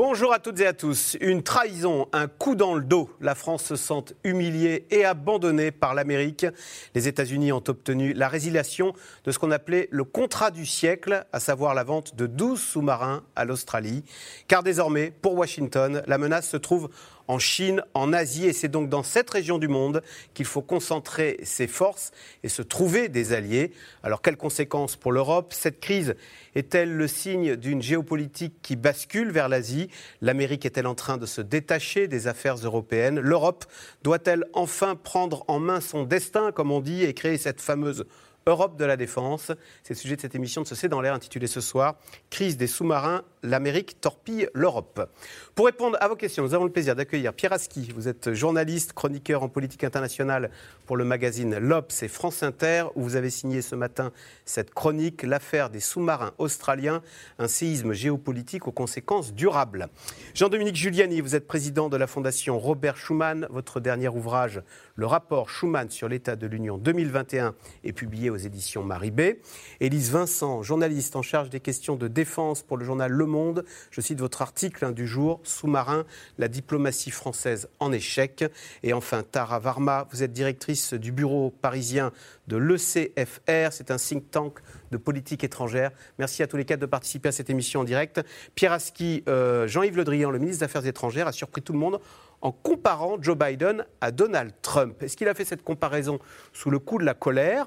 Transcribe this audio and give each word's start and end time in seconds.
Bonjour 0.00 0.32
à 0.32 0.38
toutes 0.38 0.60
et 0.60 0.66
à 0.68 0.72
tous. 0.72 1.16
Une 1.20 1.42
trahison, 1.42 2.06
un 2.12 2.28
coup 2.28 2.54
dans 2.54 2.76
le 2.76 2.84
dos. 2.84 3.10
La 3.20 3.34
France 3.34 3.64
se 3.64 3.74
sent 3.74 4.14
humiliée 4.22 4.86
et 4.92 5.04
abandonnée 5.04 5.72
par 5.72 5.92
l'Amérique. 5.92 6.46
Les 6.94 7.08
États-Unis 7.08 7.50
ont 7.50 7.64
obtenu 7.66 8.12
la 8.12 8.28
résiliation 8.28 8.92
de 9.24 9.32
ce 9.32 9.40
qu'on 9.40 9.50
appelait 9.50 9.88
le 9.90 10.04
contrat 10.04 10.52
du 10.52 10.66
siècle, 10.66 11.26
à 11.32 11.40
savoir 11.40 11.74
la 11.74 11.82
vente 11.82 12.14
de 12.14 12.26
12 12.28 12.60
sous-marins 12.60 13.24
à 13.34 13.44
l'Australie. 13.44 14.04
Car 14.46 14.62
désormais, 14.62 15.10
pour 15.10 15.34
Washington, 15.34 16.00
la 16.06 16.18
menace 16.18 16.48
se 16.48 16.56
trouve 16.56 16.90
en 17.28 17.38
Chine, 17.38 17.82
en 17.94 18.12
Asie, 18.12 18.46
et 18.46 18.52
c'est 18.52 18.68
donc 18.68 18.88
dans 18.88 19.02
cette 19.02 19.30
région 19.30 19.58
du 19.58 19.68
monde 19.68 20.02
qu'il 20.34 20.46
faut 20.46 20.62
concentrer 20.62 21.38
ses 21.42 21.66
forces 21.66 22.10
et 22.42 22.48
se 22.48 22.62
trouver 22.62 23.08
des 23.08 23.32
alliés. 23.32 23.72
Alors 24.02 24.22
quelles 24.22 24.36
conséquences 24.36 24.96
pour 24.96 25.12
l'Europe? 25.12 25.52
Cette 25.52 25.80
crise 25.80 26.16
est-elle 26.54 26.92
le 26.92 27.06
signe 27.06 27.56
d'une 27.56 27.82
géopolitique 27.82 28.54
qui 28.62 28.76
bascule 28.76 29.30
vers 29.30 29.48
l'Asie? 29.48 29.88
L'Amérique 30.22 30.66
est-elle 30.66 30.86
en 30.86 30.94
train 30.94 31.18
de 31.18 31.26
se 31.26 31.40
détacher 31.40 32.08
des 32.08 32.26
affaires 32.26 32.56
européennes? 32.56 33.20
L'Europe 33.20 33.66
doit-elle 34.02 34.46
enfin 34.54 34.96
prendre 34.96 35.44
en 35.48 35.60
main 35.60 35.80
son 35.80 36.04
destin, 36.04 36.50
comme 36.50 36.72
on 36.72 36.80
dit, 36.80 37.04
et 37.04 37.14
créer 37.14 37.36
cette 37.36 37.60
fameuse 37.60 38.06
Europe 38.48 38.78
de 38.78 38.84
la 38.86 38.96
défense. 38.96 39.52
C'est 39.82 39.94
le 39.94 39.98
sujet 39.98 40.16
de 40.16 40.22
cette 40.22 40.34
émission 40.34 40.62
de 40.62 40.66
ce 40.66 40.74
C'est 40.74 40.88
dans 40.88 41.02
l'air 41.02 41.12
intitulée 41.12 41.46
ce 41.46 41.60
soir 41.60 41.96
Crise 42.30 42.56
des 42.56 42.66
sous-marins, 42.66 43.22
l'Amérique 43.42 44.00
torpille 44.00 44.48
l'Europe. 44.54 45.10
Pour 45.54 45.66
répondre 45.66 45.98
à 46.00 46.08
vos 46.08 46.16
questions, 46.16 46.42
nous 46.42 46.54
avons 46.54 46.64
le 46.64 46.72
plaisir 46.72 46.96
d'accueillir 46.96 47.34
Pierre 47.34 47.52
Aski. 47.52 47.92
Vous 47.94 48.08
êtes 48.08 48.32
journaliste, 48.32 48.94
chroniqueur 48.94 49.42
en 49.42 49.48
politique 49.48 49.84
internationale 49.84 50.50
pour 50.86 50.96
le 50.96 51.04
magazine 51.04 51.58
L'Obs 51.58 52.02
et 52.02 52.08
France 52.08 52.42
Inter, 52.42 52.84
où 52.94 53.02
vous 53.02 53.16
avez 53.16 53.28
signé 53.28 53.60
ce 53.60 53.74
matin 53.74 54.12
cette 54.46 54.72
chronique 54.72 55.22
L'affaire 55.24 55.68
des 55.68 55.80
sous-marins 55.80 56.32
australiens, 56.38 57.02
un 57.38 57.48
séisme 57.48 57.92
géopolitique 57.92 58.66
aux 58.66 58.72
conséquences 58.72 59.34
durables. 59.34 59.88
Jean-Dominique 60.34 60.76
Giuliani, 60.76 61.20
vous 61.20 61.36
êtes 61.36 61.46
président 61.46 61.90
de 61.90 61.96
la 61.98 62.06
Fondation 62.06 62.58
Robert 62.58 62.96
Schuman. 62.96 63.46
Votre 63.50 63.80
dernier 63.80 64.08
ouvrage, 64.08 64.62
le 64.98 65.06
rapport 65.06 65.48
Schuman 65.48 65.88
sur 65.90 66.08
l'état 66.08 66.34
de 66.34 66.48
l'Union 66.48 66.76
2021, 66.76 67.54
est 67.84 67.92
publié 67.92 68.30
aux 68.30 68.36
éditions 68.36 68.82
Maribé. 68.82 69.40
Élise 69.78 70.10
Vincent, 70.10 70.64
journaliste 70.64 71.14
en 71.14 71.22
charge 71.22 71.50
des 71.50 71.60
questions 71.60 71.94
de 71.94 72.08
défense 72.08 72.62
pour 72.64 72.76
le 72.76 72.84
journal 72.84 73.12
Le 73.12 73.24
Monde. 73.24 73.64
Je 73.92 74.00
cite 74.00 74.18
votre 74.18 74.42
article 74.42 74.84
hein, 74.84 74.90
du 74.90 75.06
jour, 75.06 75.40
Sous-marin, 75.44 76.04
la 76.36 76.48
diplomatie 76.48 77.12
française 77.12 77.68
en 77.78 77.92
échec. 77.92 78.44
Et 78.82 78.92
enfin, 78.92 79.22
Tara 79.22 79.60
Varma, 79.60 80.08
vous 80.10 80.24
êtes 80.24 80.32
directrice 80.32 80.94
du 80.94 81.12
bureau 81.12 81.50
parisien 81.50 82.10
de 82.48 82.56
l'ECFR. 82.56 83.68
C'est 83.70 83.92
un 83.92 83.98
think 83.98 84.32
tank 84.32 84.58
de 84.90 84.96
politique 84.96 85.44
étrangère. 85.44 85.92
Merci 86.18 86.42
à 86.42 86.48
tous 86.48 86.56
les 86.56 86.64
quatre 86.64 86.80
de 86.80 86.86
participer 86.86 87.28
à 87.28 87.32
cette 87.32 87.50
émission 87.50 87.80
en 87.80 87.84
direct. 87.84 88.20
Pierre 88.56 88.72
Aski, 88.72 89.22
euh, 89.28 89.68
Jean-Yves 89.68 89.96
Le 89.96 90.02
Drian, 90.02 90.32
le 90.32 90.40
ministre 90.40 90.60
des 90.60 90.64
Affaires 90.64 90.86
étrangères, 90.86 91.28
a 91.28 91.32
surpris 91.32 91.62
tout 91.62 91.72
le 91.72 91.78
monde 91.78 92.00
en 92.40 92.52
comparant 92.52 93.16
Joe 93.20 93.36
Biden 93.36 93.84
à 94.00 94.10
Donald 94.10 94.52
Trump. 94.62 95.02
Est-ce 95.02 95.16
qu'il 95.16 95.28
a 95.28 95.34
fait 95.34 95.44
cette 95.44 95.62
comparaison 95.62 96.18
sous 96.52 96.70
le 96.70 96.78
coup 96.78 96.98
de 96.98 97.04
la 97.04 97.14
colère 97.14 97.66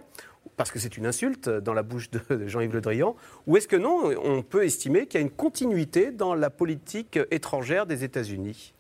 parce 0.58 0.72
que 0.72 0.80
c'est 0.80 0.98
une 0.98 1.06
insulte 1.06 1.50
dans 1.50 1.74
la 1.74 1.84
bouche 1.84 2.10
de 2.12 2.48
Jean-Yves 2.48 2.74
Le 2.74 2.82
Drian, 2.82 3.16
ou 3.48 3.58
est-ce 3.58 3.68
que 3.68 3.76
non, 3.76 4.12
on 4.24 4.44
peut 4.44 4.64
estimer 4.64 5.08
qu'il 5.08 5.20
y 5.20 5.24
a 5.24 5.26
une 5.26 5.32
continuité 5.32 6.12
dans 6.12 6.34
la 6.34 6.50
politique 6.50 7.20
étrangère 7.32 7.86
des 7.86 8.04
États-Unis? 8.04 8.74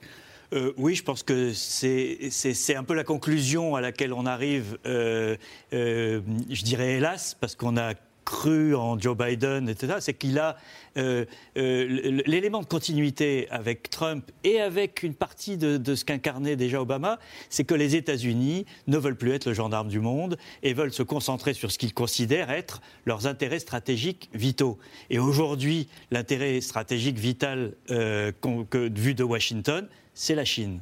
Euh, 0.53 0.73
oui, 0.78 0.95
je 0.95 1.03
pense 1.03 1.23
que 1.23 1.53
c'est 1.53 2.76
un 2.76 2.83
peu 2.83 2.94
la 2.94 3.05
conclusion 3.05 3.76
à 3.76 3.81
laquelle 3.81 4.11
on 4.11 4.26
arrive, 4.26 4.77
euh, 4.86 5.37
euh, 5.73 6.20
je 6.49 6.64
dirais 6.64 6.98
hélas, 6.98 7.36
parce 7.39 7.55
qu'on 7.55 7.77
a 7.77 7.93
cru 8.31 8.75
en 8.75 8.97
Joe 8.97 9.17
Biden, 9.17 9.67
etc., 9.67 9.95
c'est 9.99 10.14
qu'il 10.14 10.39
a 10.39 10.55
euh, 10.97 11.25
euh, 11.58 12.21
l'élément 12.25 12.61
de 12.61 12.65
continuité 12.65 13.49
avec 13.49 13.89
Trump 13.89 14.31
et 14.45 14.61
avec 14.61 15.03
une 15.03 15.14
partie 15.14 15.58
de, 15.58 15.95
ce 15.95 16.05
qu'incarnait 16.05 16.55
déjà 16.55 16.81
Obama, 16.81 17.19
c'est 17.49 17.65
que 17.65 17.75
les 17.75 17.97
États-Unis 17.97 18.65
ne 18.87 18.97
veulent 18.97 19.17
plus 19.17 19.31
être 19.31 19.47
le 19.47 19.53
gendarme 19.53 19.89
du 19.89 19.99
monde 19.99 20.37
et 20.64 20.73
veulent 20.73 20.93
se 20.93 21.03
concentrer 21.03 21.53
sur 21.53 21.73
ce 21.73 21.77
qu'ils 21.77 21.93
considèrent 21.93 22.52
être 22.52 22.81
leurs 23.05 23.27
intérêts 23.27 23.59
stratégiques 23.59 24.30
vitaux. 24.33 24.77
Et 25.09 25.19
aujourd'hui, 25.19 25.89
l'intérêt 26.09 26.61
stratégique 26.61 27.19
vital 27.19 27.73
euh, 27.89 28.31
vu 28.73 29.13
de 29.13 29.23
Washington, 29.25 29.89
c'est 30.13 30.36
la 30.36 30.45
Chine. 30.45 30.80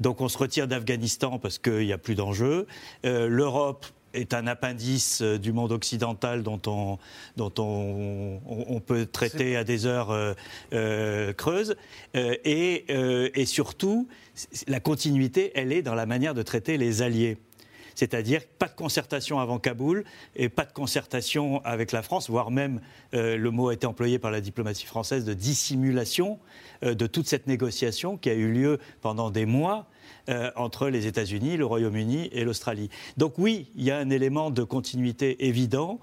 Donc 0.00 0.20
on 0.20 0.28
se 0.28 0.38
retire 0.38 0.66
d'Afghanistan 0.66 1.38
parce 1.38 1.58
qu'il 1.58 1.86
n'y 1.86 1.92
a 1.92 1.98
plus 1.98 2.16
d'enjeux. 2.16 2.66
L'Europe 3.02 3.86
est 4.14 4.34
un 4.34 4.46
appendice 4.46 5.22
euh, 5.22 5.38
du 5.38 5.52
monde 5.52 5.72
occidental 5.72 6.42
dont 6.42 6.60
on, 6.66 6.98
dont 7.36 7.52
on, 7.58 8.40
on, 8.46 8.80
peut 8.80 9.06
traiter 9.06 9.56
à 9.56 9.64
des 9.64 9.86
heures 9.86 10.10
euh, 10.10 10.34
euh, 10.72 11.32
creuses. 11.32 11.76
et, 12.14 12.86
et 12.88 13.46
surtout, 13.46 14.08
la 14.66 14.80
continuité, 14.80 15.52
elle 15.54 15.72
est 15.72 15.82
dans 15.82 15.94
la 15.94 16.06
manière 16.06 16.34
de 16.34 16.42
traiter 16.42 16.76
les 16.76 17.02
alliés 17.02 17.38
c'est-à-dire 17.94 18.42
pas 18.60 18.68
de 18.68 18.76
concertation 18.76 19.40
avant 19.40 19.58
Kaboul 19.58 20.04
et 20.36 20.48
pas 20.48 20.64
de 20.64 20.72
concertation 20.72 21.60
avec 21.64 21.90
la 21.90 22.02
France, 22.02 22.30
voire 22.30 22.52
même, 22.52 22.80
le 23.12 23.48
mot 23.48 23.70
a 23.70 23.74
été 23.74 23.88
employé 23.88 24.20
par 24.20 24.30
la 24.30 24.40
diplomatie 24.40 24.86
française, 24.86 25.24
de 25.24 25.34
dissimulation 25.34 26.38
de 26.82 27.06
toute 27.08 27.26
cette 27.26 27.48
négociation 27.48 28.16
qui 28.16 28.30
a 28.30 28.34
eu 28.34 28.52
lieu 28.52 28.78
pendant 29.00 29.32
des 29.32 29.46
mois 29.46 29.88
euh, 30.28 30.50
entre 30.56 30.88
les 30.88 31.06
États-Unis, 31.06 31.56
le 31.56 31.66
Royaume-Uni 31.66 32.28
et 32.32 32.44
l'Australie. 32.44 32.90
Donc 33.16 33.38
oui, 33.38 33.66
il 33.76 33.84
y 33.84 33.90
a 33.90 33.98
un 33.98 34.10
élément 34.10 34.50
de 34.50 34.62
continuité 34.62 35.46
évident. 35.46 35.98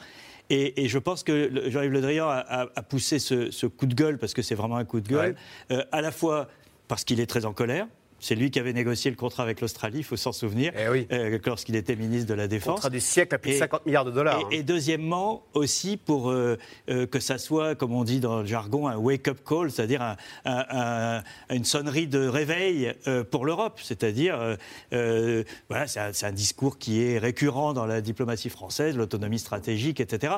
Et, 0.52 0.88
je 0.88 1.00
pense 1.00 1.24
que 1.24 1.70
Jean-Yves 1.72 1.92
Le 1.92 2.02
Drian 2.02 2.28
a, 2.30 2.68
poussé 2.88 3.18
ce, 3.18 3.66
coup 3.66 3.88
de 3.88 3.96
gueule, 3.96 4.20
parce 4.20 4.36
que 4.36 4.44
c'est 4.44 4.54
vraiment 4.54 4.78
un 4.78 4.86
coup 4.86 5.00
de 5.00 5.08
gueule, 5.08 5.36
euh, 5.72 5.84
à 5.92 6.02
la 6.02 6.12
fois 6.12 6.48
parce 6.88 7.04
qu'il 7.04 7.20
est 7.20 7.26
très 7.26 7.46
en 7.46 7.54
colère, 7.54 7.88
c'est 8.20 8.36
lui 8.36 8.50
qui 8.50 8.59
avait 8.59 8.74
négocié 8.74 9.12
le 9.12 9.18
contrat 9.18 9.44
avec 9.44 9.62
l'Australie, 9.62 10.00
il 10.00 10.03
faut 10.03 10.16
s'en 10.16 10.31
souvenir, 10.31 10.72
eh 10.76 11.08
euh, 11.14 11.40
lorsqu'il 11.46 11.76
était 11.76 11.96
ministre 11.96 12.28
de 12.28 12.34
la 12.34 12.48
Défense. 12.48 12.76
Contrat 12.76 12.90
du 12.90 13.00
siècle 13.00 13.36
à 13.36 13.38
plus 13.38 13.52
de 13.52 13.58
50 13.58 13.86
milliards 13.86 14.06
de 14.06 14.12
dollars. 14.12 14.42
Et, 14.52 14.59
hein. 14.59 14.64
deuxièmement, 14.66 15.44
aussi 15.53 15.98
pour 15.98 16.31
euh, 16.31 16.58
euh, 16.90 17.06
que 17.06 17.20
ça 17.20 17.38
soit, 17.38 17.75
comme 17.75 17.94
on 17.94 18.04
dit 18.04 18.20
dans 18.20 18.40
le 18.40 18.46
jargon, 18.46 18.88
un 18.88 18.98
wake-up 18.98 19.40
call, 19.46 19.70
c'est-à-dire 19.72 20.16
une 20.46 21.66
sonnerie 21.66 22.08
de 22.08 22.28
réveil 22.28 22.94
pour 23.31 23.46
l'Europe. 23.46 23.80
C'est-à-dire, 23.81 24.58
voilà, 24.92 25.88
c'est 25.88 26.25
un, 26.25 26.31
discours 26.31 26.78
qui 26.78 27.02
est 27.02 27.18
récurrent 27.18 27.74
dans 27.74 27.86
la 27.86 28.02
diplomatie 28.02 28.50
française, 28.50 28.98
l'autonomie 28.98 29.40
stratégique, 29.40 30.00
etc. 30.00 30.36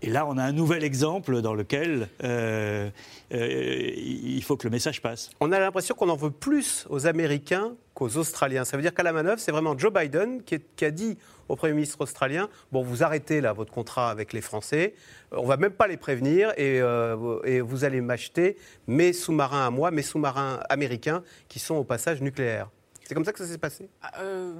Et 0.00 0.10
là, 0.10 0.26
on 0.26 0.38
a 0.38 0.44
un 0.44 0.52
nouvel 0.52 0.84
exemple 0.84 1.40
dans 1.42 1.54
lequel 1.54 2.08
euh, 2.22 2.88
euh, 3.34 3.92
il 3.96 4.42
faut 4.44 4.56
que 4.56 4.64
le 4.64 4.70
message 4.70 5.02
passe. 5.02 5.30
On 5.40 5.50
a 5.50 5.58
l'impression 5.58 5.96
qu'on 5.96 6.08
en 6.08 6.16
veut 6.16 6.30
plus 6.30 6.86
aux 6.88 7.08
Américains 7.08 7.74
qu'aux 7.94 8.16
Australiens. 8.16 8.64
Ça 8.64 8.76
veut 8.76 8.82
dire 8.82 8.94
qu'à 8.94 9.02
la 9.02 9.12
manœuvre, 9.12 9.40
c'est 9.40 9.50
vraiment 9.50 9.76
Joe 9.76 9.92
Biden 9.92 10.42
qui, 10.44 10.84
a 10.84 10.90
dit 10.92 11.18
au 11.48 11.56
Premier 11.56 11.72
ministre 11.72 12.00
australien 12.00 12.48
Bon, 12.70 12.82
vous 12.82 13.02
arrêtez 13.02 13.40
là 13.40 13.52
votre 13.52 13.72
contrat 13.72 14.10
avec 14.10 14.32
les 14.32 14.40
Français, 14.40 14.94
on 15.32 15.42
ne 15.42 15.48
va 15.48 15.56
même 15.56 15.72
pas 15.72 15.88
les 15.88 15.96
prévenir 15.96 16.50
et, 16.56 16.80
euh, 16.80 17.40
et 17.42 17.60
vous 17.60 17.82
allez 17.82 18.00
m'acheter 18.00 18.56
mes 18.86 19.12
sous-marins 19.12 19.66
à 19.66 19.70
moi, 19.70 19.90
mes 19.90 20.02
sous-marins 20.02 20.60
américains 20.68 21.24
qui 21.48 21.58
sont 21.58 21.74
au 21.74 21.84
passage 21.84 22.20
nucléaires. 22.20 22.68
C'est 23.08 23.14
comme 23.14 23.24
ça 23.24 23.32
que 23.32 23.38
ça 23.38 23.46
s'est 23.46 23.56
passé? 23.56 23.88
Ah, 24.02 24.12
euh, 24.20 24.52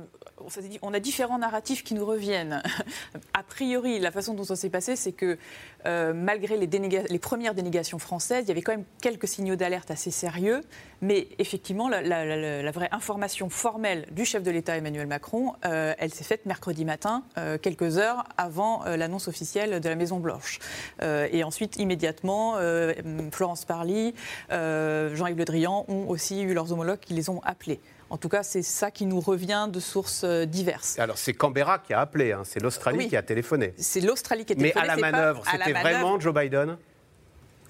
on, 0.80 0.94
a 0.94 1.00
différents 1.00 1.36
narratifs 1.36 1.84
qui 1.84 1.92
nous 1.92 2.06
reviennent. 2.06 2.62
a 3.34 3.42
priori, 3.42 3.98
la 3.98 4.10
façon 4.10 4.32
dont 4.32 4.44
ça 4.44 4.56
s'est 4.56 4.70
passé, 4.70 4.96
c'est 4.96 5.12
que 5.12 5.36
euh, 5.84 6.14
malgré 6.14 6.56
les, 6.56 7.18
premières 7.18 7.54
dénégations 7.54 7.98
françaises, 7.98 8.44
il 8.46 8.48
y 8.48 8.52
avait 8.52 8.62
quand 8.62 8.72
même 8.72 8.86
quelques 9.02 9.28
signaux 9.28 9.54
d'alerte 9.54 9.90
assez 9.90 10.10
sérieux. 10.10 10.62
Mais 11.02 11.28
effectivement, 11.38 11.90
la, 11.90 12.70
vraie 12.72 12.88
information 12.90 13.50
formelle 13.50 14.06
du 14.12 14.24
chef 14.24 14.42
de 14.42 14.50
l'État 14.50 14.78
Emmanuel 14.78 15.08
Macron, 15.08 15.52
euh, 15.66 15.92
elle 15.98 16.14
s'est 16.14 16.24
faite 16.24 16.46
mercredi 16.46 16.86
matin, 16.86 17.24
quelques 17.60 17.98
heures 17.98 18.24
avant 18.38 18.82
l'annonce 18.86 19.28
officielle 19.28 19.78
de 19.80 19.88
la 19.90 19.94
Maison 19.94 20.20
Blanche. 20.20 20.58
et 21.02 21.44
ensuite, 21.44 21.76
immédiatement, 21.76 22.54
Florence 23.30 23.66
Parly, 23.66 24.14
Jean-Yves 24.48 25.36
Le 25.36 25.44
Drian 25.44 25.84
ont 25.88 26.08
aussi 26.08 26.40
eu 26.40 26.54
leurs 26.54 26.72
homologues 26.72 27.00
qui 27.00 27.12
les 27.12 27.28
ont 27.28 27.42
appelés. 27.42 27.78
En 28.10 28.16
tout 28.16 28.28
cas, 28.28 28.42
c'est 28.42 28.62
ça 28.62 28.90
qui 28.90 29.04
nous 29.04 29.20
revient 29.20 29.68
de 29.70 29.80
sources 29.80 30.22
euh, 30.24 30.46
diverses. 30.46 30.98
Alors, 30.98 31.18
c'est 31.18 31.34
Canberra 31.34 31.78
qui 31.78 31.92
a 31.92 32.00
appelé, 32.00 32.32
hein. 32.32 32.42
c'est 32.44 32.60
l'Australie 32.60 33.08
qui 33.08 33.16
a 33.16 33.22
téléphoné. 33.22 33.74
C'est 33.76 34.00
l'Australie 34.00 34.44
qui 34.44 34.54
a 34.54 34.56
téléphoné. 34.56 34.86
Mais 34.86 34.92
à 34.92 34.96
la 34.96 35.00
manœuvre, 35.00 35.42
c'était 35.50 35.72
vraiment 35.72 36.18
Joe 36.18 36.34
Biden? 36.34 36.76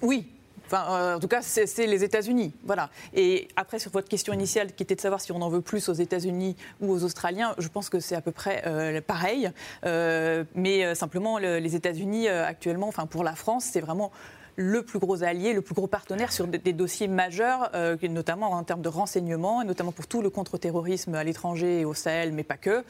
Oui, 0.01 0.27
Enfin, 0.71 0.85
euh, 0.91 1.15
en 1.15 1.19
tout 1.19 1.27
cas, 1.27 1.41
c'est 1.41 1.87
les 1.87 2.03
États-Unis. 2.03 2.53
Voilà. 2.63 2.91
Et 3.15 3.47
après, 3.55 3.79
sur 3.79 3.89
votre 3.89 4.07
question 4.07 4.33
initiale, 4.33 4.75
qui 4.75 4.83
était 4.83 4.93
de 4.93 5.01
savoir 5.01 5.19
si 5.19 5.31
on 5.31 5.41
en 5.41 5.49
veut 5.49 5.61
plus 5.61 5.89
aux 5.89 5.93
États-Unis 5.93 6.55
ou 6.79 6.91
aux 6.91 7.03
Australiens, 7.03 7.55
je 7.57 7.67
pense 7.69 7.89
que 7.89 7.99
c'est 7.99 8.13
à 8.13 8.21
peu 8.21 8.31
près 8.31 8.61
euh, 8.67 9.01
pareil. 9.01 9.49
mais 9.83 10.93
simplement, 10.93 11.39
les 11.39 11.75
États-Unis, 11.75 12.27
actuellement, 12.27 12.87
enfin, 12.87 13.07
pour 13.07 13.23
la 13.23 13.33
France, 13.33 13.65
c'est 13.71 13.81
vraiment 13.81 14.11
le 14.59 14.83
plus 14.83 14.99
gros 14.99 15.23
allié, 15.23 15.53
le 15.53 15.61
plus 15.61 15.73
gros 15.73 15.87
partenaire 15.87 16.33
sur 16.33 16.45
des, 16.45 16.73
dossiers 16.73 17.07
majeurs, 17.07 17.69
euh, 17.75 17.95
notamment 18.09 18.51
en 18.51 18.63
termes 18.65 18.81
de 18.81 18.89
renseignement, 18.89 19.61
et 19.61 19.65
notamment 19.65 19.93
pour 19.93 20.05
tout 20.05 20.21
le 20.21 20.29
contre-terrorisme 20.29 21.15
à 21.15 21.23
l'étranger 21.23 21.79
et 21.79 21.85
au 21.85 21.93
Sahel, 21.93 22.33
mais 22.33 22.43
pas 22.43 22.57
que. 22.57 22.83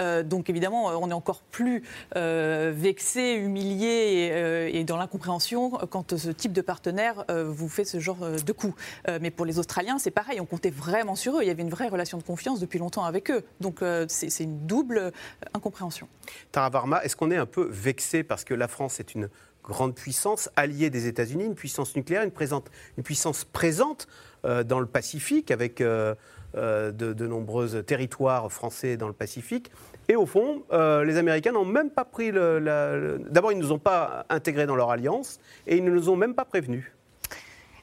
Euh, 0.00 0.24
donc 0.24 0.50
évidemment, 0.50 0.86
on 0.86 1.08
est 1.08 1.14
encore 1.14 1.42
plus 1.42 1.84
vexé, 2.14 3.34
humilié 3.34 4.70
et, 4.74 4.82
dans 4.82 4.96
l'incompréhension 4.96 5.70
quand 5.70 6.16
ce 6.16 6.30
type 6.30 6.52
de 6.52 6.60
partenaire 6.60 7.24
vous 7.28 7.68
fait 7.68 7.84
ce 7.84 8.00
genre 8.00 8.18
de 8.18 8.52
coup. 8.52 8.74
mais 9.20 9.30
pour 9.30 9.46
les 9.46 9.60
Australiens, 9.60 9.98
c'est 9.98 10.10
pareil, 10.10 10.40
on 10.40 10.46
comptait 10.46 10.70
vraiment 10.70 11.14
sur 11.14 11.36
eux. 11.36 11.42
Il 11.42 11.46
y 11.46 11.50
avait 11.50 11.62
une 11.62 11.70
vraie 11.70 11.88
relation 11.88 12.18
de 12.18 12.24
confiance 12.24 12.58
depuis 12.58 12.80
longtemps 12.80 13.04
avec 13.04 13.30
eux. 13.30 13.44
Donc 13.60 13.80
c'est 14.08 14.40
une 14.40 14.66
double 14.66 15.12
incompréhension. 15.54 16.08
Tara 16.50 16.70
Varma, 16.70 17.02
est-ce 17.04 17.14
qu'on 17.14 17.30
est 17.30 17.36
un 17.36 17.46
peu 17.46 17.68
vexé 17.70 18.24
parce 18.24 18.44
que 18.44 18.54
la 18.54 18.66
France 18.66 18.98
est 18.98 19.14
une 19.14 19.28
grande 19.64 19.94
puissance, 19.94 20.50
alliée 20.56 20.90
des 20.90 21.06
États-Unis, 21.06 21.44
une 21.44 21.54
puissance 21.54 21.94
nucléaire, 21.96 22.22
une, 22.22 22.30
présente, 22.30 22.70
une 22.96 23.04
puissance 23.04 23.44
présente 23.44 24.08
euh, 24.44 24.64
dans 24.64 24.80
le 24.80 24.86
Pacifique, 24.86 25.50
avec 25.50 25.80
euh, 25.80 26.14
euh, 26.56 26.90
de, 26.90 27.12
de, 27.12 27.26
nombreux 27.26 27.82
territoires 27.82 28.50
français 28.50 28.96
dans 28.96 29.06
le 29.06 29.12
Pacifique. 29.12 29.70
Et 30.08 30.16
au 30.16 30.26
fond, 30.26 30.64
les 30.72 31.16
Américains 31.16 31.52
n'ont 31.52 31.64
même 31.64 31.88
pas 31.88 32.04
pris 32.04 32.32
le. 32.32 33.20
D'abord, 33.30 33.52
ils 33.52 33.58
ne 33.58 33.62
nous 33.62 33.72
ont 33.72 33.78
pas 33.78 34.26
intégrés 34.28 34.66
dans 34.66 34.74
leur 34.74 34.90
alliance, 34.90 35.38
et 35.66 35.76
ils 35.76 35.84
ne 35.84 35.90
nous 35.90 36.08
ont 36.08 36.16
même 36.16 36.34
pas 36.34 36.44
prévenus. 36.44 36.90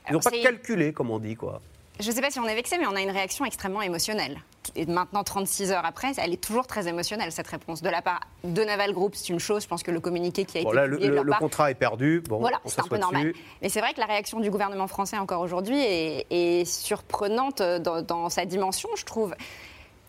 Ils 0.10 0.14
n'ont 0.14 0.20
pas 0.20 0.31
calculé, 0.31 0.92
comme 0.92 1.12
on 1.12 1.20
dit, 1.20 1.36
quoi. 1.36 1.62
Je 2.00 2.10
ne 2.10 2.16
sais 2.16 2.22
pas 2.22 2.31
si 2.31 2.40
on 2.40 2.46
est 2.46 2.56
vexé, 2.56 2.78
mais 2.78 2.88
on 2.88 2.96
a 2.96 3.01
une 3.01 3.12
réaction 3.12 3.44
extrêmement 3.44 3.81
émotionnelle. 3.81 4.38
Et 4.75 4.86
maintenant, 4.86 5.24
36 5.24 5.72
heures 5.74 5.86
après, 5.86 6.13
elle 6.18 6.31
est 6.31 6.42
toujours 6.42 6.66
très 6.66 6.88
émotionnelle, 6.88 7.31
cette 7.34 7.48
réponse. 7.48 7.81
De 7.81 7.90
la 7.90 8.01
part 8.01 8.22
de 8.46 8.63
Naval 8.63 8.94
Group, 8.94 9.16
c'est 9.16 9.30
une 9.30 9.40
chose. 9.40 9.63
Je 9.63 9.68
pense 9.68 9.84
que 9.84 9.92
le 9.92 10.00
communiqué 10.00 10.46
qui 10.46 10.60
a 10.60 10.62
été 10.62 10.72
là, 10.74 10.88
le, 10.88 11.38
contrat 11.40 11.72
est 11.72 11.75
perdu. 11.75 12.24
Bon, 12.30 12.40
voilà, 12.40 12.62
c'est 12.66 12.80
un 12.80 12.88
peu 12.88 12.98
normal. 12.98 13.34
Mais 13.62 13.68
c'est 13.68 13.81
vrai 13.81 13.94
que 13.94 14.00
la 14.00 14.06
réaction 14.06 14.40
du 14.40 14.50
gouvernement 14.50 14.88
français 14.88 15.18
encore 15.18 15.42
aujourd'hui 15.42 15.78
est, 15.80 16.66
surprenante 16.66 17.62
dans, 17.62 18.02
dans 18.02 18.30
sa 18.30 18.45
dimension, 18.45 18.90
je 18.95 19.04
trouve. 19.04 19.36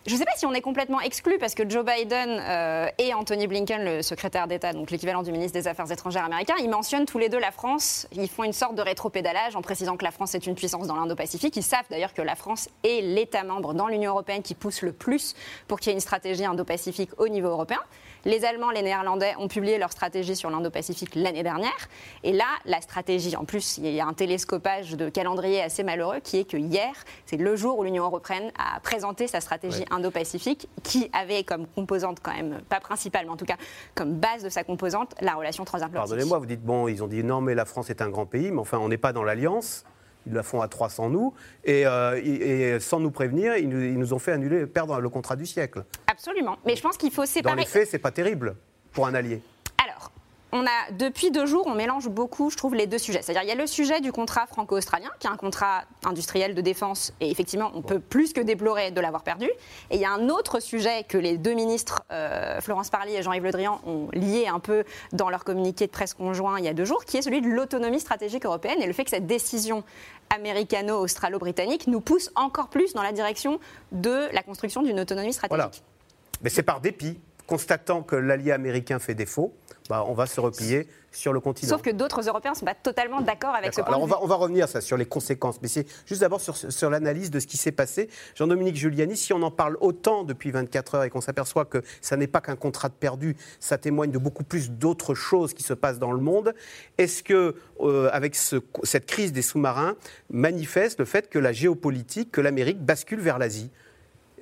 Je 0.07 0.15
ne 0.15 0.19
sais 0.19 0.25
pas 0.25 0.33
si 0.35 0.47
on 0.47 0.55
est 0.55 0.63
complètement 0.63 1.03
exclu 1.03 1.37
parce 1.39 1.55
que 1.55 1.69
Joe 1.69 1.85
Biden 1.85 2.41
euh, 2.41 2.89
et 2.97 3.13
Anthony 3.13 3.47
Blinken, 3.47 3.85
le 3.85 4.01
secrétaire 4.01 4.49
d'État, 4.49 4.73
donc 4.73 4.91
l'équivalent 4.91 5.23
du 5.23 5.31
ministre 5.31 5.53
des 5.53 5.69
Affaires 5.69 5.93
étrangères 5.93 6.25
américain, 6.25 6.55
ils 6.59 6.71
mentionnent 6.71 7.05
tous 7.05 7.19
les 7.19 7.29
deux 7.29 7.39
la 7.39 7.51
France. 7.51 8.09
Ils 8.13 8.31
font 8.31 8.45
une 8.45 8.55
sorte 8.55 8.75
de 8.75 8.81
rétropédalage 8.81 9.57
en 9.57 9.61
précisant 9.61 9.99
que 9.99 10.05
la 10.05 10.11
France 10.11 10.35
est 10.35 10.47
une 10.47 10.55
puissance 10.55 10.87
dans 10.87 10.97
l'Indo-Pacifique. 10.97 11.55
Ils 11.55 11.63
savent 11.63 11.85
d'ailleurs 11.91 12.15
que 12.15 12.23
la 12.23 12.35
France 12.35 12.71
est 12.83 13.03
l'État 13.03 13.45
membre 13.45 13.75
dans 13.75 13.89
l'Union 13.89 14.13
européenne 14.13 14.41
qui 14.41 14.55
pousse 14.55 14.81
le 14.81 14.93
plus 14.93 15.35
pour 15.69 15.81
qu'il 15.81 15.91
y 15.91 15.93
ait 15.93 15.97
une 15.97 16.01
stratégie 16.01 16.47
Indo-Pacifique 16.47 17.11
au 17.19 17.29
niveau 17.29 17.49
européen. 17.49 17.81
Les 18.25 18.45
Allemands, 18.47 18.71
les 18.71 18.83
Néerlandais 18.83 19.35
ont 19.39 19.49
publié 19.49 19.79
leur 19.79 19.93
stratégie 19.93 20.37
sur 20.37 20.51
l'Indo-Pacifique 20.51 21.15
l'année 21.15 21.43
dernière. 21.43 21.89
Et 22.23 22.33
là, 22.33 22.47
la 22.65 22.81
stratégie, 22.81 23.37
en 23.37 23.45
plus, 23.45 23.79
il 23.79 23.93
y 23.93 24.01
a 24.01 24.07
un 24.07 24.13
télescopage 24.15 24.93
de 24.93 25.11
calendrier 25.11 25.63
assez 25.63 25.83
malheureux 25.83 26.21
qui 26.21 26.39
est 26.39 26.51
que 26.51 26.57
hier, 26.57 26.93
c'est 27.27 27.39
le 27.39 27.57
jour 27.57 27.79
où 27.79 27.85
l'Union 27.85 28.05
européenne 28.05 28.51
a 28.59 28.81
présenté 28.81 29.27
sa 29.27 29.41
stratégie 29.41 29.85
Indo-Pacifique 29.91 30.69
qui 30.83 31.11
avait 31.13 31.45
comme 31.45 31.67
composante, 31.67 32.19
quand 32.23 32.35
même, 32.35 32.61
pas 32.69 32.81
principale, 32.81 33.27
mais 33.27 33.33
en 33.33 33.37
tout 33.37 33.45
cas 33.45 33.57
comme 33.95 34.15
base 34.15 34.43
de 34.43 34.49
sa 34.49 34.65
composante, 34.65 35.15
la 35.21 35.35
relation 35.35 35.65
transatlantique. 35.65 36.09
Pardonnez-moi, 36.09 36.39
vous 36.39 36.47
dites, 36.47 36.63
bon, 36.63 36.89
ils 36.89 37.03
ont 37.03 37.09
dit 37.09 37.25
non, 37.25 37.41
mais 37.41 37.55
la 37.55 37.65
France 37.65 37.91
est 37.91 38.03
un 38.03 38.09
grand 38.09 38.27
pays, 38.27 38.51
mais 38.51 38.61
enfin, 38.61 38.79
on 38.79 38.89
n'est 38.89 38.99
pas 38.99 39.13
dans 39.13 39.25
l'Alliance 39.25 39.85
ils 40.27 40.33
la 40.35 40.43
font 40.43 40.61
à 40.61 40.69
300 40.69 41.11
nous, 41.11 41.33
et, 41.65 41.87
euh, 41.87 42.21
et, 42.23 42.79
sans 42.81 43.01
nous 43.01 43.11
prévenir, 43.11 43.57
ils 43.57 43.69
nous, 43.69 44.13
ont 44.13 44.19
fait 44.19 44.33
annuler, 44.33 44.67
perdre 44.67 45.01
le 45.01 45.09
contrat 45.09 45.37
du 45.37 45.47
siècle. 45.47 45.85
Absolument, 46.07 46.59
mais 46.67 46.77
je 46.77 46.83
pense 46.83 46.97
qu'il 46.97 47.11
faut 47.11 47.25
séparer. 47.25 47.57
Dans 47.57 47.61
les 47.61 47.67
faits, 47.67 47.89
c'est 47.91 47.99
pas 47.99 48.11
terrible 48.11 48.57
pour 48.93 49.07
un 49.07 49.15
allié 49.15 49.43
on 50.53 50.65
a, 50.67 50.91
depuis 50.93 51.31
deux 51.31 51.47
jours, 51.47 51.65
on 51.67 51.75
mélange 51.75 52.09
beaucoup, 52.09 52.51
je 52.51 52.57
trouve, 52.57 52.75
les 52.75 52.87
deux 52.87 52.99
sujets. 52.99 53.23
C'est-à-dire, 53.23 53.43
il 53.43 53.49
y 53.49 53.53
a 53.53 53.55
le 53.55 53.67
sujet 53.67 54.01
du 54.01 54.13
contrat 54.13 54.47
franco-australien, 54.47 55.11
qui 55.19 55.27
est 55.27 55.31
un 55.31 55.37
contrat 55.37 55.85
industriel 56.05 56.55
de 56.55 56.61
défense, 56.61 57.13
et 57.21 57.31
effectivement, 57.31 57.71
on 57.75 57.83
peut 57.83 58.01
plus 58.01 58.33
que 58.33 58.41
déplorer 58.41 58.91
de 58.91 59.01
l'avoir 59.01 59.23
perdu. 59.23 59.47
Et 59.91 59.97
il 59.97 60.01
y 60.01 60.05
a 60.05 60.11
un 60.11 60.29
autre 60.29 60.61
sujet 60.61 61.05
que 61.05 61.19
les 61.19 61.39
deux 61.39 61.55
ministres, 61.55 62.03
euh, 62.11 62.61
Florence 62.61 62.91
Parly 62.91 63.15
et 63.15 63.23
Jean-Yves 63.23 63.45
Le 63.45 63.53
Drian, 63.53 63.81
ont 63.87 64.09
lié 64.13 64.49
un 64.49 64.59
peu 64.59 64.85
dans 65.13 65.31
leur 65.31 65.45
communiqué 65.45 65.87
de 65.87 65.93
presse 65.93 66.15
conjoint 66.15 66.59
il 66.59 66.65
y 66.65 66.69
a 66.69 66.75
deux 66.75 66.85
jours, 66.85 67.05
qui 67.05 67.17
est 67.17 67.23
celui 67.23 67.41
de 67.41 67.49
l'autonomie 67.49 68.01
stratégique 68.01 68.45
européenne 68.45 68.83
et 68.83 68.87
le 68.87 68.93
fait 68.93 69.05
que 69.05 69.11
cette 69.11 69.27
décision 69.27 69.85
américano-australo-britannique 70.35 71.87
nous 71.87 72.01
pousse 72.01 72.31
encore 72.35 72.69
plus 72.69 72.93
dans 72.95 73.03
la 73.03 73.13
direction 73.13 73.61
de 73.93 74.29
la 74.33 74.43
construction 74.43 74.83
d'une 74.83 75.01
autonomie 75.01 75.33
stratégique. 75.33 75.57
Voilà. 75.57 75.71
Mais 76.43 76.51
c'est 76.51 76.63
par 76.63 76.81
dépit, 76.81 77.19
constatant 77.47 78.03
que 78.03 78.17
l'allié 78.17 78.53
américain 78.53 78.99
fait 78.99 79.15
défaut, 79.15 79.53
bah, 79.91 80.05
on 80.07 80.15
va 80.15 80.27
se 80.27 80.41
replier 80.41 80.87
sur 81.11 81.33
le 81.33 81.41
continent. 81.41 81.69
Sauf 81.69 81.83
que 81.83 81.91
d'autres 81.91 82.29
Européens 82.29 82.53
ne 82.53 82.57
sont 82.57 82.65
pas 82.65 82.77
totalement 82.77 83.21
d'accord 83.21 83.57
avec 83.57 83.75
ce 83.75 83.81
point 83.81 83.89
Alors 83.89 84.05
on 84.05 84.07
va, 84.07 84.23
on 84.23 84.27
va 84.29 84.37
revenir 84.37 84.69
ça, 84.69 84.81
sur 84.81 84.97
les 84.97 85.05
conséquences, 85.05 85.61
mais 85.63 85.67
c'est 85.67 85.85
juste 86.07 86.21
d'abord 86.21 86.41
sur, 86.41 86.57
sur 86.57 86.91
l'analyse 86.91 87.33
de 87.33 87.41
ce 87.41 87.49
qui 87.49 87.57
s'est 87.57 87.73
passé. 87.73 88.09
Jean-Dominique 88.37 88.77
Giuliani, 88.77 89.17
si 89.17 89.33
on 89.33 89.43
en 89.43 89.51
parle 89.51 89.77
autant 89.81 90.23
depuis 90.23 90.53
24 90.53 90.95
heures 90.95 91.03
et 91.03 91.11
qu'on 91.11 91.21
s'aperçoit 91.21 91.65
que 91.65 91.83
ça 92.03 92.17
n'est 92.17 92.29
pas 92.29 92.41
qu'un 92.41 92.55
contrat 92.55 92.89
de 92.89 92.95
perdu, 92.95 93.37
ça 93.59 93.79
témoigne 93.79 94.13
de 94.13 94.19
beaucoup 94.19 94.45
plus 94.45 94.71
d'autres 94.71 95.17
choses 95.17 95.55
qui 95.55 95.65
se 95.65 95.75
passent 95.75 95.99
dans 95.99 96.13
le 96.13 96.21
monde, 96.21 96.55
est-ce 96.97 97.25
que, 97.25 97.57
euh, 97.81 98.11
avec 98.13 98.37
cette 98.37 99.07
crise 99.07 99.33
des 99.33 99.43
sous-marins, 99.43 99.97
manifeste 100.31 101.01
le 101.01 101.05
fait 101.05 101.29
que 101.29 101.41
la 101.41 101.53
géopolitique, 101.53 102.31
que 102.31 102.41
l'Amérique 102.41 102.81
bascule 102.81 103.19
vers 103.19 103.41
l'Asie? 103.41 103.73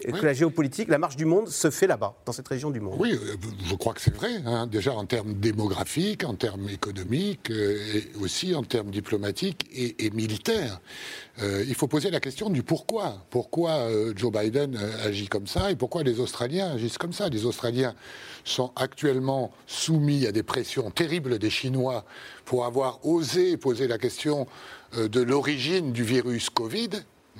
Que 0.00 0.24
la 0.24 0.32
géopolitique, 0.32 0.88
la 0.88 0.98
marche 0.98 1.16
du 1.16 1.24
monde 1.24 1.48
se 1.48 1.70
fait 1.70 1.86
là-bas, 1.86 2.14
dans 2.24 2.32
cette 2.32 2.48
région 2.48 2.70
du 2.70 2.80
monde. 2.80 2.96
Oui, 2.98 3.12
euh, 3.12 3.36
je 3.64 3.74
crois 3.74 3.94
que 3.94 4.00
c'est 4.00 4.14
vrai. 4.14 4.30
Hein. 4.46 4.66
déjà 4.66 4.92
en 4.92 5.04
termes 5.04 5.34
démographiques, 5.34 6.24
en 6.24 6.34
termes 6.34 6.68
économiques, 6.68 7.50
euh, 7.50 7.78
et 7.94 8.08
aussi 8.20 8.54
en 8.54 8.62
termes 8.62 8.90
diplomatiques 8.90 9.66
et, 9.72 10.10
militaires. 10.10 10.80
Euh, 11.42 11.64
il 11.66 11.74
faut 11.74 11.86
poser 11.86 12.10
la 12.10 12.20
question 12.20 12.50
du 12.50 12.62
pourquoi. 12.62 13.26
Pourquoi 13.30 13.88
Joe 14.16 14.32
Biden 14.32 14.76
agit 15.04 15.28
comme 15.28 15.46
ça 15.46 15.70
et 15.70 15.76
pourquoi 15.76 16.02
les 16.02 16.20
Australiens 16.20 16.72
agissent 16.72 16.98
comme 16.98 17.12
ça? 17.12 17.28
Les 17.28 17.44
Australiens 17.44 17.94
sont 18.44 18.72
actuellement 18.76 19.52
soumis 19.66 20.26
à 20.26 20.32
des 20.32 20.42
pressions 20.42 20.90
terribles 20.90 21.38
des 21.38 21.50
Chinois 21.50 22.04
pour 22.44 22.64
avoir 22.64 23.04
osé 23.06 23.56
poser 23.56 23.86
la 23.86 23.98
question 23.98 24.46
de 24.96 25.20
l'origine 25.20 25.92
du 25.92 26.02
virus 26.02 26.50
Covid 26.50 26.90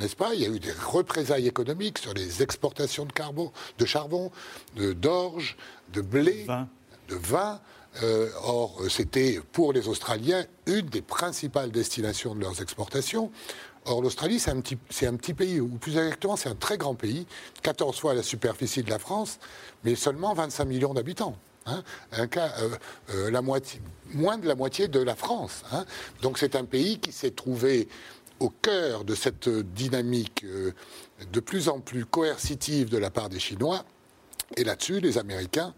n'est-ce 0.00 0.17
pas 0.17 0.35
Il 0.35 0.41
y 0.41 0.47
a 0.47 0.49
eu 0.49 0.59
des 0.59 0.73
représailles 0.73 1.47
économiques 1.47 1.99
sur 1.99 2.15
les 2.15 2.43
exportations 2.43 3.05
de, 3.05 3.12
carbone, 3.12 3.50
de 3.79 3.87
charbon, 3.87 4.31
d'orge, 4.77 5.56
de, 5.93 6.00
blé, 6.00 6.47
de 7.09 7.15
vin. 7.15 7.61
Euh, 8.03 8.29
or, 8.43 8.81
c'était 8.89 9.41
pour 9.53 9.73
les 9.73 9.89
Australiens 9.89 10.45
une 10.67 10.87
des 10.87 11.03
principales 11.03 11.71
destinations 11.71 12.35
de 12.35 12.41
leurs 12.41 12.61
exportations. 12.61 13.33
Or, 13.87 14.03
l'Australie, 14.03 14.39
c'est 14.39 14.50
un, 14.50 14.61
petit, 14.61 14.79
un 15.07 15.17
petit 15.17 15.35
pays, 15.35 15.61
ou 15.61 15.69
plus 15.69 15.97
exactement, 15.97 16.37
c'est 16.37 16.50
un 16.50 16.55
très 16.55 16.76
grand 16.76 16.95
pays, 16.95 17.26
14 17.62 17.99
fois 17.99 18.14
la 18.14 18.23
superficie 18.23 18.83
de 18.83 18.90
la 18.90 18.99
France, 18.99 19.38
mais 19.85 19.95
seulement 19.95 20.35
25 20.35 20.64
millions 20.67 20.95
d'habitants. 20.95 21.37
Hein. 21.67 21.83
un 22.12 22.26
cas, 22.26 22.52
euh, 22.61 22.69
euh, 23.11 23.31
la 23.31 23.43
moitié, 23.43 23.81
moins 24.14 24.38
de 24.38 24.47
la 24.47 24.55
moitié 24.55 24.88
de 24.88 25.00
la 25.00 25.14
France. 25.14 25.64
Hein. 25.73 25.85
Donc 26.23 26.38
c'est 26.38 26.57
un 26.57 26.64
pays 26.64 26.99
qui 26.99 27.12
s'est 27.12 27.33
trouvé 27.33 27.88
au 28.40 28.50
cœur 28.50 29.04
de 29.04 29.14
cette 29.14 29.49
dynamique 29.49 30.45
euh, 30.45 30.73
de 31.33 31.40
plus 31.40 31.68
en 31.68 31.80
plus 31.80 32.04
coercitive 32.04 32.88
de 32.88 32.99
la 32.99 33.11
part 33.11 33.28
des 33.28 33.40
Chinois. 33.40 33.85
Et 34.57 34.64
là-dessus, 34.64 35.00
les 35.00 35.18
Américains, 35.18 35.75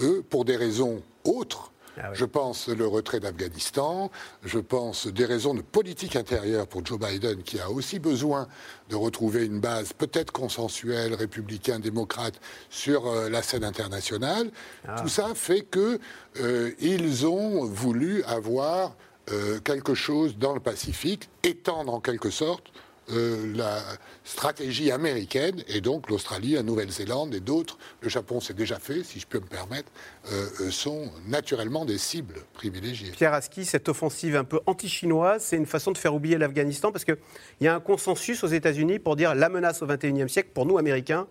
eux, 0.00 0.24
pour 0.28 0.44
des 0.44 0.56
raisons 0.56 1.02
autres, 1.24 1.72
ah 1.98 2.14
Je 2.14 2.24
pense 2.24 2.68
le 2.68 2.86
retrait 2.86 3.20
d'Afghanistan, 3.20 4.10
je 4.44 4.58
pense 4.58 5.06
des 5.06 5.26
raisons 5.26 5.52
de 5.52 5.60
politique 5.60 6.16
intérieure 6.16 6.66
pour 6.66 6.84
Joe 6.86 6.98
Biden 6.98 7.42
qui 7.42 7.60
a 7.60 7.70
aussi 7.70 7.98
besoin 7.98 8.48
de 8.88 8.96
retrouver 8.96 9.44
une 9.44 9.60
base 9.60 9.92
peut-être 9.92 10.32
consensuelle, 10.32 11.14
républicain, 11.14 11.80
démocrate 11.80 12.40
sur 12.70 13.06
euh, 13.06 13.28
la 13.28 13.42
scène 13.42 13.64
internationale. 13.64 14.50
Ah. 14.88 15.02
Tout 15.02 15.08
ça 15.08 15.34
fait 15.34 15.66
qu'ils 15.70 15.98
euh, 16.40 17.26
ont 17.26 17.66
voulu 17.66 18.22
avoir 18.24 18.96
euh, 19.30 19.60
quelque 19.60 19.94
chose 19.94 20.36
dans 20.36 20.54
le 20.54 20.60
Pacifique, 20.60 21.28
étendre 21.44 21.94
en 21.94 22.00
quelque 22.00 22.30
sorte 22.30 22.72
euh, 23.10 23.52
la 23.56 23.80
stratégie 24.24 24.90
américaine 24.90 25.62
et 25.66 25.80
donc 25.80 26.08
l'Australie, 26.08 26.52
la 26.52 26.62
Nouvelle-Zélande 26.62 27.34
et 27.34 27.40
d'autres, 27.40 27.76
le 28.00 28.08
Japon 28.08 28.40
c'est 28.40 28.54
déjà 28.54 28.78
fait, 28.78 29.02
si 29.02 29.18
je 29.20 29.26
peux 29.26 29.40
me 29.40 29.46
permettre, 29.46 29.90
euh, 30.30 30.70
sont 30.70 31.10
naturellement 31.26 31.84
des 31.84 31.98
cibles 31.98 32.36
privilégiées. 32.54 33.10
Pierre 33.10 33.34
Aski, 33.34 33.64
cette 33.64 33.88
offensive 33.88 34.36
un 34.36 34.44
peu 34.44 34.60
anti-chinoise, 34.66 35.42
c'est 35.42 35.56
une 35.56 35.66
façon 35.66 35.90
de 35.90 35.98
faire 35.98 36.14
oublier 36.14 36.38
l'Afghanistan 36.38 36.92
parce 36.92 37.04
qu'il 37.04 37.16
y 37.60 37.66
a 37.66 37.74
un 37.74 37.80
consensus 37.80 38.44
aux 38.44 38.48
États-Unis 38.48 39.00
pour 39.00 39.16
dire 39.16 39.34
la 39.34 39.48
menace 39.48 39.82
au 39.82 39.86
XXIe 39.86 40.28
siècle, 40.28 40.50
pour 40.54 40.64
nous 40.64 40.78
Américains, 40.78 41.26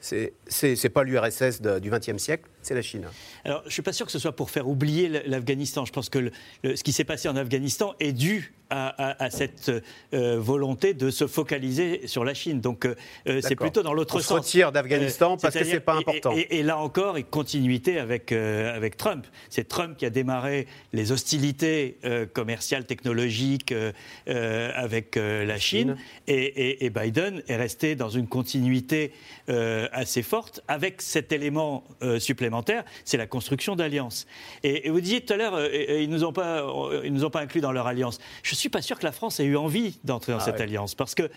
c'est 0.00 0.34
n'est 0.62 0.88
pas 0.90 1.04
l'URSS 1.04 1.62
du 1.62 1.90
XXe 1.90 2.18
siècle, 2.18 2.48
c'est 2.62 2.74
la 2.74 2.82
Chine. 2.82 3.06
Alors, 3.44 3.60
je 3.62 3.68
ne 3.68 3.72
suis 3.72 3.82
pas 3.82 3.92
sûr 3.92 4.06
que 4.06 4.12
ce 4.12 4.18
soit 4.18 4.34
pour 4.34 4.50
faire 4.50 4.68
oublier 4.68 5.08
l'Afghanistan. 5.26 5.84
Je 5.84 5.92
pense 5.92 6.08
que 6.08 6.30
ce 6.62 6.82
qui 6.82 6.92
s'est 6.92 7.04
passé 7.04 7.28
en 7.28 7.36
Afghanistan 7.36 7.94
est 8.00 8.12
dû 8.12 8.54
à, 8.72 9.30
cette 9.30 9.70
euh, 10.14 10.38
volonté 10.38 10.94
de 10.94 11.10
se 11.10 11.26
focaliser 11.26 12.06
sur 12.06 12.24
la 12.24 12.34
Chine. 12.34 12.60
Donc 12.60 12.86
euh, 12.86 12.94
c'est 13.42 13.56
plutôt 13.56 13.82
dans 13.82 13.92
l'autre 13.92 14.20
sens. 14.20 14.30
On 14.30 14.34
se 14.34 14.40
retire 14.40 14.72
d'Afghanistan 14.72 15.36
parce 15.36 15.54
que 15.54 15.64
c'est 15.64 15.80
pas 15.80 15.94
important. 15.94 16.32
Et, 16.50 16.62
là 16.62 16.78
encore, 16.78 17.16
une 17.16 17.24
continuité 17.24 17.98
avec, 17.98 18.32
avec 18.32 18.96
Trump. 18.96 19.26
C'est 19.50 19.68
Trump 19.68 19.96
qui 19.96 20.06
a 20.06 20.10
démarré 20.10 20.66
les 20.92 21.12
hostilités 21.12 21.98
commerciales, 22.32 22.84
technologiques 22.84 23.74
avec 24.26 25.16
la 25.16 25.58
Chine, 25.58 25.96
Et, 26.28 26.84
et, 26.84 26.90
Biden 26.90 27.42
est 27.48 27.56
resté 27.56 27.96
dans 27.96 28.10
une 28.10 28.28
continuité 28.28 29.12
assez 29.48 30.22
forte 30.22 30.62
avec 30.68 31.02
cet 31.02 31.32
élément 31.32 31.84
supplémentaire, 32.18 32.84
c'est 33.04 33.16
la 33.16 33.26
construction 33.26 33.76
d'alliances. 33.76 34.26
Et, 34.62 34.88
vous 34.88 35.00
disiez 35.00 35.20
tout 35.20 35.32
à 35.32 35.36
l'heure, 35.36 35.74
ils 35.74 36.08
nous 36.08 36.24
ont 36.24 36.32
pas, 36.32 36.64
ils 37.04 37.12
nous 37.12 37.24
ont 37.24 37.30
pas 37.30 37.40
inclus 37.40 37.60
dans 37.60 37.72
leur 37.72 37.86
alliance. 37.86 38.20
Je 38.42 38.54
ne 38.54 38.56
suis 38.62 38.70
pas 38.70 38.82
sûr 38.82 38.98
que 38.98 39.04
la 39.04 39.12
France 39.12 39.40
ait 39.40 39.44
eu 39.44 39.56
envie 39.56 39.98
d'entrer 40.04 40.32
dans 40.32 40.38
ah 40.38 40.44
cette 40.44 40.60
alliance, 40.60 40.94
parce 40.94 41.14
qu'il 41.14 41.30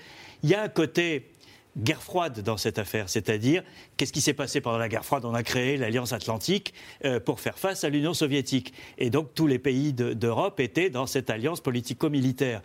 y 0.43 0.53
a 0.53 0.61
un 0.61 0.69
côté 0.69 1.29
guerre 1.77 2.01
froide 2.01 2.41
dans 2.41 2.57
cette 2.57 2.79
affaire, 2.79 3.09
c'est-à-dire 3.09 3.63
qu'est-ce 3.97 4.13
qui 4.13 4.21
s'est 4.21 4.33
passé 4.33 4.61
pendant 4.61 4.77
la 4.77 4.87
guerre 4.87 5.05
froide? 5.05 5.25
On 5.25 5.33
a 5.33 5.43
créé 5.43 5.77
l'Alliance 5.77 6.13
Atlantique 6.13 6.73
euh, 7.03 7.19
pour 7.19 7.39
faire 7.39 7.57
face 7.57 7.83
à 7.83 7.89
l'Union 7.89 8.13
soviétique. 8.13 8.73
Et 8.97 9.09
donc 9.09 9.33
tous 9.33 9.47
les 9.47 9.59
pays 9.59 9.93
d'Europe 9.93 10.59
étaient 10.59 10.89
dans 10.89 11.05
cette 11.05 11.29
alliance 11.29 11.61
politico-militaire. 11.61 12.61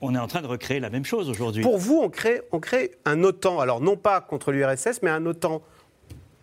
On 0.00 0.14
est 0.14 0.18
en 0.18 0.26
train 0.26 0.40
de 0.40 0.46
recréer 0.46 0.80
la 0.80 0.90
même 0.90 1.04
chose 1.04 1.28
aujourd'hui. 1.28 1.62
Pour 1.62 1.78
vous, 1.78 2.00
on 2.02 2.08
crée, 2.08 2.40
on 2.52 2.58
crée 2.58 2.92
un 3.04 3.22
OTAN, 3.22 3.60
alors 3.60 3.80
non 3.80 3.96
pas 3.96 4.20
contre 4.20 4.50
l'URSS, 4.50 5.00
mais 5.02 5.10
un 5.10 5.26
OTAN 5.26 5.62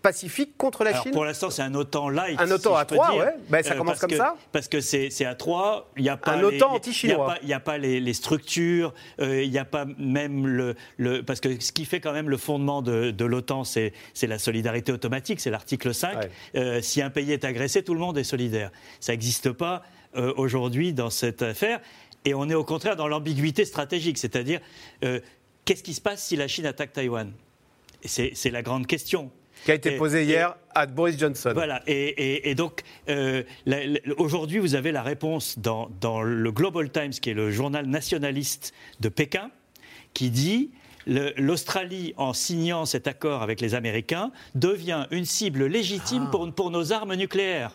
pacifique 0.08 0.56
contre 0.58 0.86
la 0.86 1.02
Chine 1.02 1.12
Pour 1.12 1.26
l'instant, 1.26 1.50
c'est 1.50 1.62
un 1.62 1.76
OTAN 1.76 2.08
light. 2.10 2.40
Un 2.40 2.50
OTAN 2.50 2.76
à 2.76 2.86
trois, 2.86 3.14
ouais. 3.18 3.36
Ben, 3.50 3.62
ça 3.62 3.74
euh, 3.74 3.78
commence 3.78 4.00
comme 4.00 4.12
ça. 4.12 4.36
Parce 4.54 4.70
que 4.70 4.80
c'est 4.80 5.26
à 5.26 5.36
trois. 5.36 5.92
Il 5.98 6.06
y 6.06 6.10
a 6.10 6.16
pas 6.16 6.34
un 6.34 6.44
OTAN 6.44 6.76
anti-chinois. 6.76 7.36
Il 7.42 7.48
n'y 7.48 7.54
a, 7.54 7.60
pas 7.60 7.78
les, 7.78 8.14
structures. 8.14 8.94
Euh, 9.20 9.44
il 9.44 9.52
n'y 9.52 9.58
a 9.58 9.66
pas 9.66 9.86
même 9.98 10.48
le, 10.48 10.76
le, 10.96 11.24
Parce 11.24 11.42
que 11.42 11.60
ce 11.60 11.74
qui 11.74 11.84
fait 11.84 12.00
quand 12.00 12.14
même 12.14 12.30
le 12.30 12.38
fondement 12.38 12.82
de, 12.82 13.12
de 13.12 13.26
l'OTAN, 13.26 13.66
c'est 13.66 13.92
la 14.24 14.40
solidarité 14.40 14.94
automatique. 14.94 15.42
C'est 15.42 15.50
l'article 15.50 15.94
5. 15.94 16.30
Euh, 16.56 16.82
si 16.82 17.02
un 17.02 17.10
pays 17.10 17.34
est 17.34 17.44
agressé, 17.44 17.84
tout 17.84 17.94
le 17.94 18.00
monde 18.00 18.18
est 18.18 18.24
solidaire. 18.24 18.72
Ça 19.02 19.12
n'existe 19.12 19.52
pas 19.52 19.84
aujourd'hui 20.38 20.94
dans 20.94 21.12
cette 21.12 21.44
affaire. 21.44 21.80
Et 22.26 22.34
on 22.34 22.50
est 22.50 22.56
au 22.56 22.64
contraire 22.64 22.96
dans 22.96 23.08
l'ambiguïté 23.08 23.66
stratégique. 23.66 24.18
C'est-à-dire, 24.18 24.62
qu'est-ce 25.66 25.84
qui 25.84 25.94
se 25.94 26.02
passe 26.02 26.24
si 26.24 26.36
la 26.38 26.48
Chine 26.48 26.66
attaque 26.66 26.94
Taïwan? 26.94 27.34
C'est 28.06 28.52
la 28.52 28.62
grande 28.62 28.88
question 28.88 29.32
qui 29.68 29.72
a 29.72 29.76
été 29.76 29.98
posé 29.98 30.24
hier 30.24 30.56
à 30.74 30.86
Boris 30.86 31.20
Johnson. 31.20 31.52
Voilà, 31.54 31.82
et, 31.88 32.56
donc 32.56 32.84
euh, 33.10 33.44
aujourd'hui 34.18 34.60
vous 34.60 34.76
avez 34.76 34.94
la 34.94 35.04
réponse 35.04 35.60
dans, 35.60 35.90
dans, 36.00 36.22
le 36.22 36.52
Global 36.54 36.90
Times, 36.90 37.10
qui 37.10 37.32
est 37.32 37.34
le 37.34 37.52
journal 37.52 37.86
nationaliste 37.86 38.74
de 39.02 39.10
Pékin, 39.10 39.52
qui 40.14 40.30
dit 40.30 40.72
l'Australie, 41.06 42.14
en 42.16 42.32
signant 42.32 42.86
cet 42.86 43.08
accord 43.08 43.42
avec 43.42 43.60
les 43.60 43.76
Américains, 43.76 44.32
devient 44.56 45.06
une 45.12 45.26
cible 45.26 45.66
légitime 45.66 46.24
ah. 46.28 46.32
pour, 46.32 46.50
pour 46.54 46.72
nos 46.72 46.94
armes 46.94 47.16
nucléaires 47.16 47.74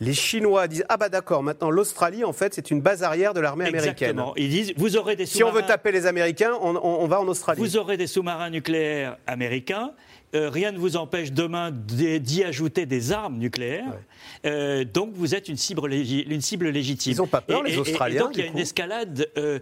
les 0.00 0.14
Chinois 0.14 0.66
disent 0.66 0.84
ah 0.88 0.96
bah 0.96 1.08
d'accord, 1.08 1.42
maintenant 1.42 1.70
l'Australie 1.70 2.24
en 2.24 2.32
fait 2.32 2.54
c'est 2.54 2.70
une 2.70 2.80
base 2.80 3.02
arrière 3.02 3.34
de 3.34 3.40
l'armée 3.40 3.66
américaine. 3.66 3.92
Exactement. 3.92 4.32
Ils 4.36 4.48
disent 4.48 4.72
vous 4.76 4.96
aurez 4.96 5.14
des 5.14 5.26
sous-marins. 5.26 5.50
Si 5.50 5.56
on 5.56 5.60
veut 5.60 5.66
taper 5.66 5.92
les 5.92 6.06
Américains, 6.06 6.54
on, 6.60 7.06
va 7.06 7.20
en 7.20 7.28
Australie. 7.28 7.60
Vous 7.60 7.76
aurez 7.76 7.96
des 7.96 8.06
sous-marins 8.06 8.50
nucléaires 8.50 9.18
américains. 9.26 9.92
Euh, 10.34 10.48
rien 10.48 10.70
ne 10.70 10.78
vous 10.78 10.96
empêche 10.96 11.32
demain 11.32 11.72
d'y 11.72 12.44
ajouter 12.44 12.86
des 12.86 13.10
armes 13.10 13.38
nucléaires. 13.38 13.98
Euh, 14.44 14.84
donc 14.84 15.10
vous 15.14 15.34
êtes 15.34 15.48
une 15.48 15.56
cible, 15.56 15.92
une 15.92 16.40
cible 16.40 16.68
légitime. 16.68 17.12
Ils 17.12 17.18
n'ont 17.18 17.26
pas 17.26 17.40
peur, 17.40 17.64
les 17.64 17.76
Australiens. 17.76 18.22
donc 18.22 18.36
il 18.36 18.44
y 18.44 18.46
a 18.46 18.46
une 18.46 18.58
escalade 18.58 19.28
euh, 19.36 19.58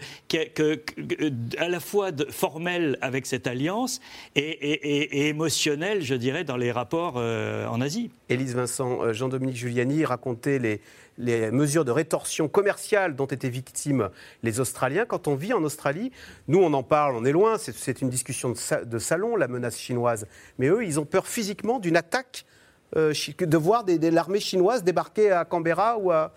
à 1.56 1.68
la 1.68 1.80
fois 1.80 2.10
formelle 2.30 2.98
avec 3.00 3.25
cette 3.25 3.46
alliance 3.46 4.00
et, 4.37 5.28
émotionnelle, 5.28 6.02
je 6.02 6.14
dirais, 6.14 6.44
dans 6.44 6.56
les 6.56 6.70
rapports 6.70 7.16
en 7.16 7.80
Asie. 7.80 8.10
Élise 8.28 8.54
Vincent, 8.54 9.12
Jean-Dominique 9.12 9.56
Giuliani 9.56 10.04
racontait 10.04 10.58
les, 10.58 10.80
les 11.18 11.50
mesures 11.50 11.84
de 11.84 11.90
rétorsion 11.90 12.48
commerciale 12.48 13.16
dont 13.16 13.26
étaient 13.26 13.48
victimes 13.48 14.10
les 14.42 14.60
Australiens. 14.60 15.04
Quand 15.04 15.28
on 15.28 15.34
vit 15.34 15.52
en 15.52 15.62
Australie, 15.64 16.12
nous 16.46 16.60
on 16.60 16.72
en 16.72 16.82
parle, 16.82 17.16
on 17.16 17.25
est 17.25 17.32
loin, 17.32 17.56
c'est 17.58 18.00
une 18.00 18.08
discussion 18.08 18.54
de, 18.87 18.98
salon, 18.98 19.37
la 19.37 19.48
menace 19.48 19.78
chinoise. 19.78 20.26
Mais 20.58 20.68
eux, 20.68 20.84
ils 20.84 20.98
ont 21.00 21.04
peur 21.04 21.26
physiquement 21.26 21.80
d'une 21.80 21.96
attaque, 21.96 22.46
euh, 22.96 23.12
de 23.38 23.56
voir 23.56 23.84
l'armée 24.10 24.40
chinoise 24.40 24.84
débarquer 24.84 25.32
à 25.32 25.44
Canberra 25.44 25.98
ou 25.98 26.10
à, 26.10 26.32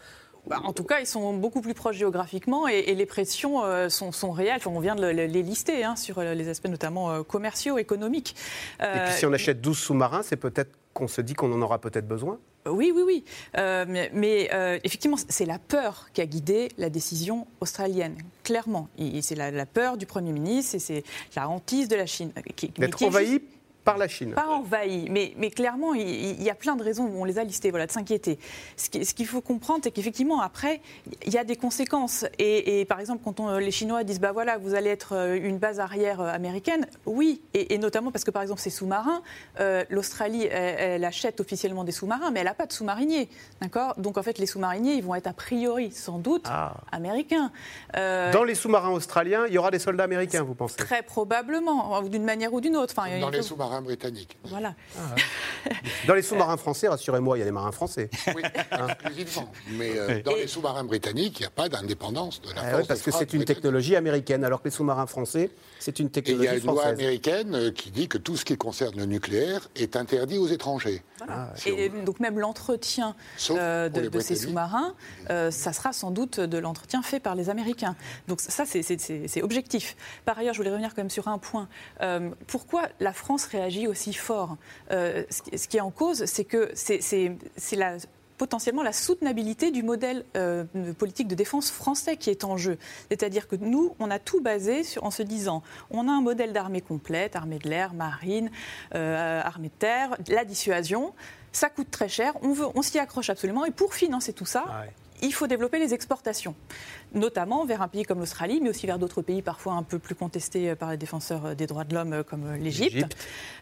bah, 0.47 0.59
en 0.63 0.73
tout 0.73 0.83
cas, 0.83 0.99
ils 0.99 1.05
sont 1.05 1.33
beaucoup 1.33 1.61
plus 1.61 1.75
proches 1.75 1.97
géographiquement 1.97 2.67
et, 2.67 2.95
les 2.95 3.05
pressions 3.05 3.63
euh, 3.63 3.89
sont, 3.89 4.31
réelles. 4.31 4.59
on 4.65 4.79
vient 4.79 4.95
de 4.95 5.05
les 5.05 5.43
lister 5.43 5.83
hein, 5.83 5.95
sur 5.95 6.19
les 6.19 6.49
aspects 6.49 6.67
notamment 6.67 7.23
commerciaux, 7.23 7.77
économiques. 7.77 8.35
et 8.79 8.99
puis 9.05 9.13
si 9.13 9.25
on 9.27 9.33
achète 9.33 9.61
12 9.61 9.77
sous-marins, 9.77 10.23
c'est 10.23 10.37
peut-être 10.37 10.80
qu'on 10.93 11.07
se 11.07 11.21
dit 11.21 11.33
qu'on 11.33 11.51
en 11.51 11.61
aura 11.61 11.79
peut-être 11.79 12.07
besoin 12.07 12.39
oui, 12.67 12.91
oui, 12.95 13.01
oui. 13.05 13.23
Euh, 13.57 13.85
mais, 14.13 14.49
euh, 14.53 14.77
effectivement, 14.83 15.17
c'est 15.29 15.45
la 15.45 15.57
peur 15.57 16.09
qui 16.13 16.21
a 16.21 16.27
guidé 16.27 16.69
la 16.77 16.89
décision 16.89 17.47
australienne, 17.59 18.15
clairement. 18.43 18.87
C'est 19.21 19.35
la, 19.35 19.65
peur 19.65 19.97
du 19.97 20.05
Premier 20.05 20.31
ministre 20.31 20.75
et 20.75 20.79
c'est 20.79 21.03
la 21.35 21.49
hantise 21.49 21.87
de 21.87 21.95
la 21.95 22.05
Chine. 22.05 22.31
D'être 22.77 23.01
envahi 23.03 23.41
par 23.91 23.97
la 23.97 24.07
Chine. 24.07 24.33
Pas 24.33 24.47
envahi, 24.47 25.07
mais, 25.09 25.33
mais 25.37 25.51
clairement, 25.51 25.93
il, 25.93 26.41
y 26.41 26.49
a 26.49 26.55
plein 26.55 26.75
de 26.75 26.83
raisons, 26.83 27.11
on 27.15 27.25
les 27.25 27.39
a 27.39 27.43
listées, 27.43 27.71
voilà, 27.71 27.87
de 27.87 27.91
s'inquiéter. 27.91 28.39
Ce 28.77 28.89
qu'il 28.89 29.27
faut 29.27 29.41
comprendre, 29.41 29.81
c'est 29.83 29.91
qu'effectivement, 29.91 30.41
après, 30.41 30.81
il 31.25 31.33
y 31.33 31.37
a 31.37 31.43
des 31.43 31.55
conséquences. 31.55 32.25
Et, 32.39 32.85
par 32.85 32.99
exemple, 32.99 33.21
quand 33.23 33.39
on, 33.39 33.57
les 33.57 33.71
Chinois 33.71 34.03
disent, 34.03 34.19
bah 34.19 34.31
voilà, 34.31 34.57
vous 34.57 34.75
allez 34.75 34.89
être 34.89 35.15
euh, 35.15 35.39
une 35.41 35.57
base 35.57 35.79
arrière 35.79 36.21
euh, 36.21 36.33
américaine, 36.33 36.87
oui, 37.05 37.41
et, 37.53 37.77
notamment 37.77 38.11
parce 38.11 38.23
que, 38.23 38.31
par 38.31 38.41
exemple, 38.41 38.61
ces 38.61 38.69
sous-marins, 38.69 39.21
euh, 39.59 39.83
l'Australie, 39.89 40.45
elle, 40.45 41.03
achète 41.03 41.41
officiellement 41.41 41.83
des 41.83 41.91
sous-marins, 41.91 42.31
mais 42.31 42.39
elle 42.39 42.45
n'a 42.45 42.53
pas 42.53 42.65
de 42.65 42.73
sous-mariniers, 42.73 43.29
d'accord? 43.61 43.95
Donc, 43.97 44.17
en 44.17 44.23
fait, 44.23 44.37
les 44.37 44.45
sous-mariniers, 44.45 44.93
ils 44.93 45.03
vont 45.03 45.15
être 45.15 45.27
a 45.27 45.33
priori, 45.33 45.91
sans 45.91 46.19
doute, 46.19 46.45
ah. 46.45 46.75
américains. 46.91 47.51
Dans 47.93 48.43
les 48.43 48.55
sous-marins 48.55 48.91
australiens, 48.91 49.45
il 49.47 49.53
y 49.53 49.57
aura 49.57 49.71
des 49.71 49.79
soldats 49.79 50.03
américains, 50.03 50.43
vous 50.43 50.55
pensez? 50.55 50.77
Très 50.77 51.03
probablement, 51.03 52.01
d'une 52.03 52.23
manière 52.23 52.53
ou 52.53 52.61
d'une 52.61 52.77
autre. 52.77 52.93
Enfin, 52.97 53.19
Dans 53.19 53.29
les 53.29 53.41
sous-marins 53.41 53.80
britanniques. 53.81 54.37
Voilà. 54.43 54.75
Ah, 54.97 55.15
dans 56.07 56.13
les 56.13 56.21
sous-marins 56.21 56.57
français, 56.57 56.87
rassurez-moi, 56.87 57.37
il 57.37 57.39
y 57.39 57.43
a 57.43 57.45
des 57.45 57.51
marins 57.51 57.71
français. 57.71 58.09
Oui, 58.35 58.43
hein 58.71 58.87
Mais 59.71 59.91
euh, 59.97 60.21
dans 60.21 60.35
les 60.35 60.47
sous-marins 60.47 60.83
britanniques, 60.83 61.39
il 61.39 61.43
n'y 61.43 61.47
a 61.47 61.51
pas 61.51 61.69
d'indépendance 61.69 62.41
de 62.41 62.53
la 62.53 62.61
ah 62.61 62.69
France. 62.69 62.87
parce 62.87 63.01
que 63.01 63.11
c'est 63.11 63.33
une 63.33 63.45
technologie 63.45 63.95
américaine, 63.95 64.43
alors 64.43 64.61
que 64.61 64.67
les 64.67 64.71
sous-marins 64.71 65.07
français, 65.07 65.51
c'est 65.79 65.99
une 65.99 66.09
technologie 66.09 66.59
française. 66.59 66.63
il 66.63 66.65
y 66.65 66.69
a 66.69 66.71
une 66.71 66.77
loi 66.77 66.85
américaine 66.85 67.55
euh, 67.55 67.71
qui 67.71 67.91
dit 67.91 68.07
que 68.07 68.17
tout 68.17 68.37
ce 68.37 68.45
qui 68.45 68.57
concerne 68.57 68.97
le 68.97 69.05
nucléaire 69.05 69.69
est 69.75 69.95
interdit 69.95 70.37
aux 70.37 70.47
étrangers. 70.47 71.03
Ah, 71.27 71.49
et 71.65 71.89
donc 71.89 72.19
même 72.19 72.39
l'entretien 72.39 73.15
euh, 73.51 73.89
de, 73.89 74.19
ces 74.19 74.35
sous-marins, 74.35 74.95
ça 75.27 75.73
sera 75.73 75.93
sans 75.93 76.11
doute 76.11 76.39
de 76.39 76.57
l'entretien 76.57 77.01
fait 77.01 77.19
par 77.19 77.35
les 77.35 77.49
Américains. 77.49 77.95
Donc 78.27 78.41
ça, 78.41 78.65
c'est 78.65 79.41
objectif. 79.43 79.95
Par 80.25 80.37
ailleurs, 80.37 80.53
je 80.53 80.59
voulais 80.59 80.71
revenir 80.71 80.89
quand 80.95 81.01
même 81.01 81.09
sur 81.09 81.27
un 81.27 81.37
point. 81.37 81.67
pourquoi 82.47 82.89
la 82.99 83.13
France 83.13 83.45
réagit 83.45 83.60
aussi 83.87 84.13
fort 84.13 84.57
Ce 84.89 85.67
qui 85.67 85.77
est 85.77 85.81
en 85.81 85.91
cause, 85.91 86.25
c'est 86.25 86.45
que 86.45 86.71
c'est 86.75 87.37
potentiellement 88.41 88.81
la 88.81 88.91
soutenabilité 88.91 89.69
du 89.69 89.83
modèle 89.83 90.25
euh, 90.35 90.63
politique 90.97 91.27
de 91.27 91.35
défense 91.35 91.69
français 91.69 92.17
qui 92.17 92.31
est 92.31 92.43
en 92.43 92.57
jeu. 92.57 92.79
C'est-à-dire 93.09 93.47
que 93.47 93.55
nous, 93.55 93.95
on 93.99 94.09
a 94.09 94.17
tout 94.17 94.41
basé 94.41 94.81
en 95.03 95.11
se 95.11 95.21
disant, 95.21 95.61
on 95.91 96.07
a 96.07 96.11
un 96.11 96.21
modèle 96.21 96.51
d'armée 96.51 96.81
complète, 96.81 97.35
armée 97.35 97.59
de 97.59 97.69
l'air, 97.69 97.93
marine, 97.93 98.49
euh, 98.95 99.41
armée 99.43 99.67
de 99.67 99.77
terre, 99.77 100.17
la 100.27 100.43
dissuasion. 100.43 101.13
Ça 101.51 101.69
coûte 101.69 101.91
très 101.91 102.09
cher, 102.09 102.33
on, 102.41 102.55
on 102.73 102.81
s'y 102.81 102.97
accroche 102.97 103.29
absolument. 103.29 103.63
Et 103.65 103.71
pour 103.71 103.93
financer 103.93 104.33
tout 104.33 104.47
ça, 104.47 104.63
ah 104.67 104.85
il 105.21 105.33
faut 105.33 105.47
développer 105.47 105.79
les 105.79 105.93
exportations, 105.93 106.55
notamment 107.13 107.65
vers 107.65 107.81
un 107.81 107.87
pays 107.87 108.03
comme 108.03 108.19
l'Australie, 108.19 108.59
mais 108.61 108.69
aussi 108.69 108.87
vers 108.87 108.99
d'autres 108.99 109.21
pays 109.21 109.41
parfois 109.41 109.73
un 109.73 109.83
peu 109.83 109.99
plus 109.99 110.15
contestés 110.15 110.75
par 110.75 110.91
les 110.91 110.97
défenseurs 110.97 111.55
des 111.55 111.67
droits 111.67 111.83
de 111.83 111.93
l'homme 111.93 112.23
comme 112.23 112.55
l'Égypte. 112.55 113.15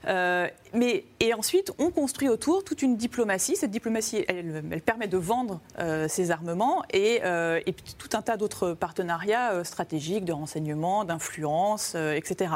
Euh, 0.07 0.47
mais 0.73 1.05
et 1.19 1.33
ensuite, 1.33 1.71
on 1.77 1.91
construit 1.91 2.29
autour 2.29 2.63
toute 2.63 2.81
une 2.81 2.97
diplomatie. 2.97 3.55
Cette 3.55 3.71
diplomatie, 3.71 4.23
elle, 4.27 4.81
permet 4.85 5.07
de 5.07 5.17
vendre 5.17 5.59
euh, 5.79 6.07
ces 6.07 6.31
armements 6.31 6.83
et, 6.91 7.21
euh, 7.23 7.59
et, 7.65 7.73
tout 7.73 8.09
un 8.13 8.21
tas 8.21 8.37
d'autres 8.37 8.73
partenariats 8.73 9.63
stratégiques 9.63 10.25
de 10.25 10.33
renseignement, 10.33 11.03
d'influence, 11.05 11.95
etc. 11.95 12.55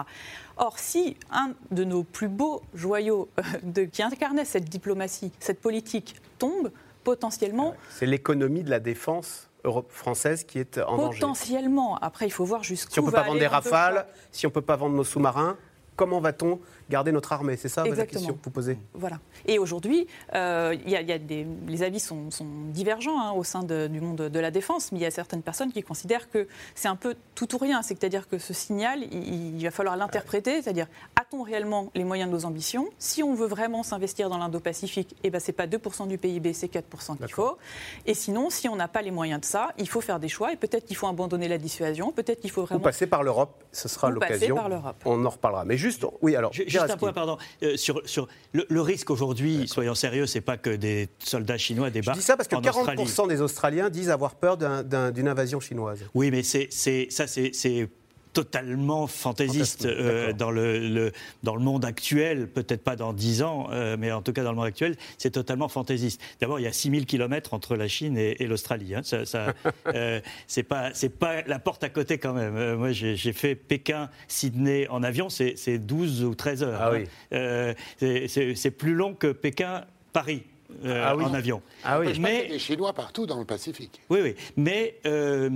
Or, 0.58 0.78
si 0.80 1.18
un 1.32 1.54
de 1.72 1.84
nos 1.84 2.04
plus 2.04 2.28
beaux 2.28 2.62
joyaux 2.74 3.30
de, 3.64 3.84
qui 3.84 4.04
incarnait 4.04 4.46
cette 4.46 4.70
diplomatie, 4.70 5.32
cette 5.40 5.60
politique, 5.60 6.16
tombe, 6.38 6.72
potentiellement. 7.04 7.76
C'est 7.90 8.06
l'économie 8.06 8.64
de 8.64 8.70
la 8.70 8.80
défense 8.80 9.50
française 9.90 10.44
qui 10.44 10.60
est 10.60 10.78
en 10.78 10.98
danger. 10.98 11.20
Potentiellement. 11.20 11.98
Après, 11.98 12.26
il 12.26 12.32
faut 12.32 12.46
voir 12.46 12.64
jusqu'où. 12.64 12.94
Si 12.94 13.00
on 13.00 13.04
ne 13.04 13.08
peut 13.08 13.14
pas 13.14 13.24
vendre 13.24 13.40
des 13.40 13.48
rafales, 13.48 14.06
si 14.32 14.46
on 14.46 14.50
ne 14.50 14.54
peut 14.54 14.62
pas 14.62 14.76
vendre 14.76 14.96
nos 14.96 15.04
sous-marins, 15.04 15.58
comment 15.96 16.20
va-t-on 16.20 16.60
garder 16.90 17.12
notre 17.12 17.32
armée. 17.34 17.58
C'est 17.58 17.70
ça 17.70 17.84
la 17.86 18.06
question 18.06 18.34
que 18.34 18.40
vous 18.44 18.50
posez 18.52 18.78
Voilà. 18.94 19.20
Et 19.46 19.60
aujourd'hui, 19.60 20.08
euh, 20.34 20.76
il 20.86 20.90
y 20.92 20.96
a- 20.96 21.02
il 21.02 21.08
y 21.08 21.12
a 21.12 21.18
des- 21.18 21.46
les 21.68 21.84
avis 21.84 22.00
sont, 22.00 22.32
sont 22.32 22.46
divergents 22.70 23.20
hein, 23.20 23.32
au 23.32 23.44
sein 23.44 23.64
de- 23.64 23.88
du 23.88 24.02
monde 24.02 24.18
de 24.30 24.40
la 24.40 24.52
défense, 24.52 24.92
mais 24.92 25.00
il 25.00 25.02
y 25.02 25.06
a 25.06 25.12
certaines 25.12 25.42
personnes 25.42 25.72
qui 25.72 25.84
considèrent 25.84 26.30
que 26.30 26.48
c'est 26.76 26.88
un 26.88 26.96
peu 26.96 27.16
tout 27.36 27.54
ou 27.56 27.58
rien. 27.58 27.82
C'est-à-dire 27.82 28.28
que 28.28 28.38
ce 28.38 28.54
signal, 28.54 29.00
il, 29.12 29.56
il 29.58 29.64
va 29.64 29.72
falloir 29.72 29.96
l'interpréter. 29.98 30.62
C'est-à-dire, 30.62 30.88
a-t-on 31.20 31.44
réellement 31.44 31.90
les 31.96 32.04
moyens 32.04 32.30
de 32.30 32.36
nos 32.36 32.46
ambitions? 32.46 32.90
Si 33.00 33.24
on 33.24 33.34
veut 33.34 33.48
vraiment 33.48 33.84
s'investir 33.84 34.30
dans 34.30 34.38
l'Indo-Pacifique, 34.38 35.16
eh 35.24 35.30
ben, 35.30 35.40
ce 35.40 35.48
n'est 35.48 35.54
pas 35.54 35.68
2% 35.68 36.08
du 36.08 36.18
PIB, 36.18 36.54
c'est 36.54 36.68
4% 36.68 37.16
qu'il 37.18 37.32
faut. 37.34 37.58
Et 38.06 38.14
sinon, 38.14 38.50
si 38.50 38.68
on 38.70 38.76
n'a 38.76 38.88
pas 38.88 39.02
les 39.02 39.12
moyens 39.12 39.42
de 39.42 39.46
ça, 39.46 39.70
il 39.78 39.88
faut 39.90 40.02
faire 40.02 40.20
des 40.20 40.30
choix. 40.30 40.54
Et 40.54 40.56
peut-être 40.56 40.86
qu'il 40.86 40.96
faut 40.96 41.08
abandonner 41.08 41.48
la 41.48 41.58
dissuasion, 41.58 42.12
peut-être 42.12 42.42
qu'il 42.42 42.52
faut 42.52 42.62
Ou 42.62 42.66
vraiment... 42.66 42.82
passer 42.82 43.08
par 43.08 43.24
l'Europe, 43.24 43.64
ce 43.72 43.88
sera 43.88 44.10
Ou 44.10 44.12
l'occasion. 44.12 44.56
par 44.56 44.70
l'Europe. 44.70 44.96
On 45.06 45.24
en 45.26 45.30
reparlera. 45.30 45.66
Mais 45.66 45.78
juste, 45.78 46.06
oui, 46.22 46.36
alors. 46.36 46.52
Juste 46.88 46.88
Geraski. 46.88 46.94
un 46.94 46.98
point, 46.98 47.14
pardon. 47.14 47.38
Euh, 47.64 47.78
sur, 47.78 48.02
sur 48.06 48.28
le, 48.54 48.66
le 48.70 48.82
risque 48.82 49.10
aujourd'hui, 49.10 49.68
soyons 49.68 49.96
sérieux, 49.96 50.26
c'est 50.26 50.42
pas 50.42 50.58
que 50.58 50.70
des 50.70 51.10
soldats 51.20 51.58
chinois 51.58 51.88
Je 51.90 51.94
débarquent 51.94 52.18
dis 52.18 52.24
ça 52.24 52.38
parce 52.38 52.48
que 52.48 52.56
en 52.56 52.62
40% 52.62 53.02
Australie. 53.02 53.30
des 53.36 53.42
Australiens 53.42 53.90
disent 53.90 54.10
avoir 54.10 54.36
peur 54.36 54.58
d'un- 54.58 54.84
d'un- 54.84 55.12
d'une 55.12 55.28
invasion 55.28 55.60
chinoise. 55.60 56.00
Oui, 56.14 56.32
mais 56.32 56.44
c'est, 56.44 56.68
ça, 57.10 57.28
c'est 57.28 57.90
totalement 58.34 59.08
fantaisiste 59.08 59.86
euh, 59.86 60.34
dans, 60.34 60.52
le, 60.52 60.80
le- 60.80 61.12
dans 61.44 61.56
le 61.56 61.62
monde 61.62 61.86
actuel, 61.86 62.48
peut-être 62.48 62.84
pas 62.84 62.96
dans 62.96 63.14
10 63.14 63.44
ans, 63.44 63.68
euh, 63.72 63.96
mais 63.98 64.12
en 64.12 64.22
tout 64.22 64.34
cas 64.34 64.44
dans 64.44 64.50
le 64.52 64.58
monde 64.58 64.66
actuel, 64.66 64.96
c'est 65.18 65.32
totalement 65.32 65.70
fantaisiste. 65.70 66.22
D'abord, 66.42 66.60
il 66.60 66.64
y 66.64 66.68
a 66.68 66.74
6000 66.74 67.06
km 67.06 67.54
entre 67.54 67.76
la 67.76 67.88
Chine 67.88 68.18
et, 68.18 68.42
et 68.42 68.48
l'Australie. 68.48 68.96
hein. 68.96 69.02
Ça, 69.04 69.26
ça, 69.26 69.54
euh, 69.88 70.20
c'est, 70.48 70.64
pas, 70.64 70.94
c'est 70.94 71.10
pas 71.10 71.44
la 71.44 71.60
porte 71.60 71.84
à 71.84 71.90
côté 71.90 72.18
quand 72.18 72.34
même. 72.34 72.56
Euh, 72.58 72.76
moi, 72.76 72.92
j'ai, 72.92 73.16
fait 73.34 73.56
Pékin-Sydney 73.56 74.88
en 74.90 75.04
avion, 75.04 75.30
c'est, 75.30 75.54
c'est 75.56 75.78
12 75.78 76.24
ou 76.24 76.36
13 76.36 76.64
heures. 76.64 76.80
Ah 76.82 76.88
hein. 76.90 76.92
oui. 76.94 77.04
Euh, 77.34 77.74
c'est 78.00 78.72
plus 78.72 78.94
long 78.96 79.14
que 79.14 79.28
Pékin-Paris. 79.32 80.44
Euh, 80.86 81.04
Ah 81.06 81.16
oui. 81.16 81.24
en 81.26 81.34
avion. 81.34 81.62
Ah 81.84 82.00
oui. 82.00 82.08
Mais 82.20 82.48
des 82.48 82.60
Chinois 82.60 82.94
partout 82.94 83.26
dans 83.26 83.40
le 83.40 83.46
Pacifique. 83.46 84.02
oui, 84.10 84.20
oui. 84.24 84.36
Mais 84.58 84.96
euh, 85.06 85.50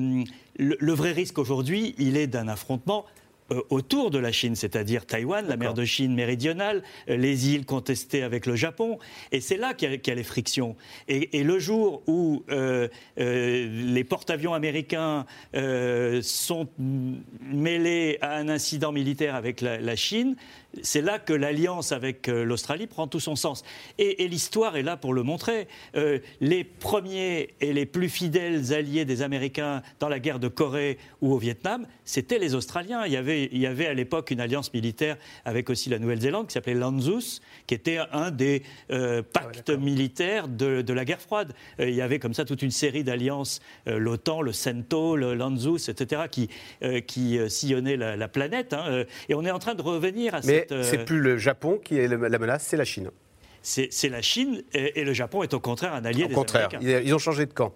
le, 0.57 0.75
le 0.79 0.93
vrai 0.93 1.11
risque 1.11 1.37
aujourd'hui, 1.37 1.95
il 1.97 2.17
est 2.17 2.27
d'un 2.27 2.47
affrontement 2.47 3.05
euh, 3.49 3.61
autour 3.69 4.11
de 4.11 4.17
la 4.19 4.33
Chine, 4.33 4.55
c'est-à-dire 4.57 5.05
Taïwan, 5.05 5.47
la 5.47 5.55
mer 5.55 5.73
de 5.73 5.85
Chine 5.85 6.13
méridionale, 6.13 6.83
euh, 7.09 7.15
les 7.15 7.47
îles 7.49 7.65
contestées 7.65 8.21
avec 8.21 8.45
le 8.45 8.57
Japon. 8.57 8.99
Et 9.31 9.39
c'est 9.39 9.55
là 9.55 9.73
qu'il 9.73 9.89
y, 9.89 9.93
a- 9.93 9.97
qu'il 9.97 10.11
y 10.11 10.13
a 10.13 10.15
les 10.15 10.23
frictions. 10.25 10.75
Et, 11.07 11.37
et 11.39 11.43
le 11.45 11.57
jour 11.57 12.03
où 12.07 12.43
euh, 12.49 12.89
euh, 13.19 13.69
les 13.93 14.03
porte-avions 14.03 14.53
américains 14.53 15.25
euh, 15.55 16.21
sont 16.21 16.67
mêlés 17.41 18.17
à 18.21 18.35
un 18.35 18.49
incident 18.49 18.91
militaire 18.91 19.35
avec 19.35 19.61
la, 19.61 19.79
la 19.79 19.95
Chine, 19.95 20.35
c'est 20.83 21.01
là 21.01 21.19
que 21.19 21.33
l'alliance 21.33 21.91
avec 21.91 22.27
euh, 22.29 22.43
l'Australie 22.43 22.87
prend 22.87 23.07
tout 23.07 23.19
son 23.19 23.35
sens. 23.35 23.63
Et, 23.97 24.23
et 24.23 24.27
l'histoire 24.27 24.77
est 24.77 24.83
là 24.83 24.97
pour 24.97 25.13
le 25.13 25.23
montrer. 25.23 25.67
Euh, 25.95 26.19
les 26.41 26.63
premiers 26.63 27.55
et 27.61 27.73
les 27.73 27.85
plus 27.85 28.09
fidèles 28.09 28.73
alliés 28.73 29.05
des 29.05 29.21
Américains 29.21 29.81
dans 29.99 30.09
la 30.09 30.19
guerre 30.19 30.39
de 30.39 30.47
Corée 30.47 30.97
ou 31.21 31.33
au 31.33 31.37
Vietnam, 31.37 31.87
c'était 32.05 32.39
les 32.39 32.55
Australiens. 32.55 33.05
Il 33.05 33.11
y 33.11 33.17
avait, 33.17 33.49
il 33.51 33.59
y 33.59 33.67
avait 33.67 33.87
à 33.87 33.93
l'époque 33.93 34.31
une 34.31 34.39
alliance 34.39 34.73
militaire 34.73 35.17
avec 35.45 35.69
aussi 35.69 35.89
la 35.89 35.99
Nouvelle-Zélande 35.99 36.47
qui 36.47 36.53
s'appelait 36.53 36.73
l'ANZUS, 36.73 37.41
qui 37.65 37.73
était 37.73 37.99
un 38.11 38.31
des 38.31 38.63
euh, 38.91 39.21
pactes 39.23 39.69
militaires 39.69 40.47
de, 40.47 40.81
de 40.81 40.93
la 40.93 41.05
guerre 41.05 41.21
froide. 41.21 41.53
Euh, 41.79 41.89
il 41.89 41.95
y 41.95 42.01
avait 42.01 42.19
comme 42.19 42.33
ça 42.33 42.45
toute 42.45 42.61
une 42.61 42.71
série 42.71 43.03
d'alliances, 43.03 43.61
l'OTAN, 43.85 44.41
le 44.41 44.53
CENTO, 44.53 45.15
l'ANZUS, 45.15 45.89
etc., 45.89 46.23
qui, 46.29 46.49
qui 47.07 47.39
sillonnaient 47.49 47.97
la, 47.97 48.15
la 48.15 48.27
planète. 48.27 48.73
hein. 48.73 49.03
Et 49.29 49.33
on 49.33 49.43
est 49.45 49.51
en 49.51 49.59
train 49.59 49.75
de 49.75 49.81
revenir 49.81 50.35
à 50.35 50.41
Mais 50.43 50.66
euh, 50.71 50.83
c'est 50.83 51.05
plus 51.05 51.19
le 51.19 51.37
Japon 51.37 51.79
qui 51.83 51.97
est 51.99 52.07
la 52.07 52.39
menace, 52.39 52.65
c'est 52.67 52.77
la 52.77 52.85
Chine. 52.85 53.09
c'est 53.61 54.09
la 54.09 54.21
Chine 54.21 54.63
et, 54.73 55.01
et 55.01 55.03
le 55.03 55.13
Japon 55.13 55.43
est 55.43 55.53
au 55.53 55.59
contraire 55.59 55.93
un 55.93 56.05
allié 56.05 56.23
Au 56.25 56.27
des 56.27 56.33
contraire, 56.33 56.69
Américains. 56.73 57.01
ils 57.05 57.13
ont 57.13 57.19
changé 57.19 57.45
de 57.45 57.53
camp. 57.53 57.73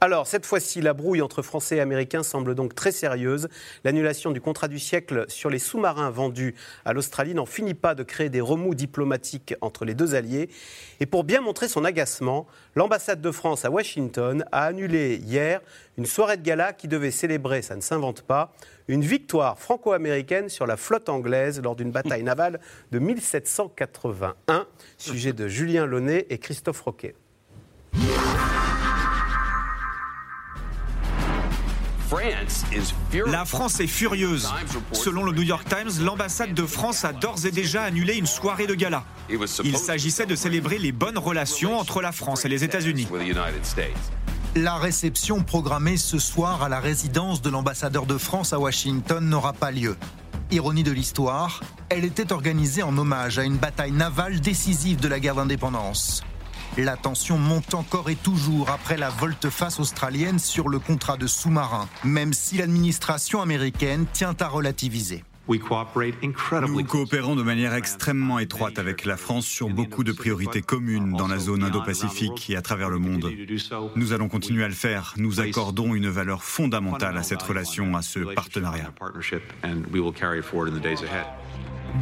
Alors, 0.00 0.26
cette 0.26 0.46
fois-ci, 0.46 0.80
la 0.80 0.94
brouille 0.94 1.22
entre 1.22 1.42
Français 1.42 1.76
et 1.76 1.80
Américains 1.80 2.24
semble 2.24 2.56
donc 2.56 2.74
très 2.74 2.90
sérieuse. 2.90 3.48
L'annulation 3.84 4.32
du 4.32 4.40
contrat 4.40 4.66
du 4.66 4.80
siècle 4.80 5.26
sur 5.28 5.48
les 5.48 5.60
sous-marins 5.60 6.10
vendus 6.10 6.56
à 6.84 6.92
l'Australie 6.92 7.34
n'en 7.34 7.46
finit 7.46 7.74
pas 7.74 7.94
de 7.94 8.02
créer 8.02 8.28
des 8.28 8.40
remous 8.40 8.74
diplomatiques 8.74 9.54
entre 9.60 9.84
les 9.84 9.94
deux 9.94 10.16
alliés. 10.16 10.48
Et 10.98 11.06
pour 11.06 11.22
bien 11.22 11.40
montrer 11.40 11.68
son 11.68 11.84
agacement, 11.84 12.48
l'ambassade 12.74 13.20
de 13.20 13.30
France 13.30 13.64
à 13.64 13.70
Washington 13.70 14.44
a 14.52 14.64
annulé 14.64 15.16
hier 15.16 15.60
une 15.98 16.06
soirée 16.06 16.36
de 16.36 16.42
gala 16.42 16.72
qui 16.72 16.88
devait 16.88 17.10
célébrer, 17.10 17.62
ça 17.62 17.76
ne 17.76 17.80
s'invente 17.80 18.22
pas, 18.22 18.52
une 18.88 19.02
victoire 19.02 19.58
franco-américaine 19.58 20.48
sur 20.48 20.66
la 20.66 20.76
flotte 20.76 21.08
anglaise 21.08 21.60
lors 21.62 21.76
d'une 21.76 21.90
bataille 21.90 22.22
navale 22.22 22.60
de 22.90 22.98
1781. 22.98 24.66
Sujet 24.98 25.32
de 25.32 25.48
Julien 25.48 25.86
Launay 25.86 26.26
et 26.30 26.38
Christophe 26.38 26.80
Roquet. 26.80 27.14
La 33.26 33.44
France 33.44 33.80
est 33.80 33.86
furieuse. 33.86 34.52
Selon 34.92 35.24
le 35.24 35.32
New 35.32 35.42
York 35.42 35.66
Times, 35.68 36.04
l'ambassade 36.04 36.54
de 36.54 36.66
France 36.66 37.04
a 37.04 37.12
d'ores 37.12 37.46
et 37.46 37.50
déjà 37.50 37.82
annulé 37.82 38.14
une 38.14 38.26
soirée 38.26 38.66
de 38.66 38.74
gala. 38.74 39.04
Il 39.64 39.76
s'agissait 39.76 40.26
de 40.26 40.34
célébrer 40.34 40.78
les 40.78 40.92
bonnes 40.92 41.18
relations 41.18 41.78
entre 41.78 42.02
la 42.02 42.12
France 42.12 42.44
et 42.44 42.48
les 42.48 42.64
États-Unis. 42.64 43.08
La 44.54 44.74
réception 44.76 45.42
programmée 45.42 45.96
ce 45.96 46.18
soir 46.18 46.62
à 46.62 46.68
la 46.68 46.80
résidence 46.80 47.40
de 47.40 47.48
l'ambassadeur 47.48 48.04
de 48.04 48.18
France 48.18 48.52
à 48.52 48.58
Washington 48.58 49.26
n'aura 49.26 49.54
pas 49.54 49.70
lieu. 49.70 49.96
Ironie 50.50 50.82
de 50.82 50.92
l'histoire, 50.92 51.62
elle 51.88 52.04
était 52.04 52.32
organisée 52.32 52.82
en 52.82 52.98
hommage 52.98 53.38
à 53.38 53.44
une 53.44 53.56
bataille 53.56 53.92
navale 53.92 54.40
décisive 54.40 55.00
de 55.00 55.08
la 55.08 55.18
guerre 55.18 55.36
d'indépendance. 55.36 56.22
La 56.78 56.96
tension 56.96 57.36
monte 57.36 57.74
encore 57.74 58.08
et 58.08 58.16
toujours 58.16 58.70
après 58.70 58.96
la 58.96 59.10
volte-face 59.10 59.78
australienne 59.78 60.38
sur 60.38 60.70
le 60.70 60.78
contrat 60.78 61.18
de 61.18 61.26
sous-marin, 61.26 61.86
même 62.02 62.32
si 62.32 62.56
l'administration 62.56 63.42
américaine 63.42 64.06
tient 64.10 64.34
à 64.40 64.48
relativiser. 64.48 65.22
Nous 65.48 66.84
coopérons 66.84 67.36
de 67.36 67.42
manière 67.42 67.74
extrêmement 67.74 68.38
étroite 68.38 68.78
avec 68.78 69.04
la 69.04 69.18
France 69.18 69.44
sur 69.44 69.68
beaucoup 69.68 70.02
de 70.02 70.12
priorités 70.12 70.62
communes 70.62 71.12
dans 71.12 71.28
la 71.28 71.38
zone 71.38 71.62
Indo-Pacifique 71.62 72.48
et 72.48 72.56
à 72.56 72.62
travers 72.62 72.88
le 72.88 72.98
monde. 72.98 73.30
Nous 73.94 74.14
allons 74.14 74.28
continuer 74.28 74.64
à 74.64 74.68
le 74.68 74.74
faire. 74.74 75.12
Nous 75.18 75.40
accordons 75.40 75.94
une 75.94 76.08
valeur 76.08 76.42
fondamentale 76.42 77.18
à 77.18 77.22
cette 77.22 77.42
relation, 77.42 77.94
à 77.96 78.02
ce 78.02 78.20
partenariat. 78.20 78.92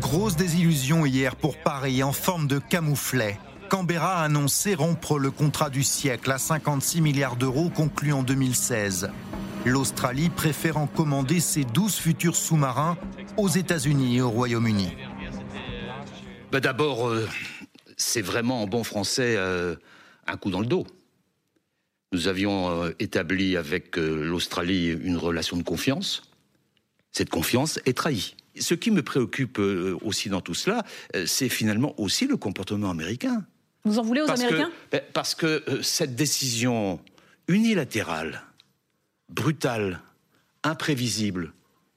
Grosse 0.01 0.37
désillusion 0.37 1.07
hier 1.07 1.35
pour 1.35 1.57
Paris 1.57 2.05
en 2.05 2.13
forme 2.13 2.47
de 2.47 2.61
camouflet. 2.61 3.37
Canberra 3.71 4.23
a 4.23 4.25
annoncé 4.25 4.75
rompre 4.75 5.17
le 5.17 5.31
contrat 5.31 5.71
du 5.71 5.85
siècle 5.85 6.33
à 6.33 6.39
56 6.39 7.01
milliards 7.01 7.37
d'euros 7.37 7.71
conclu 7.71 8.13
en 8.13 8.25
2016. 8.25 9.11
L'Australie 9.65 10.29
préférant 10.29 10.89
commander 10.89 11.39
ses 11.39 11.63
12 11.63 11.95
futurs 11.95 12.35
sous-marins 12.35 12.99
aux 13.37 13.49
États-Unis 13.49 14.17
et 14.17 14.23
au 14.23 14.29
Royaume-Uni. 14.29 14.89
Bah 16.51 16.59
D'abord, 16.59 17.07
euh, 17.07 17.29
c'est 17.97 18.23
vraiment 18.23 18.61
en 18.65 18.67
bon 18.67 18.83
français 18.83 19.37
euh, 19.37 19.77
un 20.27 20.37
coup 20.37 20.51
dans 20.51 20.61
le 20.61 20.67
dos. 20.67 20.85
Nous 22.11 22.27
avions 22.27 22.71
euh, 22.71 22.91
établi 22.99 23.57
avec 23.57 23.97
l'Australie 23.97 24.89
une 24.89 25.17
relation 25.17 25.57
de 25.57 25.63
confiance. 25.63 26.23
Cette 27.13 27.31
confiance 27.31 27.79
est 27.87 27.97
trahie. 27.97 28.35
Ce 28.59 28.75
qui 28.75 28.91
me 28.91 29.05
préoccupe 29.05 29.61
aussi 30.03 30.29
dans 30.29 30.41
tout 30.41 30.55
cela, 30.55 30.85
c'est 31.25 31.49
finalement 31.49 31.95
aussi 32.01 32.27
le 32.27 32.37
comportement 32.37 32.91
américain. 32.91 33.45
Vous 33.85 33.99
en 33.99 34.03
voulez 34.03 34.21
aux 34.23 34.27
Parce 34.27 34.41
que- 34.43 34.47
Américains? 34.49 34.71
ben, 34.93 35.01
Parce 35.13 35.35
que 35.35 35.65
euh, 35.69 35.83
cette 35.83 36.15
décision 36.15 37.01
unilatérale, 37.49 38.43
brutale, 39.29 40.01
imprévisible, 40.63 41.53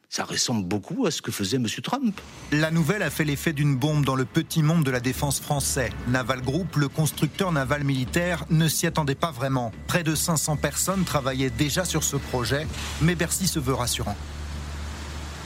ça 0.09 0.23
ressemble 0.23 0.63
beaucoup 0.65 1.05
à 1.07 1.11
ce 1.11 1.21
que 1.23 1.31
faisait 1.31 1.57
M. 1.57 1.67
Trump. 1.81 2.19
La 2.51 2.69
nouvelle 2.69 3.01
a 3.01 3.09
fait 3.09 3.23
l'effet 3.25 3.51
d'une 3.51 3.75
bombe 3.75 4.05
dans 4.05 4.15
le 4.15 4.25
petit 4.25 4.61
monde 4.61 4.83
de 4.83 4.91
la 4.91 4.99
défense 4.99 5.39
français. 5.39 5.91
Naval 6.07 6.41
Group, 6.41 6.75
le 6.75 6.87
constructeur 6.87 7.51
naval 7.51 7.83
militaire, 7.83 8.45
ne 8.51 8.67
s'y 8.67 8.85
attendait 8.85 9.15
pas 9.15 9.31
vraiment. 9.31 9.71
Près 9.87 10.03
de 10.03 10.13
500 10.13 10.57
personnes 10.57 11.03
travaillaient 11.03 11.49
déjà 11.49 11.83
sur 11.83 12.03
ce 12.03 12.15
projet, 12.15 12.67
mais 13.01 13.15
Bercy 13.15 13.47
se 13.47 13.59
veut 13.59 13.73
rassurant. 13.73 14.15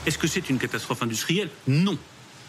Est-ce 0.06 0.18
que 0.18 0.28
c'est 0.28 0.50
une 0.50 0.60
catastrophe 0.60 1.02
industrielle? 1.02 1.50
Non. 1.68 1.98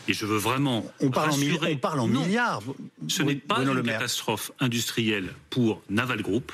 Et 0.08 0.14
je 0.14 0.24
veux 0.26 0.38
vraiment. 0.38 0.84
On 1.00 1.10
parle 1.10 1.30
en 1.30 1.32
rassurer- 1.34 1.72
on 1.74 1.76
parle 1.76 2.00
en 2.00 2.08
Non. 2.08 2.24
milliards. 2.24 2.62
Ce 3.08 3.22
n'est 3.22 3.34
pas 3.36 3.56
Bruno 3.56 3.74
une 3.74 3.82
catastrophe 3.82 4.50
industrielle 4.58 5.34
pour 5.50 5.82
Naval 5.90 6.22
Group. 6.22 6.50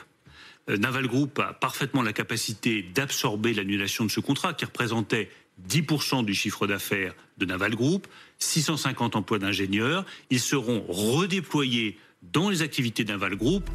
Euh, 0.69 0.77
Naval 0.77 1.07
Group 1.07 1.39
a 1.39 1.53
parfaitement 1.53 2.03
la 2.03 2.13
capacité 2.13 2.83
d'absorber 2.83 3.55
l'annulation 3.55 4.05
de 4.05 4.11
ce 4.11 4.19
contrat 4.21 4.55
qui 4.55 4.65
représentait 4.65 5.31
10% 5.69 6.25
du 6.25 6.35
chiffre 6.35 6.67
d'affaires 6.67 7.15
de 7.39 7.47
Naval 7.47 7.77
Group, 7.77 8.09
650 8.41 9.15
emplois 9.15 9.39
d'ingénieurs. 9.39 10.05
Ils 10.31 10.41
seront 10.41 10.85
redéployés 10.89 11.97
dans 12.33 12.49
les 12.51 12.63
activités 12.63 13.05
Naval 13.05 13.37
Group 13.37 13.69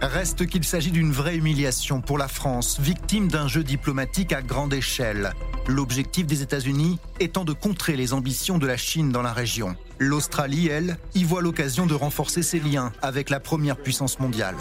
Reste 0.00 0.46
qu'il 0.46 0.62
s'agit 0.62 0.92
d'une 0.92 1.10
vraie 1.10 1.36
humiliation 1.36 2.00
pour 2.00 2.18
la 2.18 2.28
France, 2.28 2.78
victime 2.78 3.28
d'un 3.28 3.48
jeu 3.48 3.64
diplomatique 3.64 4.32
à 4.32 4.42
grande 4.42 4.72
échelle. 4.72 5.32
L'objectif 5.66 6.24
des 6.24 6.42
États-Unis 6.42 6.98
étant 7.18 7.44
de 7.44 7.52
contrer 7.52 7.96
les 7.96 8.12
ambitions 8.12 8.58
de 8.58 8.66
la 8.66 8.76
Chine 8.76 9.10
dans 9.10 9.22
la 9.22 9.32
région. 9.32 9.74
L'Australie, 9.98 10.68
elle, 10.68 10.98
y 11.16 11.24
voit 11.24 11.42
l'occasion 11.42 11.86
de 11.86 11.94
renforcer 11.94 12.44
ses 12.44 12.60
liens 12.60 12.92
avec 13.02 13.28
la 13.28 13.40
première 13.40 13.76
puissance 13.76 14.20
mondiale. 14.20 14.54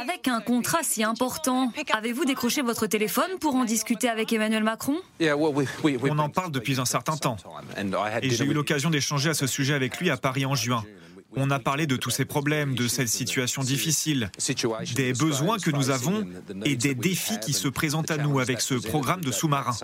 Avec 0.00 0.28
un 0.28 0.40
contrat 0.40 0.82
si 0.82 1.02
important, 1.04 1.72
avez-vous 1.92 2.24
décroché 2.24 2.62
votre 2.62 2.86
téléphone 2.86 3.38
pour 3.40 3.54
en 3.54 3.64
discuter 3.64 4.08
avec 4.08 4.32
Emmanuel 4.32 4.64
Macron? 4.64 4.96
On 5.20 6.18
en 6.18 6.28
parle 6.28 6.50
depuis 6.50 6.80
un 6.80 6.84
certain 6.84 7.16
temps. 7.16 7.36
Et 8.22 8.30
j'ai 8.30 8.44
eu 8.44 8.52
l'occasion 8.52 8.90
d'échanger 8.90 9.30
à 9.30 9.34
ce 9.34 9.46
sujet 9.46 9.74
avec 9.74 9.98
lui 9.98 10.10
à 10.10 10.16
Paris 10.16 10.44
en 10.44 10.54
juin. 10.54 10.84
On 11.36 11.50
a 11.50 11.58
parlé 11.58 11.86
de 11.86 11.96
tous 11.96 12.10
ces 12.10 12.24
problèmes, 12.24 12.74
de 12.74 12.88
cette 12.88 13.08
situation 13.08 13.62
difficile, 13.62 14.30
des 14.94 15.12
besoins 15.12 15.58
que 15.58 15.70
nous 15.70 15.90
avons 15.90 16.26
et 16.64 16.76
des 16.76 16.94
défis 16.94 17.38
qui 17.40 17.52
se 17.52 17.68
présentent 17.68 18.10
à 18.10 18.18
nous 18.18 18.38
avec 18.38 18.60
ce 18.60 18.74
programme 18.74 19.22
de 19.22 19.32
sous-marins. 19.32 19.76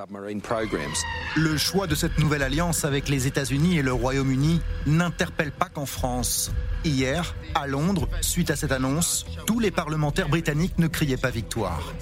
Le 1.37 1.57
choix 1.57 1.87
de 1.87 1.95
cette 1.95 2.19
nouvelle 2.19 2.43
alliance 2.43 2.85
avec 2.85 3.09
les 3.09 3.27
États-Unis 3.27 3.79
et 3.79 3.83
le 3.83 3.93
Royaume-Uni 3.93 4.61
n'interpelle 4.87 5.53
pas 5.53 5.69
qu'en 5.69 5.87
France. 5.87 6.53
Hier, 6.85 7.35
à 7.55 7.67
Londres, 7.67 8.09
suite 8.21 8.51
à 8.51 8.57
cette 8.57 8.73
annonce, 8.73 9.27
tous 9.47 9.61
les 9.61 9.71
parlementaires 9.71 10.29
britanniques 10.29 10.79
ne 10.79 10.87
criaient 10.87 11.17
pas 11.17 11.31
victoire. 11.31 11.93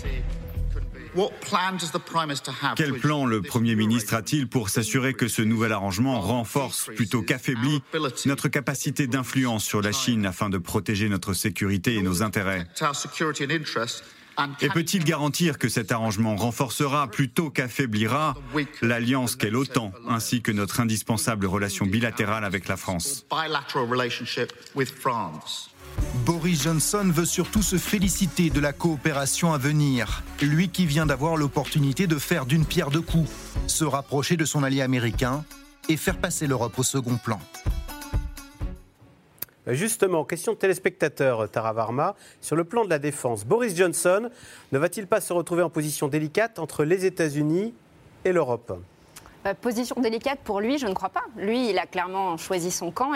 Quel 2.76 2.94
plan 2.94 3.26
le 3.26 3.42
Premier 3.42 3.74
ministre 3.74 4.14
a-t-il 4.14 4.48
pour 4.48 4.68
s'assurer 4.68 5.14
que 5.14 5.28
ce 5.28 5.42
nouvel 5.42 5.72
arrangement 5.72 6.20
renforce 6.20 6.90
plutôt 6.94 7.22
qu'affaiblit 7.22 7.82
notre 8.26 8.48
capacité 8.48 9.06
d'influence 9.06 9.64
sur 9.64 9.82
la 9.82 9.92
Chine 9.92 10.26
afin 10.26 10.48
de 10.48 10.58
protéger 10.58 11.08
notre 11.08 11.32
sécurité 11.32 11.94
et 11.94 12.02
nos 12.02 12.22
intérêts 12.22 12.66
et 14.60 14.68
peut-il 14.68 15.04
garantir 15.04 15.58
que 15.58 15.68
cet 15.68 15.90
arrangement 15.90 16.36
renforcera 16.36 17.08
plutôt 17.08 17.50
qu'affaiblira 17.50 18.36
l'alliance 18.82 19.36
qu'est 19.36 19.50
l'OTAN, 19.50 19.92
ainsi 20.08 20.42
que 20.42 20.52
notre 20.52 20.80
indispensable 20.80 21.46
relation 21.46 21.86
bilatérale 21.86 22.44
avec 22.44 22.68
la 22.68 22.76
France? 22.76 23.26
Boris 26.28 26.64
Johnson 26.64 27.10
veut 27.10 27.24
surtout 27.24 27.62
se 27.62 27.76
féliciter 27.76 28.50
de 28.50 28.60
la 28.60 28.74
coopération 28.74 29.54
à 29.54 29.56
venir, 29.56 30.22
lui 30.42 30.68
qui 30.68 30.84
vient 30.84 31.06
d'avoir 31.06 31.38
l'opportunité 31.38 32.06
de 32.06 32.16
faire 32.16 32.44
d'une 32.44 32.66
pierre 32.66 32.90
deux 32.90 33.00
coups, 33.00 33.30
se 33.66 33.86
rapprocher 33.86 34.36
de 34.36 34.44
son 34.44 34.62
allié 34.62 34.82
américain 34.82 35.42
et 35.88 35.96
faire 35.96 36.18
passer 36.18 36.46
l'Europe 36.46 36.78
au 36.78 36.82
second 36.82 37.16
plan. 37.16 37.40
Justement, 39.68 40.26
question 40.26 40.52
de 40.52 40.58
téléspectateur, 40.58 41.50
Tara 41.50 41.72
Varma. 41.72 42.14
Sur 42.42 42.56
le 42.56 42.64
plan 42.64 42.84
de 42.84 42.90
la 42.90 42.98
défense, 42.98 43.46
Boris 43.46 43.74
Johnson 43.74 44.28
ne 44.70 44.78
va-t-il 44.78 45.06
pas 45.06 45.22
se 45.22 45.32
retrouver 45.32 45.62
en 45.62 45.70
position 45.70 46.08
délicate 46.08 46.58
entre 46.58 46.84
les 46.84 47.06
États-Unis 47.06 47.72
et 48.26 48.32
l'Europe? 48.32 48.78
Euh, 49.46 49.54
Position 49.54 49.96
délicate 49.98 50.40
pour 50.44 50.60
lui, 50.60 50.76
je 50.76 50.88
ne 50.88 50.92
crois 50.92 51.08
pas. 51.08 51.24
Lui, 51.38 51.70
il 51.70 51.78
a 51.78 51.86
clairement 51.86 52.36
choisi 52.36 52.70
son 52.70 52.90
camp. 52.90 53.14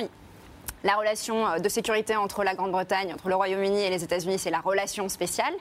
La 0.84 0.96
relation 0.96 1.46
euh, 1.46 1.58
de 1.58 1.68
sécurité 1.68 2.16
entre 2.16 2.44
la 2.44 2.54
Grande-Bretagne, 2.54 3.12
entre 3.14 3.28
le 3.28 3.34
Royaume-Uni 3.34 3.82
et 3.82 3.90
les 3.90 4.02
États-Unis, 4.02 4.38
c'est 4.38 4.50
la 4.50 4.60
relation 4.60 5.08
spéciale. 5.08 5.54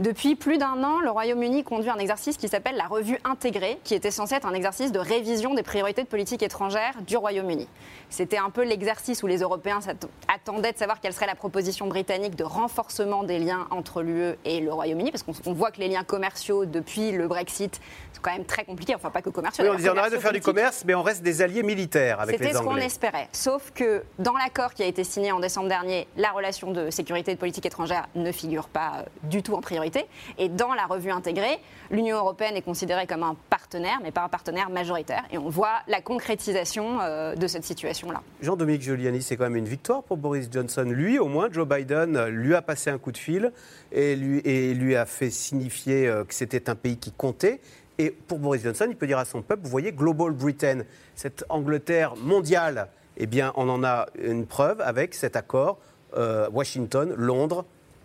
Depuis 0.00 0.34
plus 0.34 0.56
d'un 0.56 0.82
an, 0.82 1.00
le 1.00 1.10
Royaume-Uni 1.10 1.62
conduit 1.62 1.90
un 1.90 1.98
exercice 1.98 2.38
qui 2.38 2.48
s'appelle 2.48 2.76
la 2.76 2.86
revue 2.86 3.18
intégrée, 3.22 3.78
qui 3.84 3.94
était 3.94 4.10
censé 4.10 4.34
être 4.34 4.46
un 4.46 4.54
exercice 4.54 4.92
de 4.92 4.98
révision 4.98 5.52
des 5.52 5.62
priorités 5.62 6.02
de 6.02 6.06
politique 6.06 6.42
étrangère 6.42 6.94
du 7.06 7.18
Royaume-Uni. 7.18 7.68
C'était 8.08 8.38
un 8.38 8.48
peu 8.48 8.64
l'exercice 8.64 9.22
où 9.22 9.26
les 9.26 9.40
Européens 9.40 9.80
attendaient 10.26 10.72
de 10.72 10.78
savoir 10.78 11.02
quelle 11.02 11.12
serait 11.12 11.26
la 11.26 11.34
proposition 11.34 11.86
britannique 11.86 12.34
de 12.34 12.44
renforcement 12.44 13.24
des 13.24 13.38
liens 13.38 13.66
entre 13.70 14.00
l'UE 14.00 14.36
et 14.46 14.60
le 14.60 14.72
Royaume-Uni, 14.72 15.10
parce 15.10 15.22
qu'on 15.22 15.52
voit 15.52 15.70
que 15.70 15.80
les 15.80 15.88
liens 15.88 16.02
commerciaux 16.02 16.64
depuis 16.64 17.12
le 17.12 17.28
Brexit 17.28 17.78
sont 18.14 18.22
quand 18.22 18.32
même 18.32 18.46
très 18.46 18.64
compliqués, 18.64 18.94
enfin 18.94 19.10
pas 19.10 19.20
que 19.20 19.28
commerciaux. 19.28 19.64
Oui, 19.64 19.70
on 19.70 19.76
disait 19.76 19.90
on 19.90 19.98
arrête 19.98 20.14
de 20.14 20.18
faire 20.18 20.32
du 20.32 20.40
commerce, 20.40 20.82
mais 20.86 20.94
on 20.94 21.02
reste 21.02 21.22
des 21.22 21.42
alliés 21.42 21.62
militaires 21.62 22.20
avec 22.20 22.40
les 22.40 22.46
Anglais. 22.46 22.52
C'était 22.54 22.64
ce 22.64 22.66
qu'on 22.66 22.76
espérait. 22.76 23.28
Sauf 23.32 23.70
que 23.74 24.02
dans 24.18 24.38
l'accord 24.38 24.72
qui 24.72 24.82
a 24.82 24.86
été 24.86 25.04
signé 25.04 25.30
en 25.30 25.40
décembre 25.40 25.68
dernier, 25.68 26.08
la 26.16 26.30
relation 26.30 26.70
de 26.70 26.88
sécurité 26.88 27.32
et 27.32 27.34
de 27.34 27.40
politique 27.40 27.66
étrangère 27.66 28.08
ne 28.14 28.32
figure 28.32 28.68
pas 28.68 28.92
euh, 28.96 29.02
du 29.24 29.42
tout 29.42 29.52
en 29.52 29.60
priorité. 29.60 29.89
Et 30.38 30.48
dans 30.48 30.74
la 30.74 30.86
revue 30.86 31.10
intégrée, 31.10 31.58
l'Union 31.90 32.18
européenne 32.18 32.56
est 32.56 32.62
considérée 32.62 33.06
comme 33.06 33.22
un 33.22 33.36
partenaire, 33.48 33.98
mais 34.02 34.10
pas 34.10 34.24
un 34.24 34.28
partenaire 34.28 34.70
majoritaire. 34.70 35.24
Et 35.30 35.38
on 35.38 35.48
voit 35.48 35.80
la 35.88 36.00
concrétisation 36.00 37.00
euh, 37.00 37.34
de 37.34 37.46
cette 37.46 37.64
situation. 37.64 38.08
Jean-Dominique 38.40 38.82
Giuliani, 38.82 39.22
c'est 39.22 39.36
quand 39.36 39.44
même 39.44 39.56
une 39.56 39.68
victoire 39.68 40.02
pour 40.02 40.16
Boris 40.16 40.48
Johnson. 40.50 40.84
Lui, 40.86 41.18
au 41.18 41.28
moins, 41.28 41.48
Joe 41.50 41.66
Biden 41.66 42.26
lui 42.26 42.54
a 42.54 42.62
passé 42.62 42.90
un 42.90 42.98
coup 42.98 43.12
de 43.12 43.18
fil 43.18 43.52
et 43.92 44.16
lui, 44.16 44.38
et 44.44 44.74
lui 44.74 44.96
a 44.96 45.06
fait 45.06 45.30
signifier 45.30 46.06
euh, 46.06 46.24
que 46.24 46.34
c'était 46.34 46.70
un 46.70 46.74
pays 46.74 46.96
qui 46.96 47.12
comptait. 47.12 47.60
Et 47.98 48.10
pour 48.10 48.38
Boris 48.38 48.62
Johnson, 48.62 48.86
il 48.88 48.96
peut 48.96 49.06
dire 49.06 49.18
à 49.18 49.24
son 49.24 49.42
peuple, 49.42 49.62
vous 49.64 49.70
voyez, 49.70 49.92
Global 49.92 50.30
Britain, 50.30 50.82
cette 51.14 51.44
Angleterre 51.50 52.16
mondiale, 52.16 52.88
eh 53.18 53.26
bien, 53.26 53.52
on 53.56 53.68
en 53.68 53.84
a 53.84 54.06
une 54.22 54.46
preuve 54.46 54.80
avec 54.80 55.14
cet 55.14 55.36
accord 55.36 55.78
euh, 56.16 56.48
Washington, 56.50 57.12
Londres, 57.16 57.64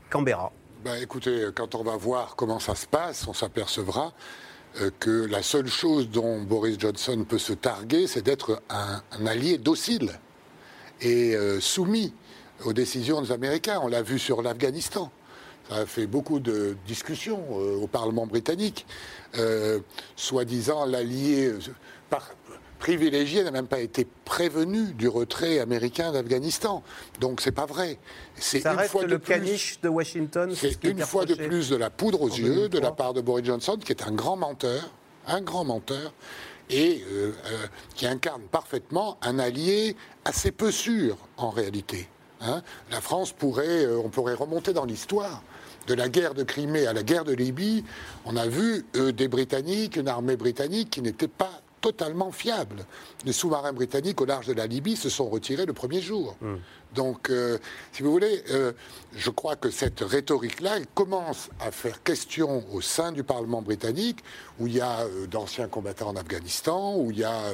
Canberra. 0.10 0.52
Ben, 0.86 1.02
écoutez, 1.02 1.48
quand 1.56 1.74
on 1.74 1.82
va 1.82 1.98
voir 1.98 2.36
comment 2.36 2.60
ça 2.60 2.76
se 2.76 2.86
passe, 2.86 3.28
on 3.28 3.34
s'apercevra 3.34 4.14
euh, 4.80 4.92
que 5.00 5.26
la 5.26 5.42
seule 5.42 5.66
chose 5.66 6.12
dont 6.12 6.44
Boris 6.44 6.78
Johnson 6.78 7.26
peut 7.28 7.40
se 7.40 7.54
targuer, 7.54 8.06
c'est 8.06 8.22
d'être 8.22 8.62
un, 8.70 9.26
allié 9.26 9.58
docile 9.58 10.12
et 11.02 11.36
euh, 11.36 11.60
soumis 11.60 12.14
aux 12.66 12.74
décisions 12.74 13.20
des 13.24 13.32
Américains. 13.32 13.80
On 13.82 13.88
l'a 13.88 14.04
vu 14.04 14.20
sur 14.20 14.44
l'Afghanistan. 14.44 15.12
Ça 15.70 15.78
a 15.78 15.86
fait 15.88 16.06
beaucoup 16.06 16.40
de 16.40 16.78
discussions 16.86 17.44
euh, 17.54 17.78
au 17.78 17.88
Parlement 17.88 18.28
britannique. 18.28 18.86
Soi-disant, 20.16 20.86
l'allié 20.86 21.52
privilégié 22.86 23.44
n'a 23.44 23.50
même 23.50 23.66
pas 23.66 23.80
été 23.80 24.06
prévenu 24.26 24.94
du 24.94 25.08
retrait 25.08 25.58
américain 25.58 26.12
d'Afghanistan. 26.12 26.84
Donc 27.20 27.42
c'est 27.42 27.52
pas 27.52 27.66
vrai. 27.66 27.98
C'est 28.36 28.64
une 28.64 28.78
fois 28.82 29.02
le 29.06 29.14
de 29.14 29.18
caniche 29.18 29.80
de 29.82 29.90
Washington. 29.90 30.54
C'est 30.56 30.84
une 30.84 31.00
fois 31.00 31.26
de 31.26 31.34
plus 31.34 31.70
de 31.70 31.78
la 31.78 31.90
poudre 31.90 32.22
aux 32.22 32.30
yeux 32.30 32.70
de 32.70 32.78
la 32.78 32.92
part 32.92 33.16
de 33.16 33.22
Boris 33.22 33.44
Johnson, 33.44 33.80
qui 33.84 33.92
est 33.92 34.04
un 34.04 34.12
grand 34.12 34.36
menteur, 34.36 34.92
un 35.26 35.42
grand 35.42 35.66
menteur, 35.66 36.14
et 36.70 37.04
euh, 37.10 37.32
euh, 37.48 37.66
qui 37.96 38.06
incarne 38.06 38.44
parfaitement 38.44 39.18
un 39.24 39.40
allié 39.40 39.96
assez 40.24 40.52
peu 40.52 40.70
sûr 40.70 41.18
en 41.38 41.50
réalité. 41.50 42.08
Hein. 42.40 42.62
la 42.92 43.02
France 43.02 43.32
pourrait, 43.32 43.86
euh, 43.86 43.98
on 43.98 44.10
pourrait 44.10 44.36
remonter 44.36 44.74
dans 44.74 44.86
l'histoire 44.86 45.42
de 45.88 45.96
la 45.96 46.08
guerre 46.08 46.36
de 46.36 46.44
Crimée 46.44 46.86
à 46.86 46.94
la 46.94 47.02
guerre 47.02 47.24
de 47.24 47.34
Libye, 47.34 47.84
on 48.26 48.36
a 48.36 48.48
vu 48.48 48.86
des 48.94 49.28
Britanniques, 49.28 49.96
une 49.96 50.08
armée 50.08 50.36
britannique 50.36 50.90
qui 50.90 51.02
n'était 51.02 51.28
pas 51.28 51.62
totalement 51.86 52.32
fiable. 52.32 52.84
Les 53.26 53.32
sous-marins 53.32 53.72
britanniques 53.72 54.20
au 54.20 54.26
large 54.26 54.48
de 54.48 54.54
la 54.54 54.66
Libye 54.66 54.96
se 54.96 55.08
sont 55.08 55.30
retirés 55.30 55.68
le 55.68 55.74
premier 55.74 56.02
jour. 56.02 56.36
Hmm. 56.42 56.56
Donc, 56.96 57.30
euh, 57.30 57.60
si 57.92 58.02
vous 58.02 58.12
voulez, 58.12 58.44
euh, 58.50 58.72
je 59.16 59.30
crois 59.30 59.56
que 59.56 59.70
cette 59.70 60.00
rhétorique-là, 60.00 60.80
commence 60.96 61.50
à 61.60 61.70
faire 61.70 62.02
question 62.02 62.64
au 62.74 62.82
sein 62.82 63.12
du 63.12 63.24
Parlement 63.24 63.62
britannique, 63.62 64.24
où 64.60 64.66
il 64.66 64.74
y 64.74 64.82
a 64.82 65.02
euh, 65.02 65.28
d'anciens 65.28 65.68
combattants 65.68 66.10
en 66.10 66.16
Afghanistan, 66.16 66.96
où 66.96 67.12
il 67.12 67.20
y 67.20 67.24
a 67.24 67.52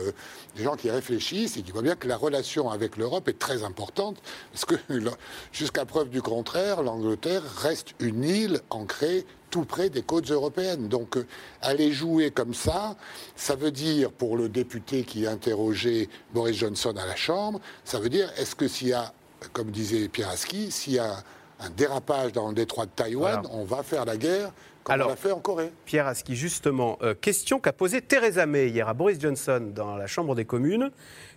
des 0.56 0.64
gens 0.64 0.78
qui 0.78 0.90
réfléchissent 0.90 1.58
et 1.58 1.62
qui 1.62 1.74
voient 1.74 1.82
bien 1.82 1.98
que 1.98 2.08
la 2.08 2.16
relation 2.16 2.70
avec 2.70 2.96
l'Europe 2.96 3.28
est 3.28 3.38
très 3.38 3.64
importante, 3.64 4.16
parce 4.54 4.64
que 4.64 4.76
jusqu'à 5.52 5.84
preuve 5.84 6.10
du 6.10 6.22
contraire, 6.22 6.84
l'Angleterre 6.84 7.44
reste 7.58 7.96
une 8.00 8.24
île 8.24 8.62
ancrée 8.70 9.26
tout 9.52 9.66
près 9.66 9.90
des 9.90 10.02
côtes 10.02 10.32
européennes. 10.32 10.88
Donc 10.88 11.18
aller 11.62 11.92
jouer 11.92 12.32
comme 12.32 12.56
ça, 12.56 12.96
ça 13.36 13.56
veut 13.56 13.72
dire, 13.72 14.12
pour 14.12 14.38
le 14.38 14.50
député 14.50 15.04
qui 15.04 15.28
interrogeait 15.28 16.10
Boris 16.34 16.58
Johnson 16.58 16.96
à 16.98 17.06
la 17.06 17.16
Chambre, 17.16 17.60
ça 17.86 18.00
veut 18.00 18.10
dire 18.10 18.32
est-ce 18.38 18.56
que 18.56 18.68
s'il 18.68 18.88
y 18.88 18.94
a 18.94 19.14
comme 19.54 19.72
disait 19.72 20.08
Pierre 20.08 20.30
Aski, 20.30 20.72
s'il 20.72 20.94
y 20.94 21.00
a 21.00 21.24
un 21.60 21.70
dérapage 21.70 22.32
dans 22.32 22.48
le 22.48 22.54
détroit 22.54 22.86
de 22.86 22.92
Taïwan, 22.92 23.42
on 23.52 23.64
va 23.64 23.84
faire 23.84 24.06
la 24.06 24.18
guerre 24.18 24.52
comme 24.84 25.00
on 25.00 25.08
l'a 25.10 25.16
fait 25.16 25.32
en 25.32 25.40
Corée. 25.40 25.72
Pierre 25.86 26.08
Aski, 26.08 26.36
justement, 26.36 26.98
euh, 27.04 27.14
question 27.14 27.60
qu'a 27.60 27.72
posée 27.72 28.02
Theresa 28.02 28.48
May 28.48 28.70
hier 28.70 28.88
à 28.90 28.96
Boris 28.96 29.20
Johnson 29.20 29.72
dans 29.76 29.96
la 29.96 30.08
Chambre 30.08 30.34
des 30.34 30.46
communes. 30.46 30.90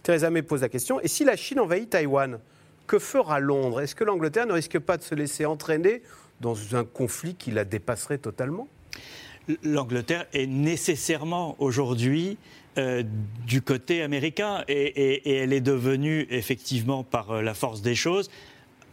Theresa 0.03 0.31
May 0.31 0.41
pose 0.41 0.63
la 0.63 0.71
question, 0.71 0.99
et 1.01 1.09
si 1.09 1.25
la 1.25 1.37
Chine 1.37 1.61
envahit 1.61 1.91
Taïwan, 1.91 2.39
que 2.87 2.99
fera 2.99 3.41
Londres? 3.41 3.81
Est-ce 3.81 3.95
que 3.95 4.05
l'Angleterre 4.05 4.47
ne 4.47 4.53
risque 4.53 4.79
pas 4.79 4.97
de 4.97 5.03
se 5.03 5.15
laisser 5.15 5.47
entraîner 5.47 6.03
dans 6.45 6.77
un 6.77 6.85
conflit 6.85 7.35
qui 7.35 7.51
la 7.51 7.65
dépasserait 7.65 8.19
totalement 8.19 8.69
L'Angleterre 9.63 10.27
est 10.33 10.47
nécessairement 10.47 11.57
aujourd'hui 11.59 12.39
euh, 12.77 13.03
du 13.47 13.63
côté 13.63 14.03
américain 14.03 14.65
et, 14.69 15.37
elle 15.39 15.53
est 15.53 15.61
devenue 15.61 16.27
effectivement 16.31 17.03
par 17.03 17.31
euh, 17.31 17.43
la 17.43 17.55
force 17.55 17.83
des 17.83 17.95
choses 17.95 18.31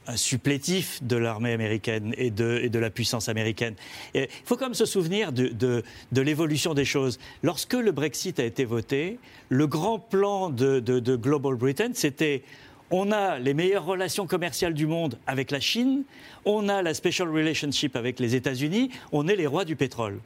un 0.07 0.17
supplétif 0.17 1.01
de 1.03 1.15
l'armée 1.15 1.53
américaine 1.53 2.13
et 2.17 2.31
de, 2.31 2.79
la 2.79 2.89
puissance 2.89 3.29
américaine. 3.29 3.75
Il 4.15 4.27
faut 4.45 4.57
quand 4.57 4.65
même 4.65 4.73
se 4.73 4.87
souvenir 4.87 5.31
de, 5.31 5.83
l'évolution 6.11 6.73
des 6.73 6.85
choses. 6.85 7.19
Lorsque 7.43 7.75
le 7.75 7.91
Brexit 7.91 8.39
a 8.39 8.43
été 8.43 8.65
voté, 8.65 9.19
le 9.49 9.67
grand 9.67 9.99
plan 9.99 10.49
de, 10.49 11.15
Global 11.15 11.53
Britain, 11.53 11.91
c'était 11.93 12.41
on 12.91 13.11
a 13.11 13.39
les 13.39 13.53
meilleures 13.53 13.85
relations 13.85 14.27
commerciales 14.27 14.73
du 14.73 14.85
monde 14.85 15.17
avec 15.25 15.49
la 15.49 15.59
Chine, 15.59 16.03
on 16.45 16.69
a 16.69 16.81
la 16.81 16.93
special 16.93 17.29
relationship 17.29 17.95
avec 17.95 18.19
les 18.19 18.35
États-Unis, 18.35 18.91
on 19.11 19.27
est 19.27 19.35
les 19.35 19.47
rois 19.47 19.65
du 19.65 19.75
pétrole 19.75 20.19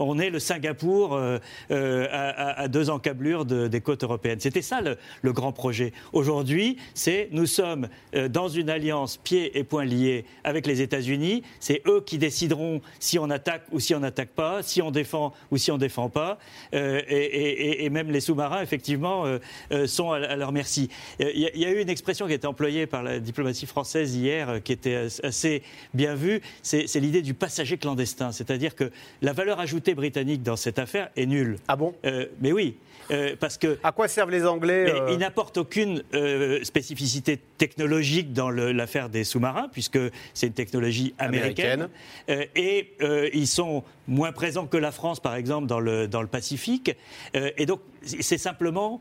on 0.00 0.18
est 0.18 0.30
le 0.30 0.38
Singapour 0.38 1.14
euh, 1.14 1.38
euh, 1.70 2.06
à, 2.10 2.68
deux 2.68 2.90
encablures 2.90 3.44
des 3.44 3.80
côtes 3.80 4.02
européennes. 4.02 4.40
C'était 4.40 4.62
ça 4.62 4.80
le, 4.80 5.32
grand 5.32 5.52
projet. 5.52 5.92
Aujourd'hui, 6.12 6.76
c'est 6.94 7.28
nous 7.30 7.46
sommes 7.46 7.88
euh, 8.14 8.28
dans 8.28 8.48
une 8.48 8.68
alliance 8.68 9.16
pieds 9.16 9.56
et 9.58 9.64
poings 9.64 9.84
liés 9.84 10.24
avec 10.42 10.66
les 10.66 10.80
États-Unis. 10.80 11.42
C'est 11.60 11.82
eux 11.86 12.02
qui 12.04 12.18
décideront 12.18 12.80
si 12.98 13.18
on 13.18 13.30
attaque 13.30 13.62
ou 13.72 13.80
si 13.80 13.94
on 13.94 14.00
n'attaque 14.00 14.30
pas, 14.30 14.62
si 14.62 14.82
on 14.82 14.90
défend 14.90 15.32
ou 15.50 15.56
si 15.56 15.70
on 15.70 15.74
ne 15.74 15.80
défend 15.80 16.08
pas. 16.08 16.38
Et, 16.72 17.88
même 17.90 18.10
les 18.10 18.20
sous-marins, 18.20 18.62
effectivement, 18.62 19.24
sont 19.86 20.12
à, 20.12 20.36
leur 20.36 20.52
merci. 20.52 20.88
Il 21.18 21.38
y, 21.38 21.64
a 21.64 21.70
eu 21.70 21.80
une 21.80 21.88
expression 21.88 22.26
qui 22.26 22.32
a 22.32 22.36
été 22.36 22.46
employée 22.46 22.86
par 22.86 23.02
la 23.02 23.18
diplomatie 23.18 23.66
française 23.66 24.16
hier, 24.16 24.62
qui 24.62 24.72
était 24.72 25.08
assez 25.22 25.62
bien 25.94 26.14
vue. 26.14 26.40
C'est 26.62 26.94
l'idée 26.96 27.22
du 27.22 27.34
passager 27.34 27.78
clandestin. 27.78 28.32
C'est-à-dire 28.32 28.74
que 28.74 28.90
la 29.22 29.32
valeur 29.32 29.60
ajoutée 29.60 29.89
britannique 29.94 30.42
dans 30.42 30.56
cette 30.56 30.78
affaire 30.78 31.10
est 31.16 31.26
nulle. 31.26 31.56
Ah 31.68 31.76
bon? 31.76 31.94
Euh, 32.04 32.26
Mais 32.40 32.52
oui. 32.52 32.76
Euh, 33.10 33.34
parce 33.38 33.58
que, 33.58 33.78
à 33.82 33.90
quoi 33.90 34.06
servent 34.06 34.30
les 34.30 34.46
Anglais 34.46 34.86
euh 34.88 35.08
Ils 35.10 35.18
n'apportent 35.18 35.56
aucune 35.56 36.02
spécificité 36.62 37.40
technologique 37.58 38.32
dans 38.32 38.50
l'affaire 38.50 39.08
des 39.08 39.24
sous-marins, 39.24 39.68
puisque 39.72 39.98
c'est 40.32 40.46
une 40.46 40.52
technologie 40.52 41.14
américaine. 41.18 41.88
et 42.28 42.92
ils 43.32 43.48
sont 43.48 43.82
moins 44.06 44.30
présents 44.30 44.66
que 44.66 44.76
la 44.76 44.92
France, 44.92 45.18
par 45.18 45.34
exemple, 45.34 45.66
dans 45.66 45.80
le, 45.80 46.06
dans 46.06 46.22
le 46.22 46.28
Pacifique. 46.28 46.96
et 47.34 47.66
donc, 47.66 47.80
c'est 48.02 48.38
simplement 48.38 49.00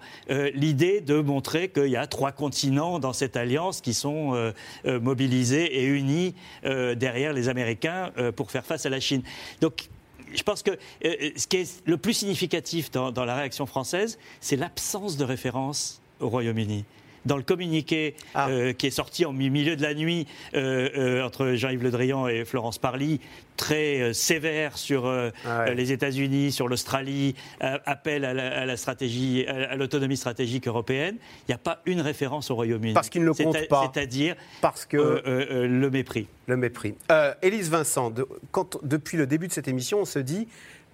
l'idée 0.56 1.02
de 1.02 1.20
montrer 1.20 1.70
qu'il 1.70 1.88
y 1.88 1.98
a 1.98 2.08
trois 2.08 2.32
continents 2.32 2.98
dans 2.98 3.14
cette 3.14 3.38
alliance 3.38 3.80
qui 3.80 3.94
sont 3.94 4.54
mobilisés 4.86 5.82
et 5.82 5.86
unis 5.86 6.34
derrière 6.64 7.34
les 7.34 7.48
Américains 7.48 8.12
pour 8.36 8.50
faire 8.50 8.66
face 8.66 8.88
à 8.88 8.90
la 8.90 9.00
Chine. 9.00 9.22
Donc, 9.62 9.90
je 10.34 10.44
pense 10.44 10.64
que 10.64 10.72
euh, 10.72 11.32
ce 11.36 11.48
qui 11.48 11.58
est 11.58 11.82
le 11.86 11.98
plus 11.98 12.14
significatif 12.14 12.92
dans 12.92 13.26
la 13.26 13.36
réaction 13.36 13.66
française, 13.66 14.18
c'est 14.42 14.56
l'absence 14.56 15.18
de 15.18 15.24
référence 15.24 16.02
au 16.20 16.30
Royaume-Uni 16.30 16.86
dans 17.26 17.38
le 17.38 17.44
communiqué 17.44 18.16
ah. 18.34 18.50
euh, 18.50 18.74
qui 18.74 18.88
est 18.88 18.92
sorti 18.92 19.26
en 19.26 19.34
milieu 19.34 19.76
de 19.76 19.82
la 19.82 19.94
nuit 19.94 20.28
euh, 20.54 20.90
euh, 20.98 21.26
entre 21.26 21.54
Jean-Yves 21.54 21.84
Le 21.84 21.92
Drian 21.92 22.28
et 22.28 22.46
Florence 22.46 22.78
Parly, 22.78 23.20
très 23.58 24.14
sévère 24.14 24.78
sur 24.78 25.06
ah 25.06 25.70
les 25.74 25.92
États-Unis, 25.92 26.54
sur 26.54 26.70
l'Australie, 26.70 27.36
appel 27.60 28.24
à 28.24 28.66
la, 28.66 28.78
stratégie, 28.78 29.46
à 29.46 29.76
l'autonomie 29.76 30.16
stratégique 30.16 30.68
européenne. 30.68 31.18
Il 31.42 31.52
n'y 31.52 31.56
a 31.56 31.60
pas 31.60 31.82
une 31.86 32.00
référence 32.00 32.52
au 32.52 32.56
Royaume-Uni. 32.56 32.94
Parce 32.94 33.10
qu'il 33.10 33.22
ne 33.22 33.26
le 33.26 33.34
compte 33.34 33.68
pas. 33.68 33.92
C'est-à-dire 33.94 34.36
parce 34.62 34.86
que 34.86 35.22
le 35.26 35.90
mépris. 35.90 36.28
Le 36.48 36.56
mépris. 36.56 36.96
Élise 37.42 37.70
Vincent, 37.70 38.14
quand, 38.52 38.78
depuis 38.82 39.18
le 39.18 39.28
début 39.28 39.50
de 39.50 39.54
cette 39.54 39.68
émission, 39.68 40.00
on 40.00 40.06
se 40.06 40.20
dit, 40.20 40.48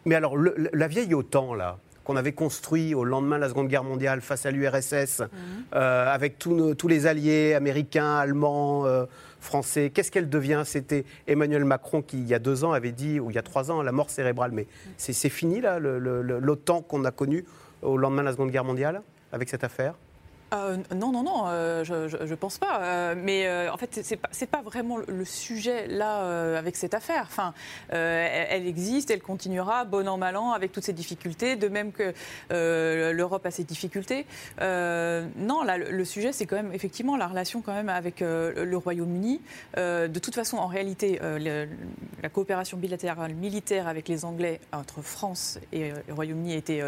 mais 0.06 0.16
alors 0.16 0.36
la 0.36 0.88
vieille 0.88 1.14
OTAN 1.14 1.54
là 1.54 1.78
qu'on 2.06 2.16
avait 2.16 2.32
construit 2.32 2.96
au 2.96 3.04
lendemain 3.04 3.36
de 3.36 3.42
la 3.42 3.50
Seconde 3.50 3.68
Guerre 3.68 3.84
mondiale 3.84 4.22
face 4.22 4.46
à 4.46 4.52
l'URSS, 4.52 5.20
mhm. 5.20 5.28
euh, 5.74 6.14
avec 6.14 6.38
tous, 6.40 6.88
les 6.88 7.08
alliés 7.08 7.54
américains, 7.54 8.16
allemands, 8.16 8.86
euh, 8.86 9.06
français. 9.42 9.92
Qu'est-ce 9.94 10.12
qu'elle 10.12 10.30
devient? 10.30 10.64
C'était 10.66 11.04
Emmanuel 11.28 11.66
Macron 11.66 12.02
qui, 12.02 12.18
il 12.18 12.28
y 12.28 12.34
a 12.34 12.40
deux 12.40 12.64
ans, 12.64 12.72
avait 12.72 12.92
dit, 12.92 13.20
ou 13.20 13.32
il 13.32 13.36
y 13.36 13.40
a 13.40 13.44
trois 13.44 13.72
ans, 13.72 13.82
la 13.82 13.92
mort 13.92 14.10
cérébrale. 14.10 14.52
Mais 14.54 14.68
c'est 14.98 15.30
fini, 15.30 15.60
là, 15.60 15.80
l'OTAN 15.80 16.82
qu'on 16.82 17.04
a 17.04 17.12
connu 17.12 17.44
au 17.82 17.98
lendemain 17.98 18.22
de 18.22 18.28
la 18.28 18.32
Seconde 18.34 18.52
Guerre 18.52 18.64
mondiale, 18.64 19.02
avec 19.34 19.50
cette 19.50 19.64
affaire? 19.64 19.96
Euh, 20.56 20.78
non, 20.94 21.12
non, 21.12 21.24
non, 21.24 21.44
euh, 21.48 21.84
je 21.84 22.24
ne 22.24 22.36
pense 22.36 22.58
pas. 22.58 22.82
Euh, 22.82 23.16
mais 23.18 23.50
en 23.70 23.78
fait, 23.78 24.04
ce 24.04 24.14
n'est 24.14 24.48
pas, 24.48 24.62
vraiment 24.62 24.98
le 24.98 25.26
sujet 25.26 25.88
là 25.88 26.58
avec 26.58 26.76
cette 26.76 26.94
affaire. 26.94 27.24
Enfin, 27.28 27.54
elle, 27.90 28.68
existe, 28.68 29.12
elle 29.12 29.22
continuera, 29.22 29.86
bon 29.86 30.08
an, 30.08 30.18
mal 30.18 30.38
an, 30.38 30.52
avec 30.52 30.72
toutes 30.72 30.84
ces 30.84 30.94
difficultés, 30.94 31.56
de 31.56 31.68
même 31.68 31.92
que 31.92 32.14
l'Europe 32.50 33.46
a 33.46 33.52
ses 33.52 33.64
difficultés. 33.64 34.26
non, 34.60 35.64
le, 35.64 36.06
sujet, 36.06 36.32
c'est 36.32 36.46
quand 36.46 36.56
même 36.56 36.74
effectivement 36.74 37.18
la 37.18 37.28
relation 37.28 37.62
quand 37.62 37.74
même 37.74 37.90
avec 37.90 38.22
le 38.22 38.78
Royaume-Uni. 38.78 39.42
de 39.76 40.20
toute 40.20 40.36
façon, 40.36 40.58
en 40.58 40.68
réalité, 40.68 41.20
la 42.22 42.30
coopération 42.30 42.78
bilatérale 42.78 43.34
militaire 43.34 43.88
avec 43.88 44.08
les 44.08 44.26
Anglais 44.26 44.60
entre 44.72 45.02
France 45.02 45.60
et 45.72 45.92
le 46.08 46.14
Royaume-Uni 46.14 46.54
était 46.54 46.82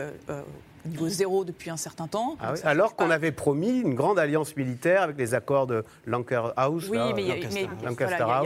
niveau 0.88 1.08
zéro 1.10 1.46
depuis 1.46 1.70
un 1.70 1.78
certain 1.78 2.08
temps. 2.08 2.38
Ah 2.40 2.54
alors 2.64 2.96
qu'on 2.96 3.10
avait 3.10 3.32
promis 3.32 3.80
une 3.80 3.94
grande 3.94 4.20
alliance 4.20 4.56
militaire 4.56 5.02
avec 5.02 5.18
les 5.18 5.34
accords 5.34 5.68
de 5.68 5.84
Lancaster 6.06 6.52
House. 6.56 6.88
Oui, 6.90 6.98
mais 7.16 7.22
il 7.22 7.26
n'y 7.26 7.32
a, 7.32 7.36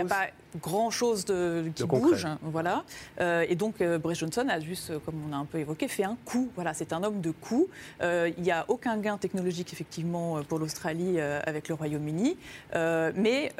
pas 0.04 0.28
grand-chose 0.60 1.26
qui 1.76 1.84
bouge. 1.84 2.28
Voilà. 2.42 2.84
Euh, 3.20 3.46
et 3.48 3.56
donc, 3.56 3.82
euh, 3.82 3.98
Boris 3.98 4.20
Johnson 4.20 4.46
a 4.50 4.60
juste, 4.60 4.92
comme 5.06 5.16
on 5.30 5.34
a 5.34 5.38
un 5.38 5.46
peu 5.46 5.60
évoqué, 5.60 5.88
fait 5.88 6.04
un 6.04 6.18
coup. 6.26 6.50
Voilà, 6.56 6.74
c'est 6.74 6.94
un 6.94 7.04
homme 7.04 7.22
de 7.22 7.32
coup. 7.32 7.68
Euh, 8.02 8.32
il 8.38 8.44
n'y 8.44 8.52
a 8.52 8.66
aucun 8.68 8.98
gain 8.98 9.18
technologique, 9.18 9.72
effectivement, 9.74 10.42
pour 10.44 10.60
l'Australie 10.60 11.20
avec 11.20 11.68
le 11.68 11.76
Royaume-Uni. 11.76 12.38
mais 12.74 13.52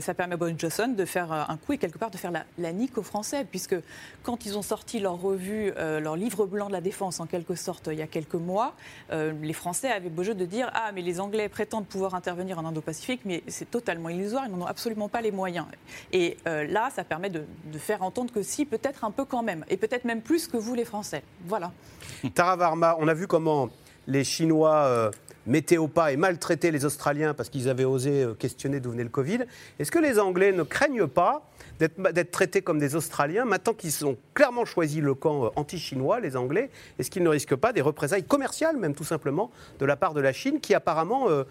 ça 0.00 0.14
permet 0.14 0.34
à 0.34 0.36
Boris 0.36 0.56
Johnson 0.58 0.94
de 0.96 1.04
faire 1.04 1.32
un 1.32 1.56
coup 1.56 1.72
et 1.72 1.78
quelque 1.78 1.98
part 1.98 2.10
de 2.10 2.16
faire 2.16 2.30
la, 2.30 2.44
la 2.58 2.72
nique 2.72 2.98
aux 2.98 3.02
Français, 3.02 3.44
puisque 3.48 3.76
quand 4.22 4.46
ils 4.46 4.56
ont 4.58 4.62
sorti 4.62 5.00
leur 5.00 5.20
revue, 5.20 5.72
leur 5.76 6.16
livre 6.16 6.46
blanc 6.46 6.68
de 6.68 6.72
la 6.72 6.80
défense, 6.80 7.20
en 7.20 7.26
quelque 7.26 7.54
sorte, 7.54 7.88
il 7.90 7.98
y 7.98 8.02
a 8.02 8.06
quelques 8.06 8.34
mois, 8.34 8.74
les 9.10 9.52
Français 9.52 9.90
avaient 9.90 10.08
beau 10.08 10.22
jeu 10.22 10.34
de 10.34 10.44
dire 10.44 10.70
Ah, 10.74 10.90
mais 10.94 11.02
les 11.02 11.20
Anglais 11.20 11.48
prétendent 11.48 11.86
pouvoir 11.86 12.14
intervenir 12.14 12.58
en 12.58 12.64
Indo-Pacifique, 12.64 13.20
mais 13.24 13.42
c'est 13.46 13.70
totalement 13.70 14.08
illusoire, 14.08 14.44
ils 14.46 14.52
n'en 14.52 14.64
ont 14.64 14.66
absolument 14.66 15.08
pas 15.08 15.20
les 15.20 15.32
moyens. 15.32 15.66
Et 16.12 16.35
euh, 16.46 16.66
là, 16.66 16.90
ça 16.94 17.04
permet 17.04 17.30
de, 17.30 17.44
faire 17.78 18.02
entendre 18.02 18.32
que 18.32 18.42
si, 18.42 18.64
peut-être 18.64 19.04
un 19.04 19.10
peu 19.10 19.24
quand 19.24 19.42
même, 19.42 19.64
et 19.68 19.76
peut-être 19.76 20.04
même 20.04 20.22
plus 20.22 20.46
que 20.46 20.56
vous 20.56 20.74
les 20.74 20.84
Français. 20.84 21.22
Voilà. 21.46 21.72
Tara 22.34 22.56
Varma, 22.56 22.96
on 22.98 23.08
a 23.08 23.14
vu 23.14 23.26
comment 23.26 23.70
les 24.06 24.24
Chinois 24.24 24.74
euh, 24.74 25.10
mettaient 25.46 25.76
au 25.76 25.88
pas 25.88 26.12
et 26.12 26.16
maltraitaient 26.16 26.70
les 26.70 26.84
Australiens 26.84 27.34
parce 27.34 27.48
qu'ils 27.48 27.68
avaient 27.68 27.84
osé 27.84 28.22
euh, 28.22 28.34
questionner 28.34 28.80
d'où 28.80 28.90
venait 28.90 29.04
le 29.04 29.08
Covid. 29.08 29.40
Est-ce 29.78 29.90
que 29.90 29.98
les 29.98 30.18
Anglais 30.18 30.52
ne 30.52 30.62
craignent 30.62 31.06
pas 31.06 31.42
d'être 31.78 32.30
traités 32.30 32.62
comme 32.62 32.78
des 32.78 32.96
Australiens 32.96 33.44
maintenant 33.44 33.74
qu'ils 33.74 34.06
ont 34.06 34.16
clairement 34.32 34.64
choisi 34.64 35.00
le 35.00 35.14
camp 35.14 35.52
anti-chinois, 35.56 36.20
les 36.20 36.36
Anglais? 36.36 36.70
Est-ce 36.98 37.10
qu'ils 37.10 37.22
ne 37.22 37.28
risquent 37.28 37.56
pas 37.56 37.72
des 37.72 37.82
représailles 37.82 38.24
commerciales, 38.24 38.76
même 38.76 38.94
tout 38.94 39.04
simplement, 39.04 39.50
de 39.78 39.84
la 39.84 39.96
part 39.96 40.14
de 40.14 40.20
la 40.20 40.32
Chine, 40.32 40.60
qui 40.60 40.74
apparemment 40.74 41.28
euh, 41.28 41.44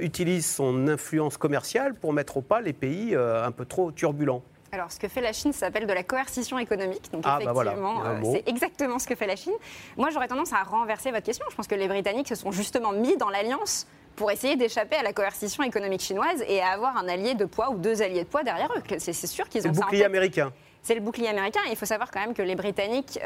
utilise 0.00 0.46
son 0.46 0.88
influence 0.88 1.36
commerciale 1.36 1.94
pour 1.94 2.12
mettre 2.12 2.36
au 2.36 2.42
pas 2.42 2.60
les 2.60 2.72
pays 2.72 3.14
euh, 3.14 3.44
un 3.44 3.52
peu 3.52 3.64
trop 3.64 3.92
turbulents. 3.92 4.42
Alors, 4.72 4.90
ce 4.90 4.98
que 4.98 5.08
fait 5.08 5.20
la 5.20 5.32
Chine 5.32 5.52
s'appelle 5.52 5.86
de 5.86 5.92
la 5.92 6.02
coercition 6.02 6.58
économique. 6.58 7.10
Donc, 7.12 7.22
ah, 7.24 7.38
bah 7.42 7.52
effectivement, 7.52 8.04
euh, 8.04 8.20
c'est 8.32 8.48
exactement 8.48 8.98
ce 8.98 9.06
que 9.06 9.14
fait 9.14 9.26
la 9.26 9.36
Chine. 9.36 9.54
Moi, 9.96 10.10
j'aurais 10.10 10.28
tendance 10.28 10.52
à 10.52 10.62
renverser 10.62 11.10
votre 11.10 11.24
question. 11.24 11.46
Je 11.50 11.56
pense 11.56 11.66
que 11.66 11.74
les 11.74 11.88
Britanniques 11.88 12.28
se 12.28 12.34
sont 12.34 12.50
justement 12.50 12.92
mis 12.92 13.16
dans 13.16 13.30
l'alliance 13.30 13.86
pour 14.16 14.30
essayer 14.30 14.56
d'échapper 14.56 14.96
à 14.96 15.02
la 15.02 15.12
coercition 15.12 15.62
économique 15.62 16.00
chinoise 16.00 16.42
et 16.48 16.60
à 16.60 16.70
avoir 16.70 16.96
un 16.96 17.08
allié 17.08 17.34
de 17.34 17.44
poids 17.44 17.70
ou 17.70 17.78
deux 17.78 18.02
alliés 18.02 18.24
de 18.24 18.28
poids 18.28 18.42
derrière 18.42 18.70
eux. 18.76 18.96
C'est 18.98 19.12
sûr 19.12 19.48
qu'ils 19.48 19.66
ont 19.66 19.70
le 19.70 19.76
bouclier 19.76 20.04
américain. 20.04 20.52
C'est 20.82 20.94
le 20.94 21.00
bouclier 21.00 21.28
américain. 21.28 21.60
il 21.70 21.76
faut 21.76 21.86
savoir 21.86 22.10
quand 22.10 22.20
même 22.20 22.34
que 22.34 22.42
les 22.42 22.54
Britanniques 22.54 23.18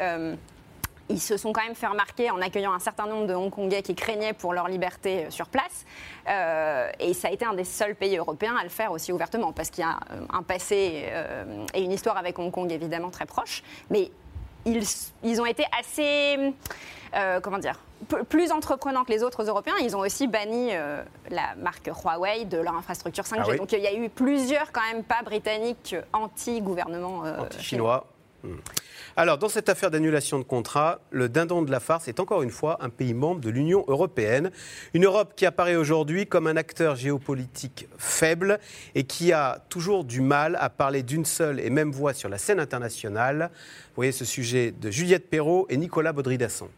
ils 1.09 1.19
se 1.19 1.37
sont 1.37 1.51
quand 1.51 1.63
même 1.63 1.75
fait 1.75 1.87
remarquer 1.87 2.29
en 2.29 2.41
accueillant 2.41 2.73
un 2.73 2.79
certain 2.79 3.05
nombre 3.05 3.27
de 3.27 3.33
Hongkongais 3.33 3.81
qui 3.81 3.95
craignaient 3.95 4.33
pour 4.33 4.53
leur 4.53 4.67
liberté 4.67 5.25
euh, 5.25 5.29
sur 5.29 5.47
place. 5.47 5.85
Euh, 6.27 6.89
et 6.99 7.13
ça 7.13 7.27
a 7.27 7.31
été 7.31 7.45
un 7.45 7.53
des 7.53 7.63
seuls 7.63 7.95
pays 7.95 8.17
européens 8.17 8.55
à 8.59 8.63
le 8.63 8.69
faire 8.69 8.91
aussi 8.91 9.11
ouvertement, 9.11 9.51
parce 9.51 9.69
qu'il 9.69 9.83
y 9.83 9.87
a 9.87 9.99
euh, 10.11 10.21
un 10.31 10.43
passé 10.43 11.09
et 11.73 11.83
une 11.83 11.91
histoire 11.91 12.17
avec 12.17 12.39
Hong 12.39 12.51
Kong 12.51 12.71
évidemment 12.71 13.09
très 13.09 13.25
proche. 13.25 13.63
Mais 13.89 14.11
ils, 14.65 14.83
ils 15.23 15.41
ont 15.41 15.45
été 15.45 15.65
assez, 15.77 16.53
comment 17.41 17.57
dire, 17.57 17.79
plus 18.29 18.51
entreprenants 18.51 19.03
que 19.03 19.11
les 19.11 19.23
autres 19.23 19.43
Européens. 19.43 19.73
Ils 19.81 19.95
ont 19.95 20.01
aussi 20.01 20.27
banni 20.27 20.71
la 21.29 21.55
marque 21.57 21.87
Huawei 21.87 22.45
de 22.45 22.57
leur 22.57 22.75
infrastructure 22.75 23.23
5G. 23.23 23.43
Ah 23.53 23.57
Donc 23.57 23.71
il 23.71 23.79
y 23.79 23.87
a 23.87 23.93
eu 23.93 24.09
plusieurs 24.09 24.71
quand 24.71 24.81
même 24.93 25.03
pas 25.03 25.23
britanniques 25.23 25.95
anti-gouvernement 26.13 27.23
anti-chinois. 27.39 28.05
Hmm. 28.43 28.57
Alors, 29.17 29.37
dans 29.37 29.49
cette 29.49 29.69
affaire 29.69 29.91
d'annulation 29.91 30.39
de 30.39 30.43
contrat, 30.43 30.99
le 31.11 31.27
dindon 31.27 31.61
de 31.61 31.71
la 31.71 31.79
farce 31.79 32.07
est 32.07 32.19
encore 32.19 32.43
une 32.43 32.49
fois 32.49 32.77
un 32.81 32.89
pays 32.89 33.13
membre 33.13 33.41
de 33.41 33.49
l'Union 33.49 33.83
européenne. 33.87 34.51
Une 34.93 35.05
Europe 35.05 35.33
qui 35.35 35.45
apparaît 35.45 35.75
aujourd'hui 35.75 36.27
comme 36.27 36.47
un 36.47 36.55
acteur 36.55 36.95
géopolitique 36.95 37.87
faible 37.97 38.59
et 38.95 39.03
qui 39.03 39.33
a 39.33 39.63
toujours 39.69 40.05
du 40.05 40.21
mal 40.21 40.57
à 40.59 40.69
parler 40.69 41.03
d'une 41.03 41.25
seule 41.25 41.59
et 41.59 41.69
même 41.69 41.91
voix 41.91 42.13
sur 42.13 42.29
la 42.29 42.37
scène 42.37 42.59
internationale. 42.59 43.49
Vous 43.51 43.95
voyez 43.97 44.11
ce 44.11 44.25
sujet 44.25 44.71
de 44.71 44.89
Juliette 44.89 45.29
Perrault 45.29 45.65
et 45.69 45.77
Nicolas 45.77 46.13
Baudry-Dasson. 46.13 46.69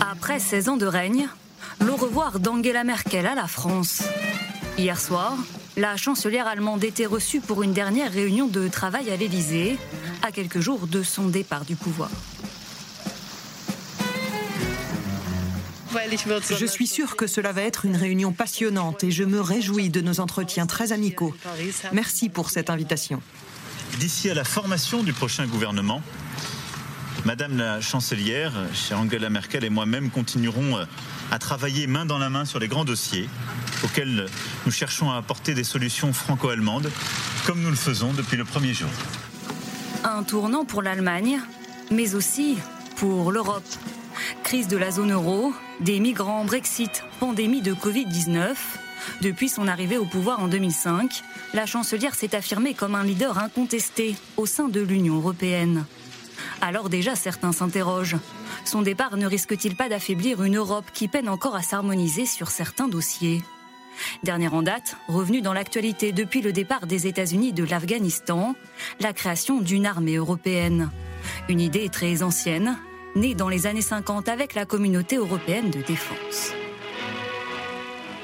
Après 0.00 0.38
16 0.38 0.68
ans 0.70 0.76
de 0.76 0.86
règne, 0.86 1.28
le 1.80 1.92
revoir 1.92 2.40
d'Angela 2.40 2.84
Merkel 2.84 3.26
à 3.26 3.34
la 3.34 3.46
France. 3.46 4.02
Hier 4.76 4.98
soir, 4.98 5.34
la 5.78 5.96
chancelière 5.96 6.48
allemande 6.48 6.82
était 6.82 7.06
reçue 7.06 7.40
pour 7.40 7.62
une 7.62 7.72
dernière 7.72 8.12
réunion 8.12 8.48
de 8.48 8.66
travail 8.66 9.10
à 9.10 9.16
l'Élysée, 9.16 9.78
à 10.22 10.32
quelques 10.32 10.58
jours 10.58 10.88
de 10.88 11.04
son 11.04 11.28
départ 11.28 11.64
du 11.64 11.76
pouvoir. 11.76 12.10
Je 16.58 16.66
suis 16.66 16.86
sûre 16.88 17.16
que 17.16 17.28
cela 17.28 17.52
va 17.52 17.62
être 17.62 17.84
une 17.84 17.96
réunion 17.96 18.32
passionnante 18.32 19.04
et 19.04 19.12
je 19.12 19.22
me 19.22 19.40
réjouis 19.40 19.88
de 19.88 20.00
nos 20.00 20.18
entretiens 20.18 20.66
très 20.66 20.92
amicaux. 20.92 21.34
Merci 21.92 22.28
pour 22.28 22.50
cette 22.50 22.70
invitation. 22.70 23.22
D'ici 24.00 24.30
à 24.30 24.34
la 24.34 24.44
formation 24.44 25.04
du 25.04 25.12
prochain 25.12 25.46
gouvernement, 25.46 26.02
Madame 27.24 27.56
la 27.56 27.80
chancelière, 27.80 28.52
chère 28.72 29.00
Angela 29.00 29.28
Merkel 29.28 29.64
et 29.64 29.70
moi-même 29.70 30.10
continuerons 30.10 30.78
euh, 30.78 30.84
à 31.30 31.38
travailler 31.38 31.86
main 31.86 32.06
dans 32.06 32.18
la 32.18 32.30
main 32.30 32.44
sur 32.44 32.58
les 32.58 32.68
grands 32.68 32.84
dossiers 32.84 33.28
auxquels 33.84 34.26
nous 34.66 34.72
cherchons 34.72 35.10
à 35.10 35.16
apporter 35.16 35.54
des 35.54 35.64
solutions 35.64 36.12
franco-allemandes, 36.12 36.90
comme 37.46 37.60
nous 37.62 37.70
le 37.70 37.76
faisons 37.76 38.12
depuis 38.12 38.36
le 38.36 38.44
premier 38.44 38.74
jour. 38.74 38.88
Un 40.04 40.22
tournant 40.22 40.64
pour 40.64 40.82
l'Allemagne, 40.82 41.40
mais 41.90 42.14
aussi 42.14 42.56
pour 42.96 43.32
l'Europe. 43.32 43.64
Crise 44.42 44.68
de 44.68 44.76
la 44.76 44.90
zone 44.90 45.12
euro, 45.12 45.52
des 45.80 46.00
migrants, 46.00 46.44
Brexit, 46.44 47.04
pandémie 47.20 47.62
de 47.62 47.72
Covid-19. 47.74 48.54
Depuis 49.22 49.48
son 49.48 49.68
arrivée 49.68 49.98
au 49.98 50.04
pouvoir 50.04 50.40
en 50.40 50.48
2005, 50.48 51.22
la 51.54 51.66
chancelière 51.66 52.14
s'est 52.14 52.34
affirmée 52.34 52.74
comme 52.74 52.94
un 52.94 53.04
leader 53.04 53.38
incontesté 53.38 54.16
au 54.36 54.46
sein 54.46 54.68
de 54.68 54.80
l'Union 54.80 55.16
européenne. 55.16 55.84
Alors 56.60 56.88
déjà, 56.88 57.14
certains 57.14 57.52
s'interrogent. 57.52 58.16
Son 58.64 58.82
départ 58.82 59.16
ne 59.16 59.26
risque-t-il 59.26 59.76
pas 59.76 59.88
d'affaiblir 59.88 60.42
une 60.42 60.56
Europe 60.56 60.86
qui 60.92 61.08
peine 61.08 61.28
encore 61.28 61.54
à 61.54 61.62
s'harmoniser 61.62 62.26
sur 62.26 62.48
certains 62.48 62.88
dossiers? 62.88 63.42
Dernière 64.22 64.54
en 64.54 64.62
date, 64.62 64.96
revenue 65.08 65.40
dans 65.40 65.52
l'actualité 65.52 66.12
depuis 66.12 66.40
le 66.40 66.52
départ 66.52 66.86
des 66.86 67.06
États-Unis 67.06 67.52
de 67.52 67.64
l'Afghanistan, 67.64 68.54
la 69.00 69.12
création 69.12 69.60
d'une 69.60 69.86
armée 69.86 70.16
européenne. 70.16 70.90
Une 71.48 71.60
idée 71.60 71.88
très 71.88 72.22
ancienne, 72.22 72.76
née 73.16 73.34
dans 73.34 73.48
les 73.48 73.66
années 73.66 73.82
50 73.82 74.28
avec 74.28 74.54
la 74.54 74.64
communauté 74.64 75.16
européenne 75.16 75.70
de 75.70 75.82
défense. 75.82 76.52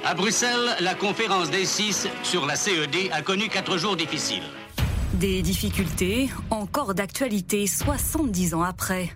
À 0.04 0.14
Bruxelles, 0.14 0.76
la 0.80 0.94
conférence 0.94 1.50
des 1.50 1.64
six 1.64 2.08
sur 2.22 2.46
la 2.46 2.56
CED 2.56 3.10
a 3.12 3.22
connu 3.22 3.48
quatre 3.48 3.78
jours 3.78 3.96
difficiles. 3.96 4.42
Des 5.20 5.42
difficultés 5.42 6.28
encore 6.50 6.92
d'actualité 6.92 7.68
70 7.68 8.54
ans 8.54 8.62
après. 8.62 9.14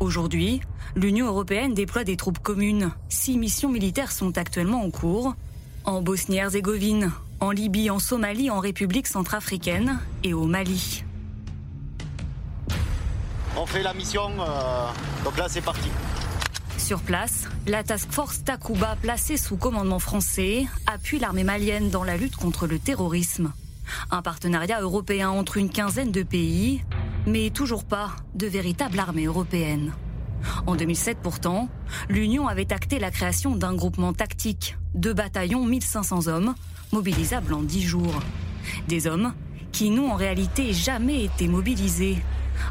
Aujourd'hui, 0.00 0.60
l'Union 0.96 1.26
européenne 1.28 1.74
déploie 1.74 2.02
des 2.02 2.16
troupes 2.16 2.40
communes. 2.40 2.90
Six 3.08 3.38
missions 3.38 3.68
militaires 3.68 4.10
sont 4.10 4.36
actuellement 4.36 4.82
en 4.82 4.90
cours. 4.90 5.34
En 5.84 6.02
Bosnie-Herzégovine, 6.02 7.12
en 7.38 7.52
Libye, 7.52 7.88
en 7.88 8.00
Somalie, 8.00 8.50
en 8.50 8.58
République 8.58 9.06
centrafricaine 9.06 10.00
et 10.24 10.34
au 10.34 10.44
Mali. 10.44 11.04
On 13.56 13.64
fait 13.64 13.84
la 13.84 13.94
mission, 13.94 14.30
euh, 14.40 14.88
donc 15.24 15.36
là 15.36 15.46
c'est 15.48 15.60
parti. 15.60 15.88
Sur 16.78 17.00
place, 17.00 17.44
la 17.68 17.84
Task 17.84 18.10
Force 18.10 18.42
Takuba, 18.42 18.96
placée 19.00 19.36
sous 19.36 19.56
commandement 19.56 20.00
français, 20.00 20.66
appuie 20.86 21.20
l'armée 21.20 21.44
malienne 21.44 21.90
dans 21.90 22.02
la 22.02 22.16
lutte 22.16 22.36
contre 22.36 22.66
le 22.66 22.80
terrorisme. 22.80 23.52
Un 24.10 24.22
partenariat 24.22 24.80
européen 24.80 25.30
entre 25.30 25.56
une 25.56 25.70
quinzaine 25.70 26.12
de 26.12 26.22
pays, 26.22 26.82
mais 27.26 27.50
toujours 27.50 27.84
pas 27.84 28.10
de 28.34 28.46
véritable 28.46 28.98
armée 28.98 29.24
européenne. 29.24 29.92
En 30.66 30.76
2007 30.76 31.18
pourtant, 31.22 31.68
l'Union 32.08 32.48
avait 32.48 32.72
acté 32.72 32.98
la 32.98 33.10
création 33.10 33.56
d'un 33.56 33.74
groupement 33.74 34.12
tactique, 34.12 34.76
deux 34.94 35.14
bataillons 35.14 35.64
1500 35.64 36.28
hommes, 36.28 36.54
mobilisables 36.92 37.52
en 37.52 37.62
10 37.62 37.82
jours. 37.82 38.20
Des 38.86 39.06
hommes 39.06 39.32
qui 39.72 39.90
n'ont 39.90 40.10
en 40.12 40.16
réalité 40.16 40.72
jamais 40.72 41.24
été 41.24 41.48
mobilisés. 41.48 42.18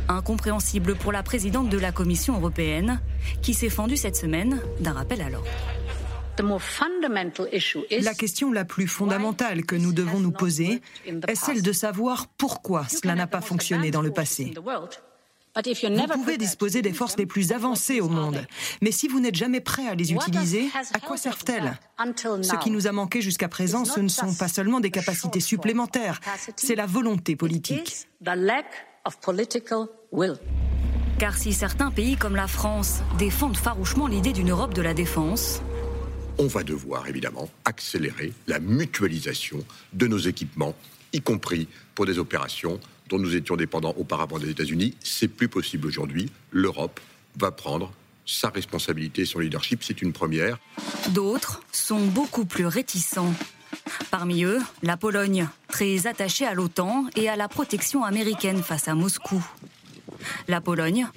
Incompréhensible 0.10 0.96
pour 0.96 1.12
la 1.12 1.24
présidente 1.24 1.70
de 1.70 1.78
la 1.78 1.92
Commission 1.92 2.36
européenne, 2.36 3.00
qui 3.42 3.54
s'est 3.54 3.70
fendue 3.70 3.98
cette 3.98 4.18
semaine 4.18 4.60
d'un 4.82 4.94
rappel 4.94 5.22
à 5.22 5.30
l'ordre. 5.30 5.48
La 8.02 8.14
question 8.14 8.52
la 8.52 8.66
plus 8.66 8.88
fondamentale 8.88 9.66
que 9.66 9.76
nous 9.76 9.94
devons 9.94 10.20
nous 10.20 10.32
poser 10.32 10.82
est 11.06 11.36
celle 11.36 11.62
de 11.62 11.72
savoir 11.72 12.28
pourquoi 12.28 12.88
cela 12.88 13.16
n'a 13.16 13.28
pas 13.28 13.42
fonctionné 13.42 13.92
dans 13.92 14.02
le 14.02 14.12
passé. 14.12 14.54
Vous 15.56 16.14
pouvez 16.14 16.38
disposer 16.38 16.82
des 16.84 16.94
forces 16.94 17.18
les 17.18 17.26
plus 17.26 17.52
avancées 17.52 18.00
au 18.00 18.10
monde, 18.10 18.46
mais 18.82 18.92
si 18.92 19.08
vous 19.08 19.20
n'êtes 19.20 19.36
jamais 19.36 19.60
prêt 19.60 19.88
à 19.88 19.96
les 19.96 20.14
utiliser, 20.14 20.70
à 20.94 21.00
quoi 21.00 21.18
servent-elles? 21.18 21.80
Ce 22.44 22.56
qui 22.62 22.70
nous 22.70 22.86
a 22.86 22.92
manqué 22.92 23.22
jusqu'à 23.22 23.48
présent, 23.48 23.84
ce 23.84 24.00
ne 24.00 24.08
sont 24.08 24.34
pas 24.36 24.48
seulement 24.48 24.80
des 24.80 24.92
capacités 24.92 25.40
supplémentaires, 25.40 26.20
c'est 26.56 26.76
la 26.76 26.86
volonté 26.86 27.36
politique. 27.36 28.08
Car 31.20 31.36
si 31.36 31.52
certains 31.52 31.90
pays 31.90 32.16
comme 32.16 32.36
la 32.36 32.48
France 32.48 33.00
défendent 33.18 33.58
farouchement 33.58 34.06
l'idée 34.06 34.34
d'une 34.34 34.52
Europe 34.52 34.76
de 34.76 34.84
la 34.84 34.94
défense, 34.94 35.64
on 36.40 36.48
va 36.48 36.64
devoir 36.64 37.08
évidemment 37.08 37.50
accélérer 37.66 38.34
la 38.48 38.60
mutualisation 38.60 39.64
de 39.94 40.08
nos 40.08 40.18
équipements, 40.18 40.76
y 41.14 41.22
compris 41.22 41.68
pour 41.96 42.06
des 42.06 42.20
opérations 42.20 42.80
dont 43.10 43.18
nous 43.18 43.36
étions 43.36 43.56
dépendants 43.56 43.96
auparavant 43.98 44.38
des 44.38 44.50
États-Unis. 44.50 44.96
C'est 45.04 45.28
plus 45.28 45.48
possible 45.48 45.88
aujourd'hui. 45.88 46.32
L'Europe 46.52 47.00
va 47.38 47.52
prendre 47.52 47.92
sa 48.26 48.50
responsabilité, 48.50 49.26
son 49.26 49.40
leadership, 49.40 49.84
c'est 49.84 50.02
une 50.02 50.12
première. 50.12 50.60
D'autres 51.10 51.62
sont 51.72 52.06
beaucoup 52.06 52.46
plus 52.46 52.66
réticents. 52.66 53.34
Parmi 54.12 54.44
eux, 54.44 54.60
la 54.84 54.98
Pologne, 54.98 55.48
très 55.70 56.08
attachée 56.08 56.46
à 56.46 56.54
l'OTAN 56.54 57.06
et 57.16 57.30
à 57.30 57.36
la 57.36 57.48
protection 57.48 58.04
américaine 58.04 58.62
face 58.62 58.88
à 58.88 58.96
Moscou. 58.96 59.44
La 60.48 60.60
Pologne, 60.60 61.08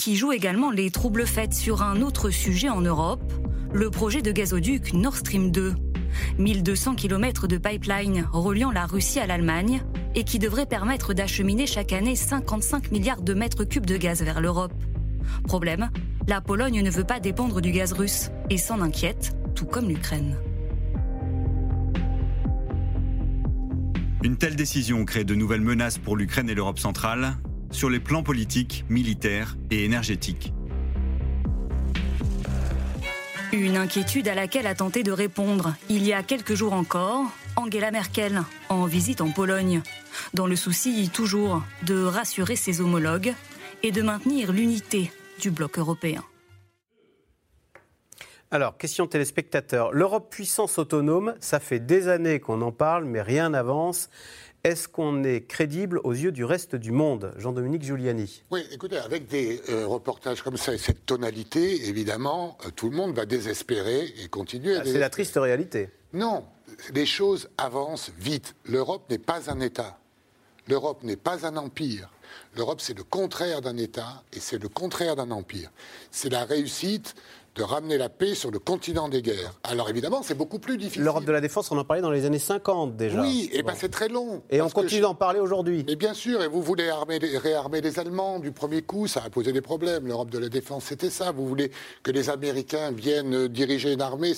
qui 0.00 0.16
joue 0.16 0.32
également 0.32 0.70
les 0.70 0.90
troubles 0.90 1.26
faits 1.26 1.52
sur 1.52 1.82
un 1.82 2.00
autre 2.00 2.30
sujet 2.30 2.70
en 2.70 2.80
Europe, 2.80 3.34
le 3.70 3.90
projet 3.90 4.22
de 4.22 4.32
gazoduc 4.32 4.94
Nord 4.94 5.18
Stream 5.18 5.50
2. 5.50 5.74
1200 6.38 6.94
km 6.94 7.46
de 7.46 7.58
pipeline 7.58 8.26
reliant 8.32 8.70
la 8.70 8.86
Russie 8.86 9.20
à 9.20 9.26
l'Allemagne 9.26 9.82
et 10.14 10.24
qui 10.24 10.38
devrait 10.38 10.64
permettre 10.64 11.12
d'acheminer 11.12 11.66
chaque 11.66 11.92
année 11.92 12.16
55 12.16 12.92
milliards 12.92 13.20
de 13.20 13.34
mètres 13.34 13.64
cubes 13.64 13.84
de 13.84 13.98
gaz 13.98 14.22
vers 14.22 14.40
l'Europe. 14.40 14.72
Problème, 15.44 15.90
la 16.26 16.40
Pologne 16.40 16.80
ne 16.80 16.90
veut 16.90 17.04
pas 17.04 17.20
dépendre 17.20 17.60
du 17.60 17.70
gaz 17.70 17.92
russe 17.92 18.30
et 18.48 18.56
s'en 18.56 18.80
inquiète, 18.80 19.36
tout 19.54 19.66
comme 19.66 19.90
l'Ukraine. 19.90 20.34
Une 24.22 24.38
telle 24.38 24.56
décision 24.56 25.04
crée 25.04 25.24
de 25.24 25.34
nouvelles 25.34 25.60
menaces 25.60 25.98
pour 25.98 26.16
l'Ukraine 26.16 26.48
et 26.48 26.54
l'Europe 26.54 26.78
centrale 26.78 27.34
sur 27.70 27.90
les 27.90 28.00
plans 28.00 28.22
politiques, 28.22 28.84
militaires 28.88 29.56
et 29.70 29.84
énergétiques. 29.84 30.52
Une 33.52 33.76
inquiétude 33.76 34.28
à 34.28 34.34
laquelle 34.34 34.66
a 34.66 34.74
tenté 34.74 35.02
de 35.02 35.10
répondre, 35.10 35.74
il 35.88 36.04
y 36.06 36.12
a 36.12 36.22
quelques 36.22 36.54
jours 36.54 36.72
encore, 36.72 37.24
Angela 37.56 37.90
Merkel, 37.90 38.42
en 38.68 38.84
visite 38.86 39.20
en 39.20 39.30
Pologne, 39.30 39.82
dans 40.34 40.46
le 40.46 40.54
souci 40.54 41.10
toujours 41.12 41.62
de 41.82 42.04
rassurer 42.04 42.54
ses 42.54 42.80
homologues 42.80 43.34
et 43.82 43.90
de 43.90 44.02
maintenir 44.02 44.52
l'unité 44.52 45.10
du 45.40 45.50
bloc 45.50 45.78
européen. 45.78 46.22
Alors, 48.52 48.76
question 48.76 49.06
téléspectateur. 49.06 49.92
L'Europe 49.92 50.28
puissance 50.28 50.78
autonome, 50.78 51.34
ça 51.38 51.60
fait 51.60 51.78
des 51.78 52.08
années 52.08 52.40
qu'on 52.40 52.62
en 52.62 52.72
parle, 52.72 53.04
mais 53.04 53.22
rien 53.22 53.50
n'avance. 53.50 54.10
Est-ce 54.62 54.88
qu'on 54.88 55.24
est 55.24 55.40
crédible 55.46 56.00
aux 56.04 56.12
yeux 56.12 56.32
du 56.32 56.44
reste 56.44 56.76
du 56.76 56.92
monde 56.92 57.32
Jean-Dominique 57.38 57.82
Giuliani? 57.82 58.42
Oui, 58.50 58.62
écoutez, 58.70 58.98
avec 58.98 59.26
des 59.26 59.62
euh, 59.70 59.86
reportages 59.86 60.42
comme 60.42 60.58
ça 60.58 60.74
et 60.74 60.78
cette 60.78 61.06
tonalité, 61.06 61.88
évidemment, 61.88 62.58
euh, 62.66 62.70
tout 62.70 62.90
le 62.90 62.96
monde 62.96 63.14
va 63.14 63.24
désespérer 63.24 64.12
et 64.22 64.28
continuer 64.28 64.76
à. 64.76 64.80
Ah, 64.80 64.84
c'est 64.84 64.98
la 64.98 65.08
triste 65.08 65.36
réalité. 65.36 65.88
Non, 66.12 66.44
les 66.92 67.06
choses 67.06 67.48
avancent 67.56 68.12
vite. 68.18 68.54
L'Europe 68.66 69.08
n'est 69.08 69.18
pas 69.18 69.50
un 69.50 69.60
État. 69.60 69.98
L'Europe 70.68 71.04
n'est 71.04 71.16
pas 71.16 71.46
un 71.46 71.56
empire. 71.56 72.10
L'Europe, 72.54 72.82
c'est 72.82 72.96
le 72.96 73.02
contraire 73.02 73.62
d'un 73.62 73.78
État 73.78 74.22
et 74.34 74.40
c'est 74.40 74.58
le 74.58 74.68
contraire 74.68 75.16
d'un 75.16 75.30
empire. 75.30 75.70
C'est 76.10 76.28
la 76.28 76.44
réussite 76.44 77.14
de 77.56 77.62
ramener 77.62 77.98
la 77.98 78.08
paix 78.08 78.34
sur 78.34 78.50
le 78.50 78.58
continent 78.58 79.08
des 79.08 79.22
guerres. 79.22 79.58
Alors 79.64 79.90
évidemment, 79.90 80.22
c'est 80.22 80.36
beaucoup 80.36 80.58
plus 80.58 80.76
difficile. 80.76 81.02
L'Europe 81.02 81.24
de 81.24 81.32
la 81.32 81.40
défense, 81.40 81.70
on 81.70 81.78
en 81.78 81.84
parlait 81.84 82.02
dans 82.02 82.10
les 82.10 82.24
années 82.24 82.38
50 82.38 82.96
déjà. 82.96 83.20
Oui, 83.20 83.50
et 83.52 83.62
ben 83.62 83.74
c'est 83.76 83.88
très 83.88 84.08
long. 84.08 84.42
Et 84.50 84.62
on 84.62 84.68
continue 84.68 85.00
d'en 85.00 85.14
parler 85.14 85.40
aujourd'hui. 85.40 85.84
Mais 85.86 85.96
bien 85.96 86.14
sûr, 86.14 86.42
et 86.42 86.48
vous 86.48 86.62
voulez 86.62 86.90
réarmer 86.90 87.80
les 87.80 87.98
Allemands 87.98 88.38
du 88.38 88.52
premier 88.52 88.82
coup, 88.82 89.06
ça 89.06 89.22
a 89.24 89.30
posé 89.30 89.52
des 89.52 89.60
problèmes. 89.60 90.06
L'Europe 90.06 90.30
de 90.30 90.38
la 90.38 90.48
défense, 90.48 90.84
c'était 90.84 91.10
ça. 91.10 91.32
Vous 91.32 91.46
voulez 91.46 91.70
que 92.02 92.10
les 92.10 92.30
Américains 92.30 92.92
viennent 92.92 93.48
diriger 93.48 93.92
une 93.92 94.02
armée 94.02 94.32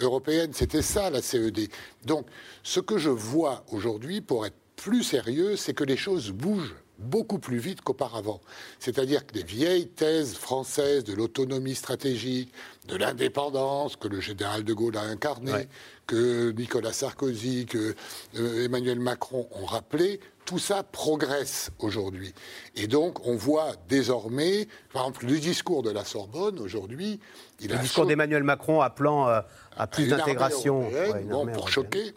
européenne, 0.00 0.50
c'était 0.52 0.82
ça 0.82 1.10
la 1.10 1.22
CED. 1.22 1.68
Donc, 2.04 2.26
ce 2.62 2.80
que 2.80 2.98
je 2.98 3.10
vois 3.10 3.64
aujourd'hui, 3.72 4.20
pour 4.20 4.46
être 4.46 4.56
plus 4.76 5.02
sérieux, 5.02 5.56
c'est 5.56 5.74
que 5.74 5.84
les 5.84 5.96
choses 5.96 6.30
bougent 6.30 6.74
beaucoup 6.98 7.38
plus 7.38 7.58
vite 7.58 7.80
qu'auparavant. 7.80 8.40
C'est-à-dire 8.78 9.26
que 9.26 9.34
les 9.34 9.42
vieilles 9.42 9.88
thèses 9.88 10.34
françaises 10.34 11.04
de 11.04 11.12
l'autonomie 11.12 11.74
stratégique, 11.74 12.52
de 12.88 12.96
l'indépendance 12.96 13.96
que 13.96 14.08
le 14.08 14.20
général 14.20 14.64
de 14.64 14.72
Gaulle 14.72 14.96
a 14.96 15.02
incarné, 15.02 15.68
que 16.06 16.50
Nicolas 16.52 16.92
Sarkozy, 16.92 17.66
que 17.66 17.94
euh, 18.36 18.64
Emmanuel 18.64 19.00
Macron 19.00 19.48
ont 19.52 19.64
rappelé, 19.64 20.20
tout 20.44 20.58
ça 20.58 20.82
progresse 20.82 21.70
aujourd'hui. 21.78 22.34
Et 22.76 22.86
donc, 22.86 23.26
on 23.26 23.34
voit 23.34 23.72
désormais, 23.88 24.68
par 24.92 25.02
exemple, 25.02 25.26
le 25.26 25.38
discours 25.38 25.82
de 25.82 25.90
la 25.90 26.04
Sorbonne 26.04 26.58
aujourd'hui. 26.58 27.20
Le 27.62 27.76
discours 27.78 28.06
d'Emmanuel 28.06 28.42
Macron 28.42 28.82
appelant 28.82 29.28
euh, 29.28 29.40
à 29.76 29.86
plus 29.86 30.08
d'intégration. 30.08 30.90
pour 31.54 31.68
choquer. 31.68 32.14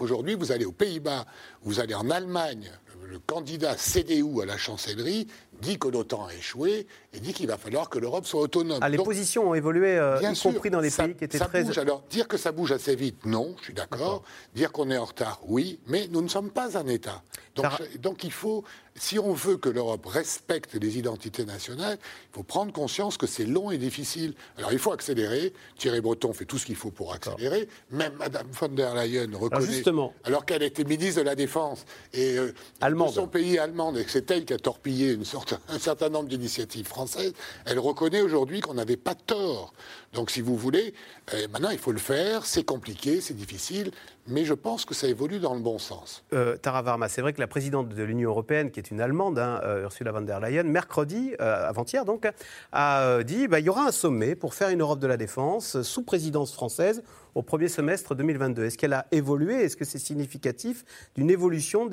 Aujourd'hui, 0.00 0.34
vous 0.34 0.50
allez 0.50 0.64
aux 0.64 0.72
Pays-Bas, 0.72 1.24
vous 1.62 1.78
allez 1.78 1.94
en 1.94 2.10
Allemagne, 2.10 2.70
le 3.14 3.20
candidat 3.20 3.76
CDU 3.76 4.42
à 4.42 4.44
la 4.44 4.56
chancellerie 4.56 5.28
dit 5.62 5.78
que 5.78 5.86
l'OTAN 5.86 6.26
a 6.26 6.34
échoué 6.34 6.88
et 7.12 7.20
dit 7.20 7.32
qu'il 7.32 7.46
va 7.46 7.56
falloir 7.56 7.88
que 7.88 8.00
l'Europe 8.00 8.26
soit 8.26 8.40
autonome. 8.40 8.80
Ah, 8.82 8.88
les 8.88 8.98
positions 8.98 9.50
ont 9.50 9.54
évolué, 9.54 9.96
euh, 9.96 10.20
y 10.20 10.40
compris 10.40 10.68
dans 10.68 10.80
les 10.80 10.90
pays 10.90 11.14
qui 11.14 11.24
étaient 11.24 11.38
ça 11.38 11.46
très... 11.46 11.62
Bouge. 11.62 11.78
Alors, 11.78 12.02
dire 12.10 12.26
que 12.26 12.36
ça 12.36 12.50
bouge 12.50 12.72
assez 12.72 12.96
vite, 12.96 13.24
non, 13.24 13.54
je 13.58 13.66
suis 13.66 13.72
d'accord. 13.72 14.24
Dire 14.56 14.72
qu'on 14.72 14.90
est 14.90 14.98
en 14.98 15.04
retard, 15.04 15.40
oui, 15.46 15.78
mais 15.86 16.08
nous 16.10 16.22
ne 16.22 16.28
sommes 16.28 16.50
pas 16.50 16.76
un 16.76 16.86
État. 16.88 17.22
Donc, 17.54 17.66
donc 18.00 18.24
il 18.24 18.32
faut, 18.32 18.64
si 18.96 19.18
on 19.18 19.32
veut 19.32 19.56
que 19.56 19.68
l'Europe 19.68 20.06
respecte 20.06 20.74
les 20.74 20.98
identités 20.98 21.44
nationales, 21.44 21.98
il 22.00 22.34
faut 22.34 22.42
prendre 22.44 22.72
conscience 22.72 23.16
que 23.16 23.26
c'est 23.26 23.44
long 23.44 23.72
et 23.72 23.78
difficile. 23.78 24.34
Alors 24.56 24.72
il 24.72 24.78
faut 24.78 24.92
accélérer. 24.92 25.52
Thierry 25.78 26.00
Breton 26.00 26.32
fait 26.32 26.44
tout 26.44 26.58
ce 26.58 26.66
qu'il 26.66 26.76
faut 26.76 26.90
pour 26.90 27.12
accélérer. 27.12 27.68
Même 27.90 28.12
Madame 28.18 28.46
von 28.52 28.68
der 28.68 28.94
Leyen 28.94 29.30
reconnaît, 29.32 29.56
alors, 29.56 29.60
justement, 29.62 30.14
alors 30.22 30.46
qu'elle 30.46 30.62
était 30.62 30.84
ministre 30.84 31.20
de 31.20 31.26
la 31.26 31.34
Défense 31.34 31.84
et 32.12 32.38
euh, 32.38 32.52
de 32.80 33.08
son 33.08 33.26
pays 33.26 33.58
allemande, 33.58 33.98
et 33.98 34.04
que 34.04 34.10
c'est 34.10 34.30
elle 34.30 34.44
qui 34.44 34.52
a 34.52 34.58
torpillé 34.58 35.12
une 35.12 35.24
sorte, 35.24 35.54
un 35.68 35.78
certain 35.80 36.08
nombre 36.08 36.28
d'initiatives 36.28 36.86
françaises, 36.86 37.32
elle 37.66 37.80
reconnaît 37.80 38.22
aujourd'hui 38.22 38.60
qu'on 38.60 38.74
n'avait 38.74 38.96
pas 38.96 39.16
tort. 39.16 39.74
Donc 40.12 40.30
si 40.30 40.40
vous 40.40 40.56
voulez, 40.56 40.94
euh, 41.32 41.48
maintenant 41.52 41.70
il 41.70 41.78
faut 41.78 41.92
le 41.92 41.98
faire. 41.98 42.46
C'est 42.46 42.64
compliqué, 42.64 43.20
c'est 43.20 43.34
difficile 43.34 43.90
mais 44.26 44.44
je 44.44 44.54
pense 44.54 44.84
que 44.84 44.94
ça 44.94 45.06
évolue 45.06 45.38
dans 45.38 45.54
le 45.54 45.60
bon 45.60 45.78
sens. 45.78 46.24
Euh, 46.32 46.56
Tara 46.56 46.82
Varma, 46.82 47.08
c'est 47.08 47.20
vrai 47.20 47.32
que 47.32 47.40
la 47.40 47.46
présidente 47.46 47.90
de 47.90 48.02
l'Union 48.02 48.30
européenne, 48.30 48.70
qui 48.70 48.80
est 48.80 48.83
une 48.90 49.00
Allemande, 49.00 49.38
hein, 49.38 49.60
euh, 49.64 49.84
Ursula 49.84 50.12
von 50.12 50.22
der 50.22 50.40
Leyen, 50.40 50.64
mercredi, 50.64 51.34
euh, 51.40 51.68
avant-hier 51.68 52.04
donc, 52.04 52.28
a 52.72 53.02
euh, 53.02 53.22
dit 53.22 53.48
bah, 53.48 53.60
il 53.60 53.66
y 53.66 53.68
aura 53.68 53.86
un 53.86 53.92
sommet 53.92 54.34
pour 54.34 54.54
faire 54.54 54.68
une 54.68 54.80
Europe 54.80 55.00
de 55.00 55.06
la 55.06 55.16
défense 55.16 55.82
sous 55.82 56.02
présidence 56.02 56.52
française 56.52 57.02
au 57.34 57.42
premier 57.42 57.68
semestre 57.68 58.14
2022. 58.14 58.64
Est-ce 58.64 58.78
qu'elle 58.78 58.92
a 58.92 59.06
évolué? 59.12 59.54
Est-ce 59.54 59.76
que 59.76 59.84
c'est 59.84 59.98
significatif 59.98 60.84
d'une 61.16 61.30
évolution 61.30 61.88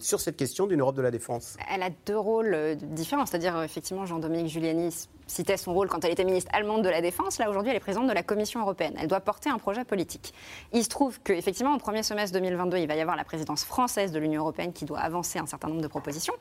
sur 0.00 0.20
cette 0.20 0.36
question 0.36 0.66
d'une 0.66 0.80
Europe 0.80 0.96
de 0.96 1.02
la 1.02 1.10
défense? 1.10 1.56
Elle 1.72 1.82
a 1.82 1.90
deux 2.06 2.18
rôles 2.18 2.76
différents, 2.76 3.26
c'est-à-dire 3.26 3.62
effectivement 3.62 4.06
Jean-Dominique 4.06 4.48
Giuliani 4.48 4.90
citait 5.32 5.56
son 5.56 5.72
rôle 5.72 5.88
quand 5.88 6.04
elle 6.04 6.12
était 6.12 6.24
ministre 6.24 6.50
allemande 6.54 6.84
de 6.84 6.88
la 6.88 7.00
Défense. 7.00 7.38
Là, 7.38 7.48
aujourd'hui, 7.48 7.70
elle 7.70 7.76
est 7.76 7.80
présidente 7.80 8.06
de 8.06 8.12
la 8.12 8.22
Commission 8.22 8.60
européenne. 8.60 8.94
Elle 9.00 9.08
doit 9.08 9.20
porter 9.20 9.50
un 9.50 9.58
projet 9.58 9.84
politique. 9.84 10.32
Il 10.72 10.84
se 10.84 10.88
trouve 10.88 11.18
qu'effectivement, 11.20 11.74
au 11.74 11.78
premier 11.78 12.02
semestre 12.02 12.34
2022, 12.34 12.76
il 12.76 12.86
va 12.86 12.94
y 12.94 13.00
avoir 13.00 13.16
la 13.16 13.24
présidence 13.24 13.64
française 13.64 14.12
de 14.12 14.18
l'Union 14.18 14.42
européenne 14.42 14.72
qui 14.72 14.84
doit 14.84 15.00
avancer 15.00 15.38
un 15.38 15.46
certain 15.46 15.68
nombre 15.68 15.80
de 15.80 15.88
propositions. 15.88 16.34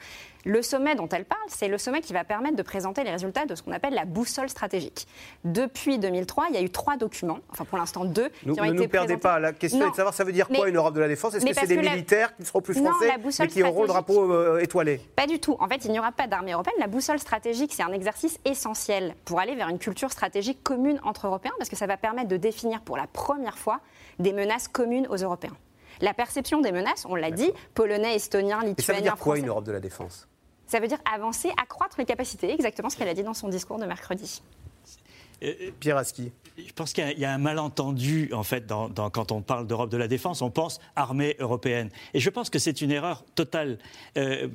Le 0.46 0.62
sommet 0.62 0.96
dont 0.96 1.08
elle 1.10 1.26
parle, 1.26 1.42
c'est 1.48 1.68
le 1.68 1.78
sommet 1.78 2.02
qui 2.02 2.14
va 2.14 2.24
permettre 2.24 2.56
de 2.56 2.64
présenter 2.64 3.04
les 3.04 3.12
résultats 3.12 3.46
de 3.46 3.56
ce 3.56 3.64
qu'on 3.64 3.72
appelle 3.72 3.94
la 3.94 4.06
boussole 4.06 4.50
stratégique. 4.50 5.08
Depuis 5.46 5.98
2003, 5.98 6.48
il 6.50 6.56
y 6.56 6.58
a 6.58 6.62
eu 6.62 6.70
trois 6.70 6.98
documents, 6.98 7.40
enfin 7.50 7.66
pour 7.66 7.78
l'instant 7.78 8.06
deux, 8.06 8.30
qui 8.30 8.60
ont 8.60 8.66
ne 8.66 8.72
nous 8.74 8.88
perdez 8.88 9.18
pas. 9.18 9.40
La 9.40 9.54
question 9.54 9.88
est 9.88 9.92
de 9.92 9.96
savoir 9.96 10.14
ça 10.14 10.24
veut 10.24 10.34
dire 10.34 10.48
quoi 10.48 10.68
une 10.68 10.76
Europe 10.76 10.96
de 10.96 11.00
la 11.00 11.08
défense? 11.08 11.36
Est-ce 11.36 11.46
que 11.46 11.54
c'est 11.54 11.68
des 11.68 11.78
militaires 11.78 12.36
qui 12.36 12.46
seront 12.46 12.62
plus 12.62 12.74
français 12.74 13.12
mais 13.40 13.48
qui 13.48 13.64
auront 13.64 13.84
le 13.84 13.88
drapeau 13.88 14.32
euh, 14.32 14.60
étoilé? 14.60 15.00
Pas 15.16 15.28
du 15.28 15.40
tout. 15.40 15.56
En 15.60 15.68
fait, 15.68 15.86
il 15.86 15.92
n'y 15.92 16.00
aura 16.00 16.12
pas 16.12 16.28
d'armée 16.28 16.52
européenne. 16.52 16.76
La 16.80 16.88
boussole 16.88 17.20
stratégique, 17.20 17.74
c'est 17.74 17.84
un 17.84 17.94
exercice 17.94 18.40
essentiel 18.46 18.81
pour 19.26 19.40
aller 19.40 19.56
vers 19.56 19.70
une 19.70 19.80
culture 19.80 20.12
stratégique 20.12 20.64
commune 20.64 21.00
entre 21.04 21.28
Européens, 21.28 21.54
parce 21.58 21.70
que 21.70 21.76
ça 21.76 21.88
va 21.88 21.98
permettre 21.98 22.28
de 22.28 22.38
définir 22.38 22.82
pour 22.82 22.98
la 22.98 23.08
première 23.08 23.58
fois 23.58 23.80
des 24.20 24.34
menaces 24.34 24.68
communes 24.68 25.08
aux 25.08 25.18
Européens. 25.18 25.56
La 26.00 26.14
perception 26.14 26.62
des 26.62 26.72
menaces, 26.72 27.06
on 27.08 27.16
l'a 27.16 27.32
dit, 27.32 27.52
polonais, 27.74 28.16
estonien, 28.16 28.62
lituanien, 28.62 28.76
Et 28.78 28.82
ça 28.82 28.94
veut 28.94 29.02
dire 29.02 29.18
quoi 29.18 29.38
une 29.38 29.48
Europe 29.48 29.66
de 29.66 29.72
la 29.72 29.80
défense? 29.80 30.28
Ça 30.68 30.80
veut 30.80 30.88
dire 30.88 31.00
avancer, 31.12 31.52
accroître 31.62 31.98
les 32.00 32.06
capacités, 32.06 32.52
exactement 32.52 32.90
ce 32.90 32.98
qu'elle 32.98 33.10
a 33.10 33.14
dit 33.14 33.24
dans 33.24 33.34
son 33.34 33.50
discours 33.50 33.78
de 33.78 33.86
mercredi. 33.86 34.42
Pierre 35.80 35.98
Aski 35.98 36.32
je 36.68 36.74
pense 36.74 36.94
qu'il 36.94 37.18
y, 37.18 37.26
a 37.26 37.34
un 37.34 37.38
malentendu, 37.38 38.30
en 38.34 38.44
fait, 38.44 38.72
quand 39.14 39.32
on 39.32 39.42
parle 39.42 39.68
d'Europe 39.68 39.90
de 39.90 39.98
la 39.98 40.08
défense, 40.08 40.42
on 40.42 40.52
pense 40.52 40.80
armée 40.96 41.36
européenne. 41.40 41.90
Et 42.14 42.20
je 42.20 42.30
pense 42.30 42.50
que 42.50 42.60
c'est 42.60 42.82
une 42.82 42.92
erreur 42.92 43.24
totale, 43.36 43.78
euh, 44.18 44.48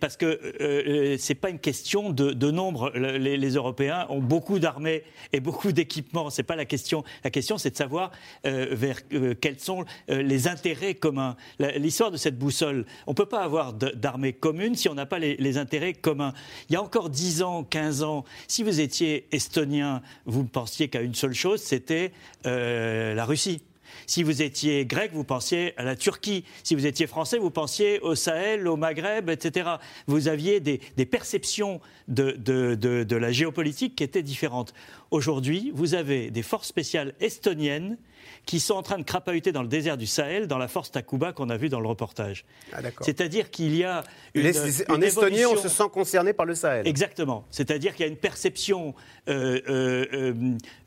parce 0.00 0.16
que 0.16 0.26
euh, 0.26 0.58
euh, 0.60 1.16
c'est 1.18 1.34
pas 1.34 1.50
une 1.50 1.58
question 1.58 2.10
de, 2.10 2.50
nombre. 2.50 2.90
Les, 2.94 3.48
Européens 3.48 4.06
ont 4.10 4.20
beaucoup 4.20 4.58
d'armées 4.58 5.04
et 5.32 5.40
beaucoup 5.40 5.72
d'équipements. 5.72 6.30
C'est 6.30 6.42
pas 6.42 6.56
la 6.56 6.64
question. 6.64 7.02
La 7.24 7.30
question, 7.30 7.56
c'est 7.56 7.70
de 7.70 7.76
savoir 7.76 8.10
vers 8.44 9.00
quels 9.40 9.58
sont 9.58 9.84
les 10.08 10.48
intérêts 10.48 10.94
communs. 10.94 11.36
L'histoire 11.76 12.10
de 12.10 12.16
cette 12.16 12.38
boussole, 12.38 12.84
on 13.06 13.14
peut 13.14 13.26
pas 13.26 13.42
avoir 13.42 13.72
d'armée 13.72 14.32
commune 14.32 14.74
si 14.74 14.88
on 14.88 14.94
n'a 14.94 15.06
pas 15.06 15.18
les, 15.18 15.36
les, 15.36 15.56
intérêts 15.58 15.94
communs. 15.94 16.34
Il 16.68 16.74
y 16.74 16.76
a 16.76 16.82
encore 16.82 17.10
10 17.10 17.42
ans, 17.42 17.64
15 17.64 18.02
ans, 18.02 18.24
si 18.46 18.62
vous 18.62 18.80
étiez 18.80 19.26
estonien, 19.32 20.02
vous 20.28 20.42
ne 20.42 20.48
pensiez 20.48 20.88
qu'à 20.88 21.00
une 21.00 21.14
seule 21.14 21.34
chose 21.34 21.60
c'était 21.60 22.12
euh, 22.46 23.14
la 23.14 23.24
Russie. 23.24 23.62
Si 24.06 24.22
vous 24.22 24.42
étiez 24.42 24.86
grec, 24.86 25.10
vous 25.12 25.24
pensiez 25.24 25.74
à 25.78 25.82
la 25.82 25.96
Turquie. 25.96 26.44
Si 26.62 26.74
vous 26.74 26.86
étiez 26.86 27.06
français, 27.06 27.38
vous 27.38 27.50
pensiez 27.50 28.00
au 28.00 28.14
Sahel, 28.14 28.68
au 28.68 28.76
Maghreb, 28.76 29.30
etc. 29.30 29.70
Vous 30.06 30.28
aviez 30.28 30.60
des, 30.60 30.78
perceptions 31.06 31.80
de, 32.06 32.32
de, 32.32 33.16
la 33.16 33.32
géopolitique 33.32 33.96
qui 33.96 34.04
étaient 34.04 34.22
différentes. 34.22 34.74
Aujourd'hui, 35.10 35.72
vous 35.74 35.94
avez 35.94 36.30
des 36.30 36.42
forces 36.42 36.68
spéciales 36.68 37.14
estoniennes 37.20 37.96
qui 38.44 38.60
sont 38.60 38.74
en 38.74 38.82
train 38.82 38.98
de 38.98 39.04
crapahuter 39.04 39.52
dans 39.52 39.62
le 39.62 39.68
désert 39.68 39.96
du 39.96 40.06
Sahel, 40.06 40.46
dans 40.46 40.58
la 40.58 40.68
force 40.68 40.90
Takuba 40.90 41.32
qu'on 41.32 41.50
a 41.50 41.56
vu 41.56 41.68
dans 41.68 41.80
le 41.80 41.88
reportage. 41.88 42.44
Ah, 42.72 42.78
C'est-à-dire 43.00 43.50
qu'il 43.50 43.74
y 43.74 43.84
a 43.84 44.04
une, 44.34 44.46
en 44.88 45.00
Estonie, 45.00 45.46
on 45.46 45.56
se 45.56 45.68
sent 45.68 45.88
concerné 45.92 46.32
par 46.32 46.46
le 46.46 46.54
Sahel. 46.54 46.86
Exactement. 46.86 47.46
C'est-à-dire 47.50 47.94
qu'il 47.94 48.04
y 48.04 48.08
a 48.08 48.10
une 48.10 48.18
perception 48.18 48.94
euh, 49.28 49.60
euh, 49.68 50.34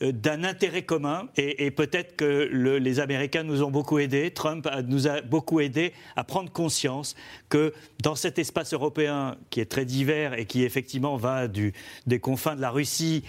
euh, 0.01 0.11
d'un 0.11 0.43
intérêt 0.43 0.83
commun, 0.83 1.29
et, 1.37 1.71
peut-être 1.71 2.15
que 2.15 2.49
les 2.51 2.99
Américains 2.99 3.43
nous 3.43 3.63
ont 3.63 3.71
beaucoup 3.71 3.99
aidés, 3.99 4.31
Trump 4.31 4.67
nous 4.87 5.07
a 5.07 5.21
beaucoup 5.21 5.59
aidés 5.59 5.93
à 6.15 6.23
prendre 6.23 6.51
conscience 6.51 7.15
que 7.49 7.73
dans 8.03 8.15
cet 8.15 8.39
espace 8.39 8.73
européen 8.73 9.37
qui 9.49 9.61
est 9.61 9.65
très 9.65 9.85
divers 9.85 10.37
et 10.37 10.45
qui 10.45 10.63
effectivement 10.63 11.15
va 11.17 11.47
du, 11.47 11.73
des 12.07 12.19
confins 12.19 12.55
de 12.55 12.61
la 12.61 12.69
Russie 12.69 13.23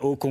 aux 0.00 0.16
confins 0.16 0.27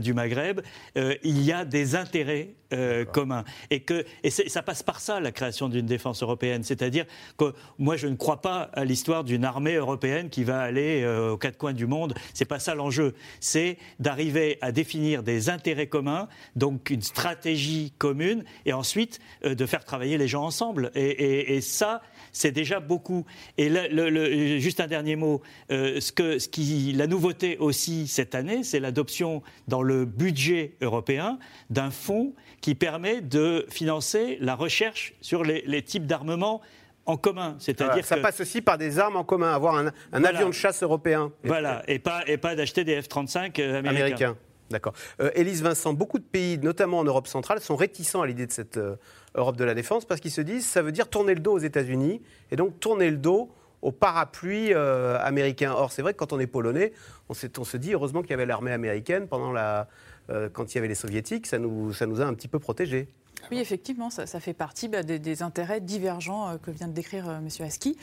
du 0.00 0.14
Maghreb, 0.14 0.60
il 0.96 1.42
y 1.42 1.52
a 1.52 1.64
des 1.64 1.96
intérêts 1.96 2.54
euh, 2.74 3.06
commun. 3.06 3.44
Et, 3.70 3.80
que, 3.80 4.04
et 4.22 4.28
ça 4.28 4.62
passe 4.62 4.82
par 4.82 5.00
ça, 5.00 5.20
la 5.20 5.32
création 5.32 5.70
d'une 5.70 5.86
défense 5.86 6.22
européenne. 6.22 6.62
C'est-à-dire 6.64 7.06
que 7.38 7.54
moi, 7.78 7.96
je 7.96 8.08
ne 8.08 8.14
crois 8.14 8.42
pas 8.42 8.68
à 8.74 8.84
l'histoire 8.84 9.24
d'une 9.24 9.46
armée 9.46 9.76
européenne 9.76 10.28
qui 10.28 10.44
va 10.44 10.60
aller 10.60 11.02
euh, 11.02 11.30
aux 11.30 11.38
quatre 11.38 11.56
coins 11.56 11.72
du 11.72 11.86
monde. 11.86 12.12
C'est 12.34 12.44
pas 12.44 12.58
ça 12.58 12.74
l'enjeu. 12.74 13.14
C'est 13.40 13.78
d'arriver 14.00 14.58
à 14.60 14.70
définir 14.70 15.22
des 15.22 15.48
intérêts 15.48 15.86
communs, 15.86 16.28
donc 16.56 16.90
une 16.90 17.00
stratégie 17.00 17.94
commune, 17.96 18.44
et 18.66 18.74
ensuite 18.74 19.18
euh, 19.46 19.54
de 19.54 19.64
faire 19.64 19.86
travailler 19.86 20.18
les 20.18 20.28
gens 20.28 20.44
ensemble. 20.44 20.90
Et, 20.94 21.62
ça, 21.62 22.02
c'est 22.32 22.52
déjà 22.52 22.80
beaucoup. 22.80 23.24
Et 23.56 23.68
le, 23.68 24.58
juste 24.58 24.80
un 24.80 24.86
dernier 24.86 25.16
mot. 25.16 25.42
ce, 25.70 26.12
que, 26.12 26.38
ce 26.38 26.48
qui, 26.48 26.92
la 26.92 27.06
nouveauté 27.06 27.56
aussi 27.58 28.06
cette 28.06 28.34
année, 28.34 28.64
c'est 28.64 28.80
l'adoption 28.80 29.42
dans 29.66 29.82
le 29.82 30.04
budget 30.04 30.76
européen 30.80 31.38
d'un 31.70 31.90
fonds 31.90 32.34
qui 32.60 32.74
permet 32.74 33.20
de 33.20 33.66
financer 33.70 34.38
la 34.40 34.54
recherche 34.54 35.14
sur 35.20 35.44
les, 35.44 35.82
types 35.82 36.06
d'armements 36.06 36.60
en 37.06 37.16
commun. 37.16 37.56
C'est-à-dire 37.58 38.04
ça 38.04 38.18
passe 38.18 38.40
aussi 38.40 38.60
par 38.60 38.78
des 38.78 38.98
armes 38.98 39.16
en 39.16 39.24
commun, 39.24 39.52
avoir 39.52 39.76
un, 39.76 40.24
avion 40.24 40.48
de 40.48 40.54
chasse 40.54 40.82
européen. 40.82 41.32
Voilà, 41.44 41.82
et 41.88 41.98
pas, 41.98 42.22
et 42.26 42.36
pas 42.36 42.54
d'acheter 42.54 42.84
des 42.84 43.00
F-35 43.00 43.60
euh, 43.60 43.78
américains. 43.78 44.36
D'accord. 44.70 44.92
Euh, 45.20 45.30
Élise 45.34 45.62
Vincent, 45.62 45.94
beaucoup 45.94 46.18
de 46.18 46.24
pays, 46.24 46.58
notamment 46.58 46.98
en 46.98 47.04
Europe 47.04 47.26
centrale, 47.26 47.60
sont 47.60 47.76
réticents 47.76 48.20
à 48.20 48.26
l'idée 48.26 48.46
de 48.46 48.52
cette 48.52 48.76
euh, 48.76 48.96
Europe 49.38 49.56
de 49.56 49.64
la 49.64 49.74
défense 49.74 50.04
parce 50.04 50.20
qu'ils 50.20 50.30
se 50.30 50.40
disent 50.40 50.66
ça 50.66 50.82
veut 50.82 50.92
dire 50.92 51.08
tourner 51.08 51.34
le 51.34 51.40
dos 51.40 51.52
aux 51.52 51.58
États-Unis 51.58 52.20
et 52.50 52.56
donc 52.56 52.78
tourner 52.80 53.10
le 53.10 53.16
dos 53.16 53.50
au 53.80 53.92
parapluie 53.92 54.74
américain. 54.74 55.72
Or, 55.72 55.92
c'est 55.92 56.02
vrai 56.02 56.12
que 56.12 56.18
quand 56.18 56.32
on 56.32 56.40
est 56.40 56.48
polonais, 56.48 56.92
on, 57.28 57.34
on 57.58 57.64
se 57.64 57.76
dit 57.76 57.94
heureusement 57.94 58.22
qu'il 58.22 58.30
y 58.30 58.34
avait 58.34 58.46
l'armée 58.46 58.72
américaine 58.72 59.28
pendant 59.28 59.52
la, 59.52 59.88
euh, 60.30 60.48
quand 60.52 60.74
il 60.74 60.76
y 60.76 60.78
avait 60.78 60.88
les 60.88 60.94
soviétiques, 60.94 61.46
ça 61.46 61.58
nous, 61.58 61.92
ça 61.92 62.06
nous 62.06 62.20
a 62.20 62.24
un 62.24 62.34
petit 62.34 62.48
peu 62.48 62.58
protégés. 62.58 63.08
Oui, 63.50 63.58
effectivement, 63.58 64.10
ça, 64.10 64.26
fait 64.40 64.52
partie 64.52 64.88
bah, 64.88 65.02
des, 65.02 65.42
intérêts 65.42 65.80
divergents 65.80 66.48
euh, 66.48 66.56
que 66.58 66.70
vient 66.70 66.88
de 66.88 66.92
décrire 66.92 67.28
euh, 67.28 67.38
M. 67.38 67.48
Aski. 67.60 67.96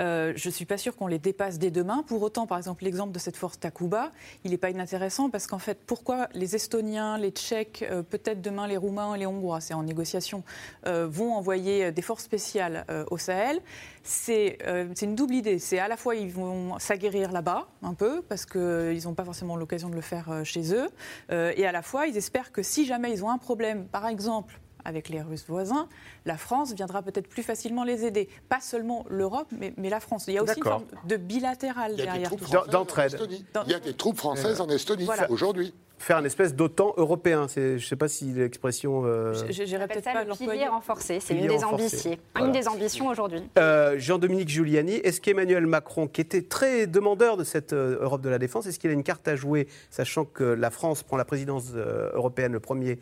Euh, 0.00 0.32
je 0.34 0.48
ne 0.48 0.52
suis 0.52 0.64
pas 0.64 0.78
sûre 0.78 0.96
qu'on 0.96 1.06
les 1.06 1.18
dépasse 1.18 1.58
dès 1.58 1.70
demain. 1.70 2.02
Pour 2.06 2.22
autant, 2.22 2.46
par 2.46 2.58
exemple, 2.58 2.84
l'exemple 2.84 3.12
de 3.12 3.18
cette 3.18 3.36
force 3.36 3.60
Takuba, 3.60 4.10
il 4.44 4.50
n'est 4.50 4.58
pas 4.58 4.70
inintéressant 4.70 5.30
parce 5.30 5.46
qu'en 5.46 5.58
fait, 5.58 5.78
pourquoi 5.86 6.28
les 6.34 6.56
Estoniens, 6.56 7.18
les 7.18 7.30
Tchèques, 7.30 7.84
peut-être 8.10 8.40
demain 8.40 8.66
les 8.66 8.76
Roumains 8.76 9.14
et 9.14 9.18
les 9.18 9.26
Hongrois, 9.26 9.60
c'est 9.60 9.74
en 9.74 9.82
négociation, 9.82 10.42
vont 10.84 11.34
envoyer 11.34 11.92
des 11.92 12.02
forces 12.02 12.24
spéciales 12.24 12.84
au 13.10 13.18
Sahel 13.18 13.60
c'est 14.02 14.58
une 15.02 15.14
double 15.14 15.34
idée. 15.34 15.58
C'est 15.58 15.78
à 15.78 15.88
la 15.88 15.96
fois 15.96 16.14
ils 16.14 16.30
vont 16.30 16.78
s'aguerrir 16.78 17.30
là-bas 17.30 17.68
un 17.82 17.94
peu 17.94 18.22
parce 18.22 18.46
qu'ils 18.46 19.04
n'ont 19.04 19.14
pas 19.14 19.24
forcément 19.24 19.56
l'occasion 19.56 19.90
de 19.90 19.94
le 19.94 20.00
faire 20.00 20.42
chez 20.44 20.74
eux, 20.74 20.88
et 21.30 21.66
à 21.66 21.72
la 21.72 21.82
fois 21.82 22.06
ils 22.06 22.16
espèrent 22.16 22.52
que 22.52 22.62
si 22.62 22.86
jamais 22.86 23.12
ils 23.12 23.24
ont 23.24 23.30
un 23.30 23.38
problème, 23.38 23.86
par 23.86 24.06
exemple 24.06 24.58
avec 24.88 25.10
les 25.10 25.20
Russes 25.20 25.44
voisins, 25.46 25.86
la 26.24 26.38
France 26.38 26.72
viendra 26.72 27.02
peut-être 27.02 27.28
plus 27.28 27.42
facilement 27.42 27.84
les 27.84 28.04
aider. 28.04 28.28
Pas 28.48 28.60
seulement 28.60 29.04
l'Europe, 29.08 29.48
mais, 29.52 29.72
la 29.88 30.00
France. 30.00 30.24
Il 30.28 30.34
y 30.34 30.38
a 30.38 30.42
aussi 30.42 30.56
une 30.56 30.64
forme 30.64 30.84
de 31.04 31.16
bilatéral 31.16 31.94
derrière 31.94 32.34
tout 32.34 32.46
ça. 32.46 32.64
D'entraide. 32.70 33.18
Il 33.66 33.70
y 33.70 33.74
a 33.74 33.80
des 33.80 33.94
troupes 33.94 34.16
françaises 34.16 34.60
en 34.60 34.68
Estonie 34.68 35.06
aujourd'hui 35.28 35.74
faire 35.98 36.16
un 36.16 36.24
espèce 36.24 36.54
d'OTAN 36.54 36.94
européen. 36.96 37.46
Je 37.54 37.74
ne 37.74 37.78
sais 37.78 37.96
pas 37.96 38.08
si 38.08 38.26
l'expression. 38.26 39.02
Euh... 39.04 39.34
J'irais 39.50 39.86
peut-être 39.86 40.04
pas 40.04 40.24
le 40.24 40.32
pilier 40.32 40.66
renforcé. 40.66 41.20
C'est 41.20 41.34
une, 41.34 41.46
des 41.46 41.64
ambitions, 41.64 42.16
une 42.38 42.52
des 42.52 42.68
ambitions 42.68 43.08
aujourd'hui. 43.08 43.42
Euh, 43.58 43.98
Jean-Dominique 43.98 44.48
Giuliani, 44.48 44.94
est-ce 44.94 45.20
qu'Emmanuel 45.20 45.66
Macron, 45.66 46.06
qui 46.06 46.20
était 46.20 46.42
très 46.42 46.86
demandeur 46.86 47.36
de 47.36 47.44
cette 47.44 47.72
euh, 47.72 47.98
Europe 48.00 48.20
de 48.20 48.28
la 48.28 48.38
défense, 48.38 48.66
est-ce 48.66 48.78
qu'il 48.78 48.90
a 48.90 48.92
une 48.92 49.02
carte 49.02 49.26
à 49.28 49.36
jouer, 49.36 49.68
sachant 49.90 50.24
que 50.24 50.44
la 50.44 50.70
France 50.70 51.02
prend 51.02 51.16
la 51.16 51.24
présidence 51.24 51.72
euh, 51.74 52.10
européenne 52.14 52.52
le 52.52 52.60
1er 52.60 52.98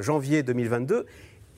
janvier 0.00 0.42
2022 0.42 1.06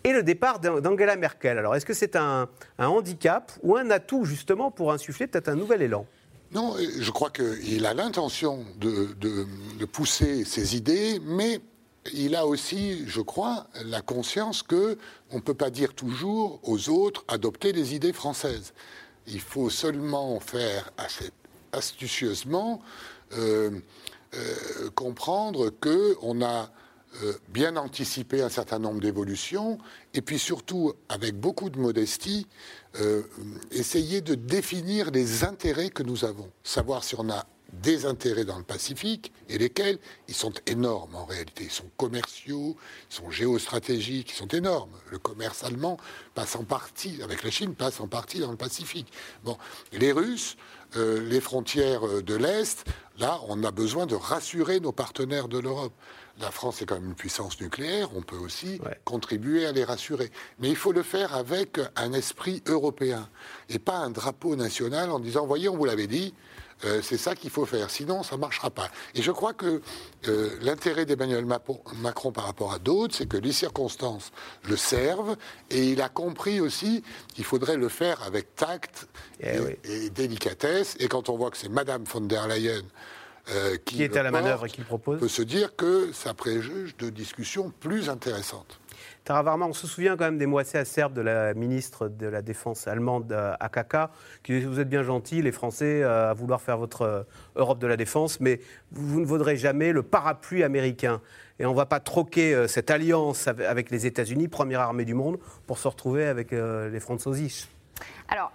et 0.04 0.12
le 0.12 0.22
départ 0.22 0.60
d'Angela 0.60 1.16
Merkel? 1.16 1.58
Alors, 1.58 1.74
est-ce 1.74 1.86
que 1.86 1.94
c'est 1.94 2.14
un, 2.14 2.48
un 2.78 2.86
handicap 2.86 3.52
ou 3.62 3.76
un 3.76 3.90
atout, 3.90 4.24
justement, 4.24 4.70
pour 4.70 4.92
insuffler 4.92 5.26
peut-être 5.26 5.48
un 5.48 5.56
nouvel 5.56 5.82
élan? 5.82 6.06
Non, 6.54 6.76
je 6.78 7.10
crois 7.10 7.30
qu'il 7.30 7.84
a 7.84 7.94
l'intention 7.94 8.64
de, 8.78 9.44
pousser 9.86 10.44
ses 10.44 10.76
idées, 10.76 11.20
mais 11.24 11.60
il 12.12 12.36
a 12.36 12.46
aussi, 12.46 13.08
je 13.08 13.20
crois, 13.20 13.66
la 13.84 14.02
conscience 14.02 14.62
que 14.62 14.96
on 15.30 15.36
ne 15.36 15.40
peut 15.40 15.54
pas 15.54 15.70
dire 15.70 15.94
toujours 15.94 16.60
aux 16.62 16.88
autres 16.90 17.24
adopter 17.28 17.72
les 17.72 17.94
idées 17.94 18.12
françaises. 18.12 18.72
Il 19.26 19.40
faut 19.40 19.68
seulement 19.68 20.38
faire 20.38 20.92
assez 20.96 21.30
astucieusement 21.72 22.80
euh, 23.32 23.70
euh, 24.34 24.90
comprendre 24.94 25.70
que 25.70 26.16
on 26.22 26.40
a 26.40 26.70
euh, 27.22 27.32
bien 27.48 27.76
anticipé 27.76 28.42
un 28.42 28.48
certain 28.48 28.78
nombre 28.78 29.00
d'évolutions 29.00 29.78
et 30.14 30.20
puis 30.20 30.38
surtout, 30.38 30.94
avec 31.08 31.38
beaucoup 31.38 31.70
de 31.70 31.78
modestie, 31.78 32.46
euh, 33.00 33.22
essayer 33.72 34.20
de 34.20 34.34
définir 34.34 35.10
les 35.10 35.44
intérêts 35.44 35.90
que 35.90 36.02
nous 36.02 36.24
avons. 36.24 36.50
Savoir 36.62 37.02
si 37.02 37.14
on 37.18 37.28
a 37.28 37.44
des 37.82 38.06
intérêts 38.06 38.44
dans 38.44 38.58
le 38.58 38.64
Pacifique 38.64 39.32
et 39.48 39.58
lesquels 39.58 39.98
ils 40.28 40.34
sont 40.34 40.52
énormes 40.66 41.16
en 41.16 41.24
réalité. 41.24 41.64
Ils 41.64 41.70
sont 41.70 41.90
commerciaux, 41.96 42.76
ils 43.10 43.14
sont 43.14 43.30
géostratégiques, 43.30 44.30
ils 44.30 44.36
sont 44.36 44.48
énormes. 44.48 44.92
Le 45.10 45.18
commerce 45.18 45.64
allemand 45.64 45.96
passe 46.34 46.54
en 46.56 46.64
partie, 46.64 47.20
avec 47.22 47.42
la 47.42 47.50
Chine, 47.50 47.74
passe 47.74 48.00
en 48.00 48.06
partie 48.06 48.38
dans 48.38 48.50
le 48.50 48.56
Pacifique. 48.56 49.12
Bon, 49.42 49.58
les 49.92 50.12
Russes, 50.12 50.56
euh, 50.96 51.20
les 51.28 51.40
frontières 51.40 52.22
de 52.22 52.34
l'Est, 52.34 52.84
là, 53.18 53.40
on 53.48 53.64
a 53.64 53.70
besoin 53.70 54.06
de 54.06 54.14
rassurer 54.14 54.78
nos 54.78 54.92
partenaires 54.92 55.48
de 55.48 55.58
l'Europe 55.58 55.94
la 56.40 56.50
France 56.50 56.82
est 56.82 56.86
quand 56.86 56.96
même 56.96 57.06
une 57.06 57.14
puissance 57.14 57.60
nucléaire, 57.60 58.08
on 58.14 58.22
peut 58.22 58.36
aussi 58.36 58.80
contribuer 59.04 59.66
à 59.66 59.72
les 59.72 59.84
rassurer. 59.84 60.30
Mais 60.58 60.68
il 60.68 60.76
faut 60.76 60.92
le 60.92 61.02
faire 61.02 61.34
avec 61.34 61.78
un 61.96 62.12
esprit 62.12 62.62
européen 62.66 63.28
et 63.68 63.78
pas 63.78 63.96
un 63.96 64.10
drapeau 64.10 64.56
national 64.56 65.10
en 65.10 65.20
disant, 65.20 65.46
voyez, 65.46 65.68
on 65.68 65.76
vous 65.76 65.84
l'avait 65.84 66.06
dit, 66.06 66.34
euh, 66.84 67.00
c'est 67.02 67.16
ça 67.16 67.34
qu'il 67.34 67.50
faut 67.50 67.66
faire, 67.66 67.88
sinon 67.88 68.22
ça 68.22 68.36
ne 68.36 68.40
marchera 68.40 68.70
pas. 68.70 68.90
Et 69.14 69.22
je 69.22 69.30
crois 69.30 69.54
que 69.54 69.80
euh, 70.28 70.50
l'intérêt 70.60 71.06
d'Emmanuel 71.06 71.46
Macron 71.46 72.32
par 72.32 72.44
rapport 72.44 72.72
à 72.72 72.78
d'autres, 72.78 73.14
c'est 73.14 73.28
que 73.28 73.36
les 73.36 73.52
circonstances 73.52 74.32
le 74.68 74.76
servent, 74.76 75.36
et 75.70 75.92
il 75.92 76.02
a 76.02 76.08
compris 76.08 76.60
aussi 76.60 77.02
qu'il 77.34 77.44
faudrait 77.44 77.76
le 77.76 77.88
faire 77.88 78.22
avec 78.22 78.54
tact 78.56 79.06
eh 79.40 79.78
et, 79.84 80.10
délicatesse. 80.10 80.96
Et 80.98 81.08
quand 81.08 81.28
on 81.28 81.36
voit 81.36 81.50
que 81.50 81.56
c'est 81.56 81.68
Madame 81.68 82.04
von 82.04 82.22
der 82.22 82.48
Leyen 82.48 82.82
euh, 83.50 83.76
qui, 83.84 84.02
est 84.02 84.16
à 84.16 84.22
la 84.22 84.30
manœuvre 84.30 84.64
et 84.64 84.70
qui 84.70 84.80
le 84.80 84.86
propose. 84.86 85.16
On 85.16 85.20
peut 85.20 85.28
se 85.28 85.42
dire 85.42 85.76
que 85.76 86.12
ça 86.12 86.32
préjuge 86.32 86.96
de 86.96 87.10
discussions 87.10 87.70
plus 87.78 88.08
intéressantes. 88.08 88.80
Tara 89.24 89.42
Varma, 89.42 89.66
on 89.66 89.74
se 89.74 89.86
souvient 89.86 90.16
quand 90.16 90.24
même 90.24 90.38
des 90.38 90.46
mots 90.46 90.58
assez 90.58 90.78
acerbes 90.78 91.12
de 91.12 91.20
la 91.20 91.52
ministre 91.52 92.08
de 92.08 92.26
la 92.26 92.40
Défense 92.40 92.88
allemande 92.88 93.30
euh, 93.32 93.54
Akaka, 93.60 94.10
qui 94.42 94.52
disait 94.52 94.66
Vous 94.66 94.80
êtes 94.80 94.88
bien 94.88 95.02
gentils, 95.02 95.42
les 95.42 95.52
Français, 95.52 96.02
euh, 96.02 96.30
à 96.30 96.32
vouloir 96.32 96.62
faire 96.62 96.78
votre 96.78 97.26
Europe 97.56 97.78
de 97.78 97.86
la 97.86 97.98
Défense, 97.98 98.40
mais 98.40 98.60
vous, 98.92 99.20
ne 99.20 99.26
vaudrez 99.26 99.58
jamais 99.58 99.92
le 99.92 100.02
parapluie 100.02 100.62
américain. 100.62 101.20
Et 101.58 101.66
on 101.66 101.72
ne 101.72 101.76
va 101.76 101.86
pas 101.86 102.00
troquer 102.00 102.66
cette 102.66 102.90
alliance 102.90 103.46
avec 103.46 103.90
les 103.90 104.06
États-Unis, 104.06 104.48
première 104.48 104.80
armée 104.80 105.04
du 105.04 105.14
monde, 105.14 105.38
pour 105.66 105.78
se 105.78 105.86
retrouver 105.86 106.24
avec 106.24 106.50
les 106.50 106.98
Franzosisch. 106.98 107.68
Alors, 108.28 108.50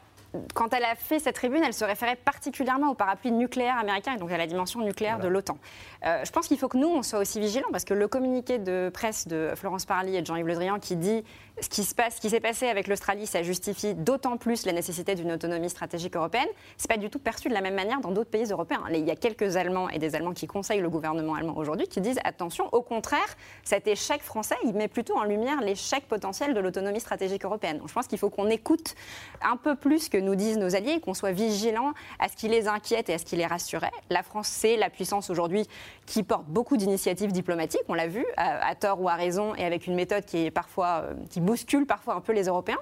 quand 0.53 0.73
elle 0.73 0.83
a 0.83 0.95
fait 0.95 1.19
cette 1.19 1.35
tribune, 1.35 1.63
elle 1.65 1.73
se 1.73 1.85
référait 1.85 2.15
particulièrement 2.15 2.91
au 2.91 2.93
parapluie 2.93 3.31
nucléaire 3.31 3.77
américain 3.77 4.13
et 4.13 4.17
donc 4.17 4.31
à 4.31 4.37
la 4.37 4.47
dimension 4.47 4.81
nucléaire 4.81 5.19
de 5.19 5.27
l'OTAN. 5.27 5.57
Euh, 6.05 6.23
je 6.23 6.31
pense 6.31 6.47
qu'il 6.47 6.57
faut 6.57 6.67
que 6.67 6.77
nous, 6.77 6.87
on 6.87 7.01
soit 7.01 7.19
aussi 7.19 7.39
vigilants 7.39 7.69
parce 7.71 7.83
que 7.83 7.93
le 7.93 8.07
communiqué 8.07 8.59
de 8.59 8.91
presse 8.93 9.27
de 9.27 9.53
Florence 9.55 9.85
Parly 9.85 10.15
et 10.15 10.21
de 10.21 10.27
Jean-Yves 10.27 10.47
Le 10.47 10.55
Drian 10.55 10.79
qui 10.79 10.95
dit 10.95 11.23
ce 11.61 11.67
qui 11.67 11.83
se 11.83 11.93
passe, 11.93 12.15
ce 12.15 12.21
qui 12.21 12.29
s'est 12.29 12.39
passé 12.39 12.67
avec 12.67 12.87
l'Australie, 12.87 13.27
ça 13.27 13.43
justifie 13.43 13.93
d'autant 13.93 14.37
plus 14.37 14.65
la 14.65 14.71
nécessité 14.71 15.15
d'une 15.15 15.31
autonomie 15.31 15.69
stratégique 15.69 16.15
européenne. 16.15 16.47
C'est 16.77 16.89
pas 16.89 16.97
du 16.97 17.09
tout 17.09 17.19
perçu 17.19 17.49
de 17.49 17.53
la 17.53 17.61
même 17.61 17.75
manière 17.75 17.99
dans 17.99 18.11
d'autres 18.11 18.29
pays 18.29 18.45
européens. 18.45 18.83
Il 18.93 19.05
y 19.05 19.11
a 19.11 19.15
quelques 19.15 19.57
Allemands 19.57 19.89
et 19.89 19.99
des 19.99 20.15
Allemands 20.15 20.33
qui 20.33 20.47
conseillent 20.47 20.79
le 20.79 20.89
gouvernement 20.89 21.33
allemand 21.33 21.57
aujourd'hui 21.57 21.87
qui 21.87 22.01
disent 22.01 22.19
attention, 22.23 22.69
au 22.71 22.81
contraire, 22.81 23.19
cet 23.63 23.87
échec 23.87 24.21
français, 24.21 24.55
il 24.63 24.73
met 24.73 24.87
plutôt 24.87 25.17
en 25.17 25.23
lumière 25.23 25.61
l'échec 25.61 26.07
potentiel 26.07 26.53
de 26.53 26.59
l'autonomie 26.59 26.99
stratégique 26.99 27.43
européenne. 27.43 27.81
je 27.85 27.93
pense 27.93 28.07
qu'il 28.07 28.19
faut 28.19 28.29
qu'on 28.29 28.47
écoute 28.47 28.95
un 29.41 29.57
peu 29.57 29.75
plus 29.75 30.07
que 30.07 30.18
nous 30.19 30.35
disent 30.35 30.57
nos 30.57 30.75
alliés, 30.75 30.99
qu'on 30.99 31.13
soit 31.13 31.31
vigilant 31.31 31.93
à 32.19 32.27
ce 32.27 32.35
qui 32.35 32.47
les 32.47 32.67
inquiète 32.67 33.09
et 33.09 33.13
à 33.13 33.17
ce 33.17 33.25
qui 33.25 33.35
les 33.35 33.45
rassurait. 33.45 33.91
La 34.09 34.23
France, 34.23 34.47
c'est 34.47 34.77
la 34.77 34.89
puissance 34.89 35.29
aujourd'hui 35.29 35.67
qui 36.05 36.23
porte 36.23 36.45
beaucoup 36.47 36.77
d'initiatives 36.77 37.31
diplomatiques, 37.31 37.83
on 37.87 37.93
l'a 37.93 38.07
vu, 38.07 38.25
à, 38.37 38.73
tort 38.75 39.01
ou 39.01 39.09
à 39.09 39.15
raison, 39.15 39.55
et 39.55 39.65
avec 39.65 39.87
une 39.87 39.95
méthode 39.95 40.25
qui 40.25 40.45
est 40.45 40.51
parfois 40.51 41.03
euh, 41.03 41.13
qui 41.29 41.41
bouscule 41.41 41.85
parfois 41.85 42.15
un 42.15 42.21
peu 42.21 42.33
les 42.33 42.45
Européens. 42.45 42.79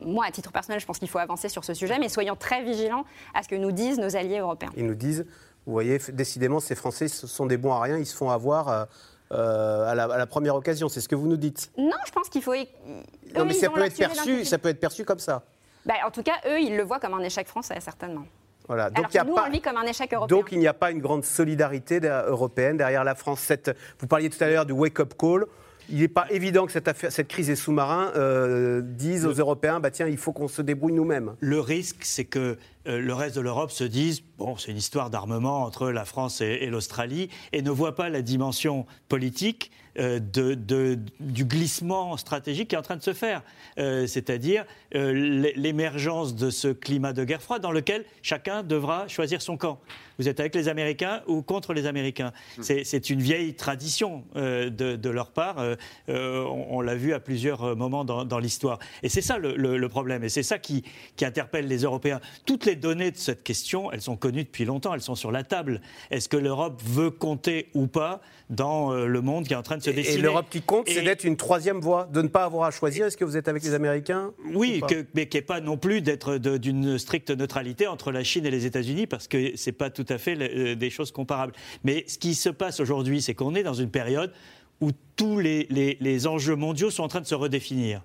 Moi, 0.00 0.24
à 0.24 0.30
titre 0.30 0.50
personnel, 0.50 0.80
je 0.80 0.86
pense 0.86 0.98
qu'il 0.98 1.08
faut 1.08 1.18
avancer 1.18 1.48
sur 1.48 1.64
ce 1.64 1.74
sujet, 1.74 1.98
mais 1.98 2.08
soyons 2.08 2.36
très 2.36 2.62
vigilants 2.62 3.04
à 3.34 3.42
ce 3.42 3.48
que 3.48 3.56
nous 3.56 3.72
disent 3.72 3.98
nos 3.98 4.16
alliés 4.16 4.38
européens. 4.38 4.70
Ils 4.76 4.86
nous 4.86 4.94
disent, 4.94 5.26
vous 5.66 5.72
voyez, 5.72 5.98
décidément, 6.12 6.58
ces 6.60 6.74
Français 6.74 7.08
sont 7.08 7.46
des 7.46 7.58
bons 7.58 7.72
à 7.72 7.80
rien, 7.80 7.98
ils 7.98 8.06
se 8.06 8.16
font 8.16 8.30
avoir. 8.30 8.68
Euh, 8.68 8.84
euh, 9.32 9.86
à, 9.86 9.94
la, 9.94 10.26
première 10.26 10.56
occasion, 10.56 10.88
c'est 10.88 11.00
ce 11.00 11.08
que 11.08 11.14
vous 11.14 11.28
nous 11.28 11.36
dites. 11.36 11.70
Non, 11.78 11.96
je 12.04 12.10
pense 12.10 12.28
qu'il 12.28 12.42
faut. 12.42 12.54
Non, 12.54 13.44
mais 13.44 13.54
ça 13.54 13.70
peut, 13.70 13.84
être 13.84 13.96
perçu, 13.96 14.44
ça 14.44 14.58
peut 14.58 14.68
être 14.70 14.80
perçu 14.80 15.04
comme 15.04 15.20
ça. 15.20 15.44
Bah, 15.86 15.94
en 16.06 16.10
tout 16.10 16.22
cas, 16.22 16.34
eux, 16.46 16.60
ils 16.60 16.76
le 16.76 16.82
voient 16.82 17.00
comme 17.00 17.14
un 17.14 17.22
échec 17.22 17.46
français, 17.46 17.78
certainement. 17.80 18.24
Voilà. 18.68 18.90
Donc, 18.90 19.14
Alors 19.14 19.26
nous, 19.26 19.34
on 19.34 19.50
vit 19.50 19.60
comme 19.60 19.76
un 19.76 19.86
échec 19.86 20.12
européen. 20.14 20.36
Donc 20.36 20.52
il 20.52 20.58
n'y 20.58 20.68
a 20.68 20.74
pas 20.74 20.92
une 20.92 21.00
grande 21.00 21.24
solidarité 21.24 21.98
européenne 22.00 22.76
derrière 22.76 23.02
la 23.02 23.16
France. 23.16 23.40
Cette, 23.40 23.76
vous 23.98 24.06
parliez 24.06 24.30
tout 24.30 24.42
à 24.44 24.48
l'heure 24.48 24.66
du 24.66 24.72
wake-up 24.72 25.14
call 25.18 25.46
il 25.90 25.98
n'est 25.98 26.08
pas 26.08 26.26
évident 26.30 26.66
que 26.66 26.72
cette, 26.72 27.28
crise 27.28 27.48
des 27.48 27.56
sous-marins 27.56 28.12
euh, 28.16 28.80
dise 28.80 29.26
aux 29.26 29.32
Européens, 29.32 29.80
bah 29.80 29.90
tiens, 29.90 30.06
il 30.06 30.16
faut 30.16 30.32
qu'on 30.32 30.48
se 30.48 30.62
débrouille 30.62 30.92
nous-mêmes. 30.92 31.34
Le 31.40 31.60
risque, 31.60 32.04
c'est 32.04 32.24
que 32.24 32.58
euh, 32.86 33.00
le 33.00 33.12
reste 33.12 33.36
de 33.36 33.40
l'Europe 33.40 33.70
se 33.70 33.84
dise, 33.84 34.22
bon, 34.38 34.56
c'est 34.56 34.70
une 34.70 34.76
histoire 34.76 35.10
d'armement 35.10 35.62
entre 35.62 35.90
la 35.90 36.04
France 36.04 36.40
et, 36.40 36.66
l'Australie, 36.66 37.28
et 37.52 37.62
ne 37.62 37.70
voit 37.70 37.94
pas 37.94 38.08
la 38.08 38.22
dimension 38.22 38.86
politique 39.08 39.70
euh, 39.98 40.18
de, 40.20 40.98
du 41.20 41.44
glissement 41.44 42.16
stratégique 42.16 42.68
qui 42.68 42.74
est 42.74 42.78
en 42.78 42.82
train 42.82 42.96
de 42.96 43.02
se 43.02 43.12
faire, 43.12 43.42
c'est-à-dire 43.76 44.64
l'émergence 44.92 46.34
de 46.34 46.50
ce 46.50 46.68
climat 46.68 47.12
de 47.12 47.24
guerre 47.24 47.42
froide 47.42 47.62
dans 47.62 47.72
lequel 47.72 48.04
chacun 48.22 48.62
devra 48.62 49.08
choisir 49.08 49.42
son 49.42 49.56
camp 49.56 49.80
vous 50.20 50.28
êtes 50.28 50.38
avec 50.38 50.54
les 50.54 50.68
Américains 50.68 51.22
ou 51.26 51.40
contre 51.40 51.72
les 51.72 51.86
Américains. 51.86 52.32
Hmm. 52.58 52.62
C'est 52.84 53.08
une 53.08 53.22
vieille 53.22 53.54
tradition 53.54 54.22
euh, 54.36 54.68
de, 54.68 55.08
leur 55.08 55.30
part. 55.30 55.58
Euh, 55.58 55.76
euh, 56.10 56.44
on, 56.44 56.82
l'a 56.82 56.94
vu 56.94 57.14
à 57.14 57.20
plusieurs 57.20 57.74
moments 57.74 58.04
dans, 58.04 58.38
l'histoire. 58.38 58.78
Et 59.02 59.08
c'est 59.08 59.22
ça 59.22 59.38
le, 59.38 59.88
problème. 59.88 60.22
Et 60.22 60.28
c'est 60.28 60.42
ça 60.42 60.58
qui, 60.58 60.84
interpelle 61.22 61.66
les 61.68 61.84
Européens. 61.84 62.20
Toutes 62.44 62.66
les 62.66 62.76
données 62.76 63.10
de 63.10 63.16
cette 63.16 63.42
question, 63.42 63.90
elles 63.92 64.02
sont 64.02 64.16
connues 64.16 64.44
depuis 64.44 64.66
longtemps. 64.66 64.92
Elles 64.92 65.00
sont 65.00 65.14
sur 65.14 65.32
la 65.32 65.42
table. 65.42 65.80
Est-ce 66.10 66.28
que 66.28 66.36
l'Europe 66.36 66.82
veut 66.84 67.10
compter 67.10 67.70
ou 67.72 67.86
pas 67.86 68.20
dans 68.50 68.92
le 68.92 69.20
monde 69.22 69.46
qui 69.46 69.54
est 69.54 69.56
en 69.56 69.62
train 69.62 69.78
de 69.78 69.79
se 69.80 69.90
dessiner 69.90 70.18
Et 70.18 70.22
l'Europe 70.22 70.46
qui 70.50 70.62
compte, 70.62 70.88
c'est 70.88 71.02
d'être 71.02 71.24
une 71.24 71.36
troisième 71.36 71.80
voie, 71.80 72.08
de 72.12 72.22
ne 72.22 72.28
pas 72.28 72.44
avoir 72.44 72.64
à 72.64 72.70
choisir. 72.70 73.06
Est-ce 73.06 73.16
que 73.16 73.24
vous 73.24 73.36
êtes 73.36 73.48
avec 73.48 73.62
les 73.62 73.74
Américains 73.74 74.32
Oui, 74.54 74.80
mais 75.14 75.28
qui 75.28 75.36
n'est 75.36 75.42
pas 75.42 75.60
non 75.60 75.76
plus 75.76 76.00
d'être 76.00 76.38
d'une 76.38 76.98
stricte 76.98 77.30
neutralité 77.30 77.86
entre 77.86 78.12
la 78.12 78.24
Chine 78.24 78.46
et 78.46 78.50
les 78.50 78.66
États-Unis, 78.66 79.06
parce 79.06 79.28
que 79.28 79.56
c'est 79.56 79.72
pas 79.72 79.90
tout 79.90 80.06
à 80.08 80.18
fait 80.18 80.36
euh, 80.38 80.74
des 80.74 80.90
choses 80.90 81.10
comparables. 81.12 81.52
Mais 81.84 82.04
ce 82.06 82.18
qui 82.18 82.34
se 82.34 82.48
passe 82.48 82.80
aujourd'hui, 82.80 83.22
c'est 83.22 83.34
qu'on 83.34 83.54
est 83.54 83.62
dans 83.62 83.74
une 83.74 83.90
période 83.90 84.32
où 84.80 84.90
tous 85.16 85.38
les, 85.38 85.66
les 85.70 86.26
enjeux 86.26 86.56
mondiaux 86.56 86.90
sont 86.90 87.02
en 87.02 87.08
train 87.08 87.20
de 87.20 87.26
se 87.26 87.34
redéfinir. 87.34 88.02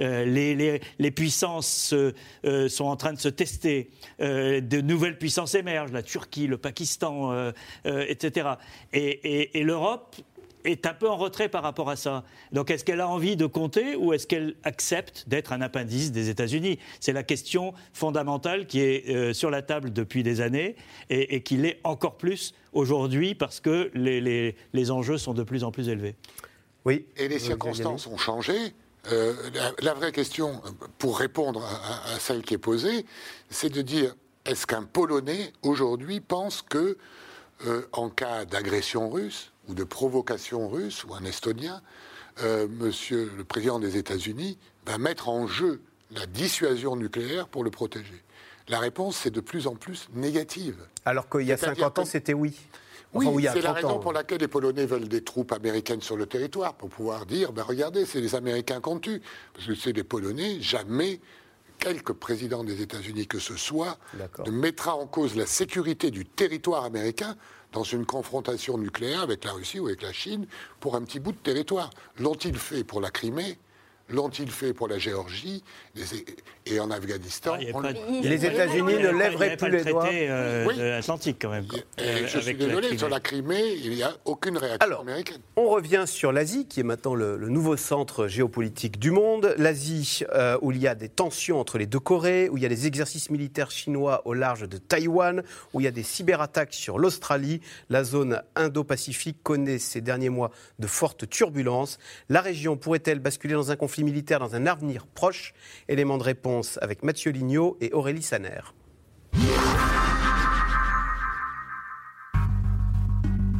Euh, 0.00 0.24
les, 0.24 1.10
puissances 1.10 1.94
euh, 1.94 2.68
sont 2.68 2.84
en 2.84 2.96
train 2.96 3.12
de 3.12 3.18
se 3.18 3.28
tester, 3.28 3.90
de 4.20 4.80
nouvelles 4.80 5.16
puissances 5.16 5.54
émergent, 5.54 5.92
la 5.92 6.02
Turquie, 6.02 6.46
le 6.46 6.58
Pakistan, 6.58 7.52
etc. 7.84 8.50
Et, 8.92 9.62
l'Europe 9.62 10.16
est 10.64 10.86
un 10.86 10.94
peu 10.94 11.08
en 11.08 11.16
retrait 11.16 11.48
par 11.48 11.62
rapport 11.62 11.90
à 11.90 11.96
ça. 11.96 12.24
Donc 12.52 12.70
est-ce 12.70 12.84
qu'elle 12.84 13.00
a 13.00 13.08
envie 13.08 13.36
de 13.36 13.46
compter 13.46 13.96
ou 13.96 14.12
est-ce 14.12 14.26
qu'elle 14.26 14.54
accepte 14.64 15.24
d'être 15.28 15.52
un 15.52 15.60
appendice 15.60 16.12
des 16.12 16.28
États-Unis? 16.28 16.78
C'est 17.00 17.12
la 17.12 17.22
question 17.22 17.74
fondamentale 17.92 18.66
qui 18.66 18.80
est 18.80 19.32
sur 19.32 19.50
la 19.50 19.62
table 19.62 19.92
depuis 19.92 20.22
des 20.22 20.40
années 20.40 20.76
et, 21.10 21.42
qui 21.42 21.56
l'est 21.56 21.80
encore 21.84 22.16
plus 22.16 22.54
aujourd'hui 22.72 23.34
parce 23.34 23.60
que 23.60 23.90
les, 23.94 24.54
les, 24.72 24.90
enjeux 24.90 25.18
sont 25.18 25.34
de 25.34 25.42
plus 25.42 25.64
en 25.64 25.70
plus 25.70 25.88
élevés. 25.88 26.14
Oui. 26.84 27.06
Et 27.16 27.28
les 27.28 27.38
circonstances 27.38 28.06
ont 28.06 28.16
changé. 28.16 28.54
Euh, 29.12 29.34
la, 29.80 29.94
vraie 29.94 30.12
question, 30.12 30.60
pour 30.98 31.18
répondre 31.18 31.64
à, 31.64 32.18
celle 32.18 32.42
qui 32.42 32.54
est 32.54 32.58
posée, 32.58 33.06
c'est 33.48 33.70
de 33.70 33.82
dire 33.82 34.14
est-ce 34.44 34.66
qu'un 34.66 34.82
Polonais 34.82 35.52
aujourd'hui 35.62 36.20
pense 36.20 36.62
que, 36.62 36.98
euh, 37.66 37.82
en 37.92 38.08
cas 38.10 38.44
d'agression 38.44 39.08
russe 39.08 39.52
ou 39.68 39.74
de 39.74 39.84
provocation 39.84 40.68
russe, 40.68 41.04
ou 41.04 41.14
un 41.14 41.24
Estonien, 41.24 41.82
euh, 42.42 42.66
Monsieur 42.68 43.30
le 43.36 43.44
président 43.44 43.78
des 43.78 43.96
États-Unis 43.96 44.58
va 44.86 44.98
mettre 44.98 45.28
en 45.28 45.46
jeu 45.46 45.80
la 46.12 46.26
dissuasion 46.26 46.96
nucléaire 46.96 47.48
pour 47.48 47.64
le 47.64 47.70
protéger 47.70 48.22
La 48.68 48.78
réponse, 48.78 49.16
c'est 49.16 49.30
de 49.30 49.40
plus 49.40 49.66
en 49.66 49.74
plus 49.74 50.08
négative. 50.14 50.76
Alors 51.04 51.28
qu'il 51.28 51.42
y 51.42 51.52
a 51.52 51.56
50 51.56 51.98
ans, 51.98 52.04
c'était 52.04 52.34
oui. 52.34 52.56
Oui, 53.14 53.46
c'est 53.52 53.62
la 53.62 53.72
raison 53.72 53.98
pour 53.98 54.12
laquelle 54.12 54.40
les 54.40 54.48
Polonais 54.48 54.84
veulent 54.84 55.08
des 55.08 55.24
troupes 55.24 55.52
américaines 55.52 56.02
sur 56.02 56.16
le 56.16 56.26
territoire, 56.26 56.74
pour 56.74 56.90
pouvoir 56.90 57.24
dire, 57.24 57.52
ben 57.52 57.62
regardez, 57.62 58.04
c'est 58.04 58.20
les 58.20 58.34
Américains 58.34 58.80
qu'on 58.80 58.98
tue. 58.98 59.22
Parce 59.54 59.66
que 59.66 59.74
c'est 59.74 59.92
les 59.92 60.04
Polonais, 60.04 60.60
jamais 60.60 61.20
quelque 61.78 62.12
président 62.12 62.64
des 62.64 62.82
États-Unis 62.82 63.26
que 63.26 63.38
ce 63.38 63.56
soit 63.56 63.98
ne 64.44 64.50
mettra 64.50 64.94
en 64.96 65.06
cause 65.06 65.36
la 65.36 65.46
sécurité 65.46 66.10
du 66.10 66.24
territoire 66.24 66.84
américain 66.84 67.36
dans 67.72 67.82
une 67.82 68.06
confrontation 68.06 68.78
nucléaire 68.78 69.20
avec 69.20 69.44
la 69.44 69.52
Russie 69.52 69.80
ou 69.80 69.86
avec 69.86 70.02
la 70.02 70.12
Chine 70.12 70.46
pour 70.80 70.96
un 70.96 71.02
petit 71.02 71.20
bout 71.20 71.32
de 71.32 71.38
territoire. 71.38 71.90
L'ont-ils 72.18 72.56
fait 72.56 72.84
pour 72.84 73.00
la 73.00 73.10
Crimée 73.10 73.58
L'ont-ils 74.10 74.50
fait 74.50 74.72
pour 74.72 74.88
la 74.88 74.98
Géorgie 74.98 75.62
et 76.64 76.80
en 76.80 76.90
Afghanistan 76.90 77.56
ah, 77.56 77.90
Les 78.22 78.46
États-Unis 78.46 78.94
ne 78.94 79.10
lèveraient 79.10 79.56
plus 79.56 79.70
les 79.70 79.84
doigts. 79.84 80.08
Euh, 80.10 80.98
Atlantique 80.98 81.36
quand 81.40 81.50
même. 81.50 81.66
Euh, 82.00 82.26
je 82.26 82.38
suis 82.38 82.54
désolé, 82.54 82.96
sur 82.96 83.08
la 83.08 83.20
Crimée, 83.20 83.74
il 83.84 83.90
n'y 83.90 84.02
a 84.02 84.14
aucune 84.24 84.56
réaction 84.56 85.00
américaine. 85.00 85.40
On 85.56 85.68
revient 85.68 86.04
sur 86.06 86.32
l'Asie, 86.32 86.66
qui 86.66 86.80
est 86.80 86.84
maintenant 86.84 87.14
le, 87.14 87.36
nouveau 87.48 87.76
centre 87.76 88.28
géopolitique 88.28 88.98
du 88.98 89.10
monde. 89.10 89.54
L'Asie, 89.58 90.20
euh, 90.34 90.56
où 90.62 90.72
il 90.72 90.78
y 90.78 90.88
a 90.88 90.94
des 90.94 91.08
tensions 91.08 91.60
entre 91.60 91.76
les 91.76 91.86
deux 91.86 92.00
Corées, 92.00 92.48
où 92.50 92.56
il 92.56 92.62
y 92.62 92.66
a 92.66 92.70
des 92.70 92.86
exercices 92.86 93.30
militaires 93.30 93.70
chinois 93.70 94.22
au 94.26 94.32
large 94.32 94.68
de 94.68 94.78
Taïwan, 94.78 95.42
où 95.74 95.80
il 95.80 95.84
y 95.84 95.86
a 95.86 95.90
des 95.90 96.02
cyberattaques 96.02 96.74
sur 96.74 96.98
l'Australie. 96.98 97.60
La 97.90 98.04
zone 98.04 98.42
Indo-Pacifique 98.56 99.42
connaît 99.42 99.78
ces 99.78 100.00
derniers 100.00 100.30
mois 100.30 100.50
de 100.78 100.86
fortes 100.86 101.28
turbulences. 101.28 101.98
La 102.30 102.40
région 102.40 102.76
pourrait-elle 102.76 103.18
basculer 103.18 103.54
dans 103.54 103.70
un 103.70 103.76
conflit 103.76 103.97
militaire 104.04 104.40
dans 104.40 104.54
un 104.54 104.66
avenir 104.66 105.06
proche 105.06 105.54
Élément 105.88 106.18
de 106.18 106.22
réponse 106.22 106.78
avec 106.82 107.02
Mathieu 107.02 107.30
Lignot 107.30 107.76
et 107.80 107.92
Aurélie 107.92 108.22
Saner. 108.22 108.60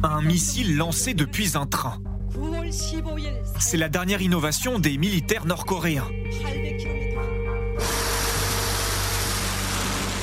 Un 0.01 0.21
missile 0.21 0.77
lancé 0.77 1.13
depuis 1.13 1.57
un 1.57 1.65
train. 1.65 2.01
C'est 3.59 3.77
la 3.77 3.89
dernière 3.89 4.21
innovation 4.21 4.79
des 4.79 4.97
militaires 4.97 5.45
nord-coréens. 5.45 6.07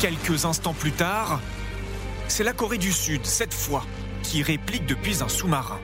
Quelques 0.01 0.45
instants 0.45 0.75
plus 0.75 0.93
tard, 0.93 1.41
c'est 2.29 2.45
la 2.45 2.53
Corée 2.53 2.79
du 2.79 2.93
Sud, 2.93 3.25
cette 3.25 3.55
fois, 3.55 3.85
qui 4.23 4.43
réplique 4.43 4.87
depuis 4.87 5.23
un 5.23 5.29
sous-marin. 5.29 5.81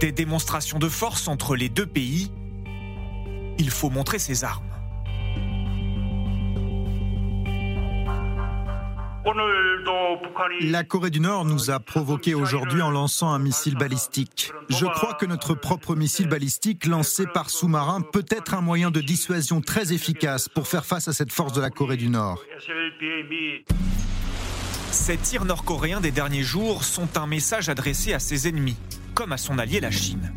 Des 0.00 0.12
démonstrations 0.12 0.78
de 0.78 0.88
force 0.88 1.28
entre 1.28 1.56
les 1.56 1.68
deux 1.68 1.86
pays. 1.86 2.30
Il 3.58 3.70
faut 3.70 3.90
montrer 3.90 4.18
ses 4.18 4.44
armes. 4.44 4.70
La 10.62 10.84
Corée 10.84 11.10
du 11.10 11.20
Nord 11.20 11.44
nous 11.44 11.70
a 11.70 11.78
provoqué 11.78 12.34
aujourd'hui 12.34 12.82
en 12.82 12.90
lançant 12.90 13.30
un 13.32 13.38
missile 13.38 13.76
balistique. 13.76 14.52
Je 14.68 14.86
crois 14.86 15.14
que 15.14 15.26
notre 15.26 15.54
propre 15.54 15.94
missile 15.94 16.28
balistique 16.28 16.86
lancé 16.86 17.26
par 17.26 17.50
sous-marin 17.50 18.00
peut 18.00 18.24
être 18.30 18.54
un 18.54 18.60
moyen 18.60 18.90
de 18.90 19.00
dissuasion 19.00 19.60
très 19.60 19.92
efficace 19.92 20.48
pour 20.48 20.68
faire 20.68 20.84
face 20.84 21.08
à 21.08 21.12
cette 21.12 21.32
force 21.32 21.52
de 21.52 21.60
la 21.60 21.70
Corée 21.70 21.96
du 21.96 22.08
Nord. 22.08 22.42
Ces 24.90 25.16
tirs 25.18 25.44
nord-coréens 25.44 26.00
des 26.00 26.10
derniers 26.10 26.42
jours 26.42 26.84
sont 26.84 27.16
un 27.16 27.26
message 27.26 27.68
adressé 27.68 28.12
à 28.12 28.18
ses 28.18 28.48
ennemis 28.48 28.76
comme 29.14 29.32
à 29.32 29.36
son 29.36 29.58
allié 29.58 29.80
la 29.80 29.90
Chine. 29.90 30.32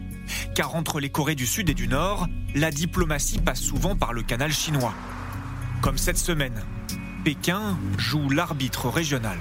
Car 0.56 0.76
entre 0.76 1.00
les 1.00 1.10
Corées 1.10 1.36
du 1.36 1.46
Sud 1.46 1.70
et 1.70 1.74
du 1.74 1.88
Nord, 1.88 2.28
la 2.56 2.72
diplomatie 2.72 3.40
passe 3.40 3.62
souvent 3.62 3.96
par 3.96 4.14
le 4.14 4.24
canal 4.24 4.52
chinois. 4.52 4.94
Comme 5.82 5.98
cette 5.98 6.18
semaine, 6.18 6.62
Pékin 7.24 7.78
joue 7.98 8.30
l'arbitre 8.30 8.90
régional. 8.90 9.38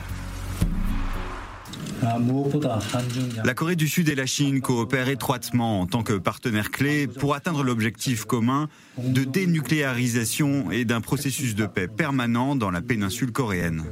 La 3.45 3.55
Corée 3.55 3.77
du 3.77 3.87
Sud 3.87 4.09
et 4.09 4.17
la 4.17 4.27
Chine 4.27 4.61
coopèrent 4.61 5.09
étroitement 5.09 5.81
en 5.81 5.87
tant 5.87 6.03
que 6.03 6.15
partenaires 6.15 6.73
clés 6.73 7.07
pour 7.07 7.35
atteindre 7.35 7.63
l'objectif 7.63 8.25
commun 8.25 8.69
de 8.99 9.23
dénucléarisation 9.23 10.73
et 10.73 10.85
d'un 10.85 11.01
processus 11.01 11.55
de 11.55 11.67
paix 11.67 11.87
permanent 11.87 12.57
dans 12.57 12.73
la 12.73 12.83
péninsule 12.83 13.31
coréenne. 13.31 13.85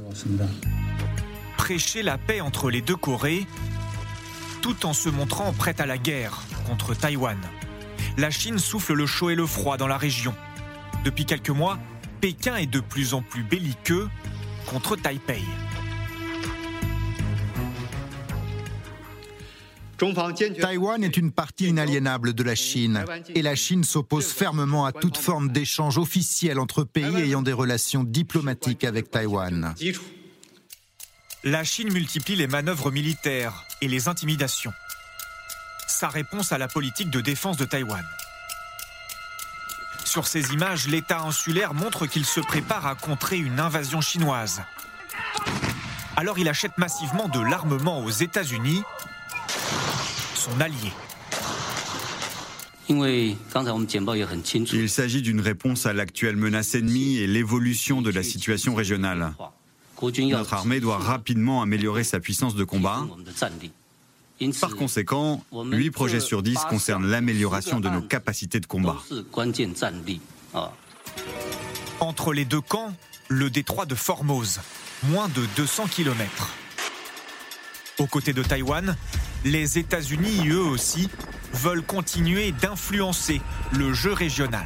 Prêcher 1.56 2.02
la 2.02 2.18
paix 2.18 2.40
entre 2.40 2.68
les 2.68 2.80
deux 2.80 2.96
Corées, 2.96 3.46
tout 4.62 4.86
en 4.86 4.92
se 4.92 5.08
montrant 5.08 5.52
prête 5.52 5.80
à 5.80 5.86
la 5.86 5.98
guerre 5.98 6.42
contre 6.66 6.94
Taïwan. 6.94 7.38
La 8.16 8.30
Chine 8.30 8.58
souffle 8.58 8.94
le 8.94 9.06
chaud 9.06 9.30
et 9.30 9.34
le 9.34 9.46
froid 9.46 9.76
dans 9.76 9.86
la 9.86 9.96
région. 9.96 10.34
Depuis 11.04 11.24
quelques 11.24 11.50
mois, 11.50 11.78
Pékin 12.20 12.56
est 12.56 12.66
de 12.66 12.80
plus 12.80 13.14
en 13.14 13.22
plus 13.22 13.42
belliqueux 13.42 14.08
contre 14.66 14.96
Taipei. 14.96 15.42
Taïwan 20.60 21.04
est 21.04 21.16
une 21.16 21.30
partie 21.30 21.68
inaliénable 21.68 22.32
de 22.32 22.42
la 22.42 22.54
Chine 22.54 23.04
et 23.34 23.42
la 23.42 23.54
Chine 23.54 23.84
s'oppose 23.84 24.26
fermement 24.26 24.86
à 24.86 24.92
toute 24.92 25.18
forme 25.18 25.50
d'échange 25.50 25.98
officiel 25.98 26.58
entre 26.58 26.84
pays 26.84 27.16
ayant 27.16 27.42
des 27.42 27.52
relations 27.52 28.02
diplomatiques 28.02 28.84
avec 28.84 29.10
Taïwan 29.10 29.74
la 31.42 31.64
Chine 31.64 31.92
multiplie 31.92 32.36
les 32.36 32.46
manœuvres 32.46 32.90
militaires 32.90 33.64
et 33.80 33.88
les 33.88 34.08
intimidations. 34.08 34.72
Sa 35.86 36.08
réponse 36.08 36.52
à 36.52 36.58
la 36.58 36.68
politique 36.68 37.10
de 37.10 37.20
défense 37.20 37.56
de 37.56 37.64
Taïwan. 37.64 38.04
Sur 40.04 40.26
ces 40.26 40.52
images, 40.52 40.88
l'État 40.88 41.20
insulaire 41.20 41.72
montre 41.72 42.06
qu'il 42.06 42.24
se 42.24 42.40
prépare 42.40 42.86
à 42.86 42.94
contrer 42.94 43.38
une 43.38 43.60
invasion 43.60 44.00
chinoise. 44.00 44.62
Alors 46.16 46.38
il 46.38 46.48
achète 46.48 46.76
massivement 46.76 47.28
de 47.28 47.40
l'armement 47.40 48.04
aux 48.04 48.10
États-Unis, 48.10 48.82
son 50.34 50.60
allié. 50.60 50.92
Il 52.88 54.90
s'agit 54.90 55.22
d'une 55.22 55.40
réponse 55.40 55.86
à 55.86 55.92
l'actuelle 55.92 56.36
menace 56.36 56.74
ennemie 56.74 57.18
et 57.18 57.28
l'évolution 57.28 58.02
de 58.02 58.10
la 58.10 58.24
situation 58.24 58.74
régionale. 58.74 59.32
Notre 60.02 60.54
armée 60.54 60.80
doit 60.80 60.98
rapidement 60.98 61.62
améliorer 61.62 62.04
sa 62.04 62.20
puissance 62.20 62.54
de 62.54 62.64
combat. 62.64 63.06
Par 64.60 64.74
conséquent, 64.74 65.44
8 65.52 65.90
projets 65.90 66.20
sur 66.20 66.42
10 66.42 66.58
concernent 66.68 67.06
l'amélioration 67.06 67.80
de 67.80 67.88
nos 67.88 68.00
capacités 68.00 68.60
de 68.60 68.66
combat. 68.66 68.96
Entre 72.00 72.32
les 72.32 72.46
deux 72.46 72.62
camps, 72.62 72.94
le 73.28 73.50
détroit 73.50 73.84
de 73.84 73.94
Formose, 73.94 74.60
moins 75.04 75.28
de 75.28 75.44
200 75.56 75.88
km. 75.88 76.54
Aux 77.98 78.06
côtés 78.06 78.32
de 78.32 78.42
Taïwan, 78.42 78.96
les 79.44 79.78
États-Unis, 79.78 80.48
eux 80.48 80.62
aussi, 80.62 81.10
veulent 81.52 81.82
continuer 81.84 82.52
d'influencer 82.52 83.42
le 83.72 83.92
jeu 83.92 84.12
régional. 84.12 84.64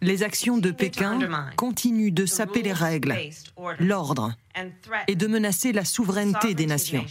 Les 0.00 0.22
actions 0.22 0.58
de 0.58 0.70
Pékin 0.70 1.18
continuent 1.56 2.12
de 2.12 2.26
saper 2.26 2.62
les 2.62 2.72
règles, 2.72 3.16
l'ordre 3.78 4.34
et 5.08 5.14
de 5.14 5.26
menacer 5.26 5.72
la 5.72 5.84
souveraineté 5.84 6.54
des 6.54 6.66
nations. 6.66 7.06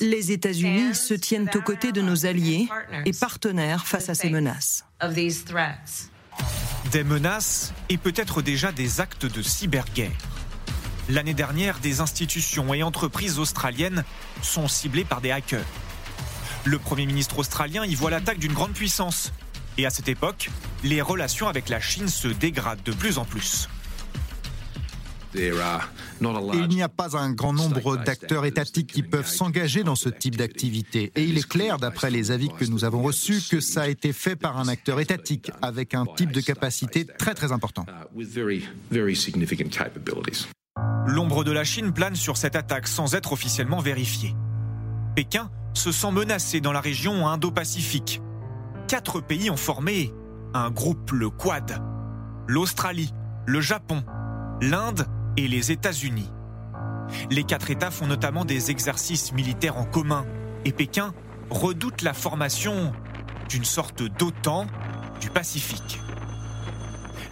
Les 0.00 0.32
États-Unis 0.32 0.94
se 0.94 1.14
tiennent 1.14 1.50
aux 1.54 1.60
côtés 1.60 1.92
de 1.92 2.00
nos 2.00 2.26
alliés 2.26 2.68
et 3.04 3.12
partenaires 3.12 3.86
face 3.86 4.08
à 4.08 4.14
ces 4.14 4.30
menaces. 4.30 4.84
Des 6.92 7.04
menaces 7.04 7.72
et 7.88 7.98
peut-être 7.98 8.42
déjà 8.42 8.72
des 8.72 9.00
actes 9.00 9.26
de 9.26 9.42
cyberguerre. 9.42 10.12
L'année 11.08 11.34
dernière, 11.34 11.78
des 11.78 12.00
institutions 12.00 12.74
et 12.74 12.82
entreprises 12.82 13.38
australiennes 13.38 14.04
sont 14.42 14.66
ciblées 14.66 15.04
par 15.04 15.20
des 15.20 15.30
hackers. 15.30 15.64
Le 16.64 16.78
Premier 16.78 17.06
ministre 17.06 17.38
australien 17.38 17.84
y 17.84 17.94
voit 17.94 18.10
l'attaque 18.10 18.38
d'une 18.38 18.52
grande 18.52 18.72
puissance. 18.72 19.32
Et 19.78 19.86
à 19.86 19.90
cette 19.90 20.08
époque, 20.08 20.50
les 20.84 21.02
relations 21.02 21.48
avec 21.48 21.68
la 21.68 21.80
Chine 21.80 22.08
se 22.08 22.28
dégradent 22.28 22.82
de 22.84 22.92
plus 22.92 23.18
en 23.18 23.24
plus. 23.24 23.68
il 26.54 26.68
n'y 26.68 26.82
a 26.82 26.88
pas 26.88 27.16
un 27.16 27.32
grand 27.32 27.52
nombre 27.52 27.98
d'acteurs 27.98 28.46
étatiques 28.46 28.90
qui 28.92 29.02
peuvent 29.02 29.28
s'engager 29.28 29.84
dans 29.84 29.94
ce 29.94 30.08
type 30.08 30.36
d'activité. 30.36 31.12
Et 31.14 31.24
il 31.24 31.36
est 31.36 31.46
clair, 31.46 31.78
d'après 31.78 32.10
les 32.10 32.30
avis 32.30 32.48
que 32.48 32.64
nous 32.64 32.84
avons 32.84 33.02
reçus, 33.02 33.42
que 33.50 33.60
ça 33.60 33.82
a 33.82 33.88
été 33.88 34.14
fait 34.14 34.36
par 34.36 34.58
un 34.58 34.68
acteur 34.68 34.98
étatique 34.98 35.50
avec 35.60 35.94
un 35.94 36.06
type 36.06 36.32
de 36.32 36.40
capacité 36.40 37.04
très 37.04 37.34
très 37.34 37.52
important. 37.52 37.84
L'ombre 41.06 41.44
de 41.44 41.52
la 41.52 41.64
Chine 41.64 41.92
plane 41.92 42.16
sur 42.16 42.36
cette 42.36 42.56
attaque 42.56 42.88
sans 42.88 43.14
être 43.14 43.32
officiellement 43.32 43.80
vérifiée. 43.80 44.34
Pékin 45.14 45.50
se 45.74 45.92
sent 45.92 46.12
menacé 46.12 46.60
dans 46.60 46.72
la 46.72 46.80
région 46.80 47.26
Indo-Pacifique. 47.28 48.20
Quatre 48.88 49.20
pays 49.20 49.50
ont 49.50 49.56
formé 49.56 50.14
un 50.54 50.70
groupe, 50.70 51.10
le 51.10 51.28
Quad. 51.28 51.82
L'Australie, 52.46 53.12
le 53.44 53.60
Japon, 53.60 54.04
l'Inde 54.60 55.06
et 55.36 55.48
les 55.48 55.72
États-Unis. 55.72 56.30
Les 57.30 57.42
quatre 57.42 57.70
États 57.72 57.90
font 57.90 58.06
notamment 58.06 58.44
des 58.44 58.70
exercices 58.70 59.32
militaires 59.32 59.76
en 59.76 59.84
commun 59.84 60.24
et 60.64 60.70
Pékin 60.70 61.12
redoute 61.50 62.02
la 62.02 62.14
formation 62.14 62.92
d'une 63.48 63.64
sorte 63.64 64.04
d'OTAN 64.04 64.66
du 65.20 65.30
Pacifique. 65.30 66.00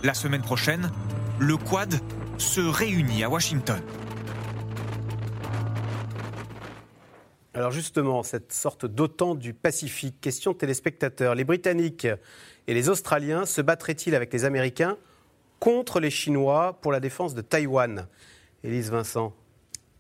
La 0.03 0.15
semaine 0.15 0.43
prochaine, 0.43 0.91
le 1.39 1.57
Quad 1.57 2.01
se 2.37 2.61
réunit 2.61 3.23
à 3.23 3.31
Washington. 3.31 3.81
Alors 7.57 7.71
justement, 7.71 8.25
cette 8.25 8.53
sorte 8.53 8.85
d'OTAN 8.85 9.37
du 9.37 9.55
Pacifique, 9.55 10.21
question 10.21 10.55
téléspectateurs. 10.55 11.37
Les 11.37 11.45
Britanniques 11.45 12.09
et 12.67 12.75
les 12.75 12.89
Australiens 12.89 13.47
se 13.47 13.61
battraient-ils 13.61 14.17
avec 14.17 14.33
les 14.33 14.45
Américains 14.45 14.97
contre 15.61 16.01
les 16.01 16.11
Chinois 16.11 16.77
pour 16.83 16.91
la 16.91 16.99
défense 16.99 17.33
de 17.33 17.43
Taïwan? 17.43 18.09
Élise 18.65 18.91
Vincent. 18.91 19.33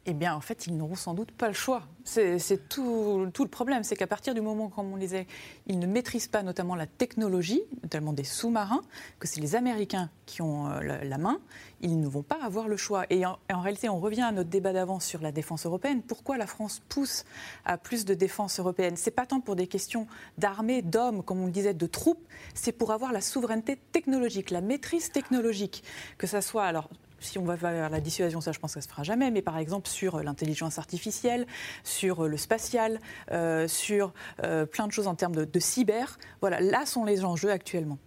Eh 0.07 0.12
bien, 0.12 0.34
en 0.34 0.40
fait, 0.40 0.66
ils 0.66 0.76
n'auront 0.76 0.96
sans 0.96 1.14
doute 1.14 1.32
pas 1.32 1.48
le 1.48 1.55
choix. 1.55 1.82
C'est 2.05 2.68
tout, 2.68 3.24
le 3.24 3.48
problème, 3.48 3.84
c'est 3.84 3.96
qu'à 3.96 4.07
partir 4.07 4.34
du 4.34 4.42
moment, 4.42 4.68
comme 4.68 4.92
on 4.92 4.98
disait, 4.98 5.26
ils 5.66 5.78
ne 5.78 5.86
maîtrisent 5.86 6.28
pas 6.28 6.42
notamment 6.42 6.74
la 6.74 6.86
technologie, 6.86 7.62
notamment 7.82 8.12
des 8.12 8.24
sous-marins, 8.24 8.82
que 9.18 9.26
c'est 9.26 9.40
les 9.40 9.57
Américains 9.57 10.11
qui 10.26 10.42
ont 10.42 10.68
euh, 10.68 11.02
la, 11.02 11.16
main, 11.16 11.40
ils 11.80 11.98
ne 11.98 12.07
vont 12.07 12.22
pas 12.22 12.38
avoir 12.42 12.68
le 12.68 12.76
choix. 12.76 13.07
Et 13.09 13.24
en, 13.24 13.38
réalité, 13.48 13.88
on 13.88 13.98
revient 13.98 14.20
à 14.22 14.32
notre 14.32 14.50
débat 14.50 14.74
d'avance 14.74 15.07
sur 15.07 15.22
la 15.22 15.32
défense 15.32 15.64
européenne. 15.64 16.02
Pourquoi 16.02 16.36
la 16.36 16.46
France 16.46 16.82
pousse 16.90 17.24
à 17.64 17.78
plus 17.78 18.05
de 18.05 18.12
défense 18.12 18.61
européenne? 18.61 18.96
C'est 18.96 19.11
pas 19.11 19.24
tant 19.24 19.40
pour 19.40 19.57
des 19.57 19.66
questions 19.66 20.07
d'armée, 20.36 20.82
d'hommes, 20.82 21.22
comme 21.22 21.40
on 21.40 21.46
le 21.46 21.52
disait, 21.52 21.72
de 21.72 21.86
troupes, 21.86 22.26
c'est 22.52 22.72
pour 22.72 22.92
avoir 22.92 23.12
la 23.12 23.22
souveraineté 23.22 23.78
technologique, 23.92 24.50
la 24.50 24.61
maîtrise 24.61 25.11
technologique. 25.11 25.82
Que 26.18 26.26
ça 26.26 26.42
soit 26.42 26.64
alors 26.64 26.90
si 27.24 27.38
on 27.38 27.44
va 27.44 27.56
vers 27.56 27.90
la 27.90 28.00
dissuasion, 28.00 28.40
ça 28.40 28.52
je 28.52 28.58
pense 28.58 28.74
que 28.74 28.80
ça 28.80 28.84
se 28.86 28.90
fera 28.90 29.02
jamais, 29.02 29.30
mais 29.30 29.42
par 29.42 29.58
exemple 29.58 29.88
sur 29.88 30.22
l'intelligence 30.22 30.78
artificielle, 30.78 31.46
sur 31.82 32.28
le 32.28 32.36
spatial, 32.36 33.00
euh, 33.32 33.68
sur 33.68 34.12
euh, 34.42 34.66
plein 34.66 34.86
de 34.86 34.92
choses 34.92 35.06
en 35.06 35.14
termes 35.14 35.34
de, 35.34 35.60
cyber. 35.60 36.18
Voilà, 36.40 36.60
là 36.60 36.86
sont 36.86 37.04
les 37.04 37.24
enjeux 37.24 37.50
actuellement. 37.50 37.98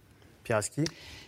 Pierre 0.44 0.58
Aski? 0.58 0.84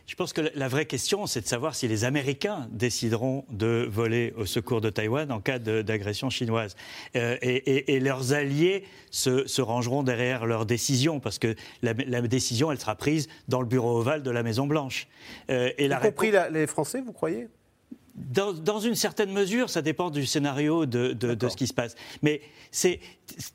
Je 0.06 0.16
pense 0.16 0.32
que 0.32 0.40
la 0.56 0.66
vraie 0.66 0.86
question, 0.86 1.26
c'est 1.26 1.40
de 1.40 1.46
savoir 1.46 1.76
si 1.76 1.86
les 1.86 2.04
Américains 2.04 2.66
décideront 2.72 3.44
de 3.48 3.86
voler 3.88 4.34
au 4.36 4.44
secours 4.44 4.80
de 4.80 4.90
Taïwan 4.90 5.30
en 5.30 5.40
cas 5.40 5.60
d'agression 5.60 6.30
chinoise. 6.30 6.74
Euh, 7.14 7.36
et, 7.42 8.00
leurs 8.00 8.32
alliés 8.32 8.84
se, 9.12 9.60
rangeront 9.60 10.02
derrière 10.02 10.46
leur 10.46 10.66
décision, 10.66 11.20
parce 11.20 11.38
que 11.38 11.54
la, 11.82 11.94
décision, 11.94 12.72
elle 12.72 12.80
sera 12.80 12.96
prise 12.96 13.28
dans 13.46 13.60
le 13.60 13.68
bureau 13.68 14.00
ovale 14.00 14.24
de 14.24 14.30
la 14.32 14.42
Maison-Blanche. 14.42 15.06
Euh, 15.48 15.70
y 15.78 15.88
compris 15.88 16.32
les 16.50 16.66
Français, 16.66 17.00
vous 17.00 17.12
croyez? 17.12 17.48
Dans, 18.14 18.80
une 18.80 18.94
certaine 18.94 19.32
mesure, 19.32 19.70
ça 19.70 19.82
dépend 19.82 20.10
du 20.10 20.26
scénario 20.26 20.86
de, 20.86 21.16
ce 21.48 21.56
qui 21.56 21.66
se 21.66 21.74
passe. 21.74 21.94
Mais 22.22 22.40
c'est 22.70 23.00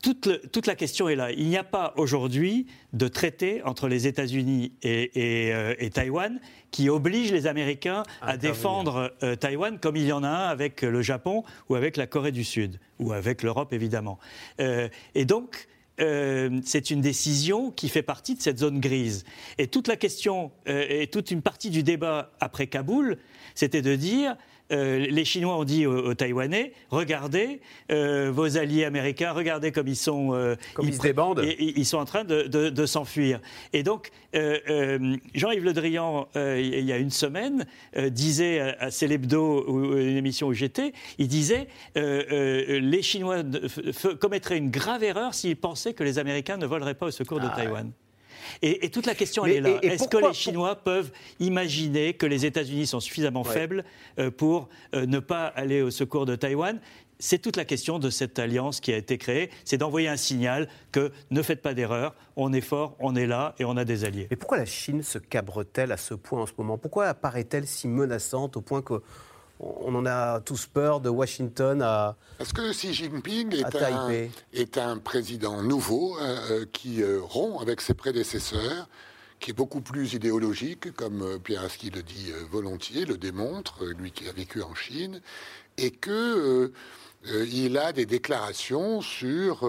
toute, 0.01 0.51
toute, 0.51 0.67
la 0.67 0.75
question 0.75 1.09
est 1.09 1.15
là. 1.15 1.31
Il 1.31 1.47
n'y 1.47 1.57
a 1.57 1.63
pas 1.63 1.93
aujourd'hui 1.97 2.67
de 2.93 3.07
traité 3.07 3.61
entre 3.63 3.87
les 3.87 4.07
États-Unis 4.07 4.73
et, 4.81 5.11
euh, 5.53 5.89
Taïwan 5.89 6.39
qui 6.71 6.89
oblige 6.89 7.31
les 7.31 7.47
Américains 7.47 8.03
à, 8.21 8.37
défendre 8.37 9.13
euh, 9.23 9.35
Taïwan 9.35 9.79
comme 9.79 9.95
il 9.95 10.05
y 10.05 10.11
en 10.11 10.23
a 10.23 10.29
un 10.29 10.47
avec 10.47 10.81
le 10.81 11.01
Japon 11.01 11.43
ou 11.69 11.75
avec 11.75 11.95
la 11.97 12.07
Corée 12.07 12.31
du 12.31 12.43
Sud 12.43 12.79
ou 12.99 13.13
avec 13.13 13.43
l'Europe 13.43 13.73
évidemment. 13.73 14.19
Euh, 14.59 14.89
et 15.13 15.25
donc 15.25 15.67
c'est 15.97 16.91
une 16.91 17.01
décision 17.01 17.71
qui 17.71 17.89
fait 17.89 18.03
partie 18.03 18.35
de 18.35 18.41
cette 18.41 18.59
zone 18.59 18.79
grise. 18.79 19.23
Et 19.57 19.67
toute 19.67 19.87
la 19.87 19.95
question 19.95 20.51
et 20.65 21.07
toute 21.07 21.31
une 21.31 21.41
partie 21.41 21.69
du 21.69 21.83
débat 21.83 22.31
après 22.39 22.67
Kaboul, 22.67 23.17
c'était 23.53 23.81
de 23.81 23.95
dire 23.95 24.35
euh, 24.71 24.97
les 24.97 25.25
Chinois 25.25 25.57
ont 25.57 25.63
dit 25.63 25.85
aux, 25.85 26.13
Taïwanais 26.15 26.73
regardez 26.89 27.61
euh, 27.91 28.31
vos 28.31 28.57
alliés 28.57 28.83
américains, 28.83 29.31
regardez 29.31 29.71
comme 29.71 29.87
ils 29.87 29.95
sont. 29.95 30.33
Euh, 30.33 30.55
comme 30.73 30.87
ils, 30.87 30.95
se 30.95 31.01
débandent. 31.01 31.43
ils 31.59 31.85
sont 31.85 31.97
en 31.97 32.05
train 32.05 32.23
de, 32.23 32.85
s'enfuir. 32.85 33.39
Et 33.73 33.83
donc, 33.83 34.11
Jean-Yves 34.33 35.63
Le 35.63 35.73
Drian, 35.73 36.27
il 36.35 36.85
y 36.85 36.91
a 36.91 36.97
une 36.97 37.11
semaine, 37.11 37.65
disait 38.09 38.59
à, 38.59 38.91
Célébdo, 38.91 39.97
une 39.97 40.17
émission 40.17 40.47
où 40.47 40.53
j'étais, 40.53 40.93
il 41.17 41.27
disait 41.27 41.67
les 41.95 43.01
Chinois 43.01 43.43
commettraient 44.19 44.57
une 44.57 44.71
grave 44.71 45.03
erreur 45.03 45.33
s'ils 45.33 45.55
pensaient 45.55 45.93
que 45.93 46.03
les 46.03 46.19
Américains 46.19 46.57
ne 46.57 46.65
voleraient 46.65 46.95
pas 46.95 47.07
au 47.07 47.11
secours 47.11 47.39
de 47.39 47.47
ah 47.51 47.55
Taïwan. 47.55 47.91
Et, 48.61 48.89
toute 48.89 49.05
la 49.05 49.15
question, 49.15 49.45
elle 49.45 49.53
est 49.53 49.61
là. 49.61 49.79
Est-ce 49.81 50.07
que 50.07 50.17
les 50.17 50.33
Chinois 50.33 50.75
peuvent 50.75 51.11
imaginer 51.39 52.13
que 52.13 52.25
les 52.25 52.45
États-Unis 52.45 52.87
sont 52.87 52.99
suffisamment 52.99 53.43
faibles 53.43 53.83
euh, 54.19 54.31
pour 54.31 54.69
euh, 54.93 55.05
ne 55.05 55.19
pas 55.19 55.45
aller 55.47 55.81
au 55.81 55.91
secours 55.91 56.25
de 56.25 56.35
Taïwan? 56.35 56.79
C'est 57.17 57.39
toute 57.39 57.55
la 57.55 57.63
question 57.63 57.97
de 57.97 58.09
cette 58.09 58.39
alliance 58.39 58.81
qui 58.81 58.91
a 58.91 58.97
été 58.97 59.17
créée, 59.17 59.49
c'est 59.63 59.77
d'envoyer 59.77 60.09
un 60.09 60.17
signal 60.17 60.67
que 60.91 61.13
ne 61.31 61.41
faites 61.41 61.61
pas 61.61 61.73
d'erreur, 61.73 62.13
on 62.35 62.51
est 62.51 62.61
fort, 62.61 62.97
on 62.99 63.15
est 63.15 63.25
là 63.25 63.55
et 63.57 63.63
on 63.63 63.77
a 63.77 63.85
des 63.85 64.03
alliés. 64.03 64.27
Mais 64.29 64.35
pourquoi 64.35 64.57
la 64.57 64.65
Chine 64.65 65.01
se 65.01 65.17
cabre-t-elle 65.17 65.93
à 65.93 65.97
ce 65.97 66.13
point 66.13 66.41
en 66.41 66.45
ce 66.45 66.51
moment? 66.57 66.77
Pourquoi 66.77 67.05
apparaît-elle 67.05 67.67
si 67.67 67.87
menaçante 67.87 68.57
au 68.57 68.61
point 68.61 68.81
que 68.81 69.01
on 69.59 69.95
en 69.95 70.05
a 70.05 70.41
tous 70.41 70.65
peur 70.65 70.99
de 70.99 71.09
Washington 71.09 71.81
à. 71.81 72.15
Parce 72.37 72.53
que 72.53 72.71
Xi 72.71 72.93
Jinping 72.93 73.53
est, 73.55 73.75
un, 73.75 74.09
est 74.53 74.77
un, 74.77 74.97
président 74.97 75.61
nouveau 75.61 76.17
euh, 76.17 76.37
euh, 76.51 76.65
qui 76.71 77.01
euh, 77.01 77.19
rompt 77.21 77.61
avec 77.61 77.81
ses 77.81 77.93
prédécesseurs, 77.93 78.87
qui 79.39 79.51
est 79.51 79.53
beaucoup 79.53 79.81
plus 79.81 80.13
idéologique, 80.13 80.93
comme 80.93 81.39
Pierre 81.39 81.63
Aski 81.63 81.89
le 81.89 82.03
dit 82.03 82.31
volontiers, 82.51 83.05
le 83.05 83.17
démontre, 83.17 83.85
lui 83.85 84.11
qui 84.11 84.27
a 84.27 84.31
vécu 84.31 84.61
en 84.61 84.75
Chine, 84.75 85.21
et 85.77 85.91
que 85.91 86.71
il 87.27 87.77
a 87.77 87.91
des 87.91 88.05
déclarations 88.05 89.01
sur 89.01 89.67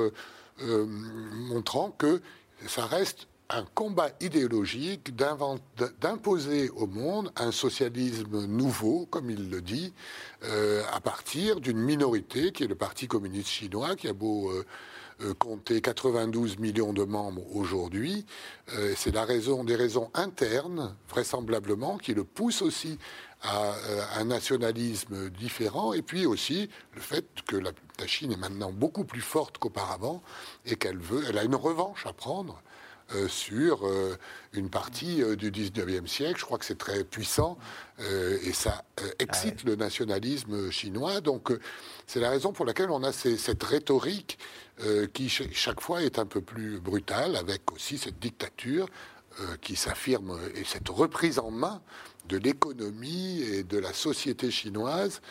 montrant 0.60 1.90
que 1.90 2.20
ça 2.66 2.84
reste 2.86 3.28
un 3.48 3.64
combat 3.74 4.10
idéologique 4.20 5.14
d'imposer 5.14 6.70
au 6.70 6.86
monde 6.86 7.30
un 7.36 7.52
socialisme 7.52 8.46
nouveau, 8.46 9.06
comme 9.06 9.30
il 9.30 9.50
le 9.50 9.60
dit, 9.60 9.92
euh, 10.44 10.82
à 10.92 11.00
partir 11.00 11.60
d'une 11.60 11.78
minorité 11.78 12.50
qui 12.52 12.64
est 12.64 12.68
le 12.68 12.74
Parti 12.74 13.06
communiste 13.06 13.48
chinois, 13.48 13.94
qui 13.94 14.08
a 14.08 14.12
beau 14.12 14.50
euh, 14.50 14.64
euh, 15.22 15.34
compter 15.34 15.80
92 15.80 16.58
millions 16.58 16.92
de 16.92 17.04
membres 17.04 17.44
aujourd'hui. 17.54 18.26
C'est 18.96 19.14
la 19.14 19.24
raison, 19.24 19.62
des 19.62 19.76
raisons 19.76 20.10
internes, 20.12 20.96
vraisemblablement, 21.08 21.98
qui 21.98 22.14
le 22.14 22.24
poussent 22.24 22.62
aussi 22.62 22.98
à 23.42 23.74
un 24.16 24.24
nationalisme 24.24 25.30
différent, 25.30 25.92
et 25.92 26.02
puis 26.02 26.26
aussi 26.26 26.68
le 26.94 27.00
fait 27.00 27.24
que 27.46 27.56
la, 27.56 27.70
la 28.00 28.06
Chine 28.08 28.32
est 28.32 28.36
maintenant 28.36 28.72
beaucoup 28.72 29.04
plus 29.04 29.20
forte 29.20 29.58
qu'auparavant 29.58 30.20
et 30.64 30.74
qu'elle 30.74 30.98
veut, 30.98 31.22
elle 31.28 31.38
a 31.38 31.44
une 31.44 31.54
revanche 31.54 32.06
à 32.06 32.12
prendre 32.12 32.60
sur 33.28 33.86
euh, 33.86 34.16
une 34.52 34.68
partie 34.68 35.22
euh, 35.22 35.36
du 35.36 35.50
19e 35.50 36.06
siècle. 36.06 36.38
Je 36.38 36.44
crois 36.44 36.58
que 36.58 36.64
c'est 36.64 36.78
très 36.78 37.04
puissant 37.04 37.58
et 37.98 38.52
ça 38.52 38.84
excite 39.18 39.64
le 39.64 39.74
nationalisme 39.74 40.70
chinois. 40.70 41.22
Donc 41.22 41.50
c'est 42.06 42.20
la 42.20 42.28
raison 42.28 42.52
pour 42.52 42.66
laquelle 42.66 42.90
on 42.90 43.02
a 43.02 43.12
cette 43.12 43.62
rhétorique 43.62 44.38
qui 45.14 45.30
chaque 45.30 45.80
fois 45.80 46.02
est 46.02 46.18
un 46.18 46.26
peu 46.26 46.42
plus 46.42 46.78
brutale, 46.78 47.36
avec 47.36 47.72
aussi 47.72 47.96
cette 47.96 48.18
dictature 48.18 48.86
qui 49.62 49.76
s'affirme 49.76 50.38
et 50.54 50.64
cette 50.64 50.90
reprise 50.90 51.38
en 51.38 51.50
main 51.50 51.80
de 52.28 52.36
l'économie 52.36 53.40
et 53.40 53.62
de 53.62 53.78
la 53.78 53.94
société 53.94 54.50
chinoise 54.50 55.22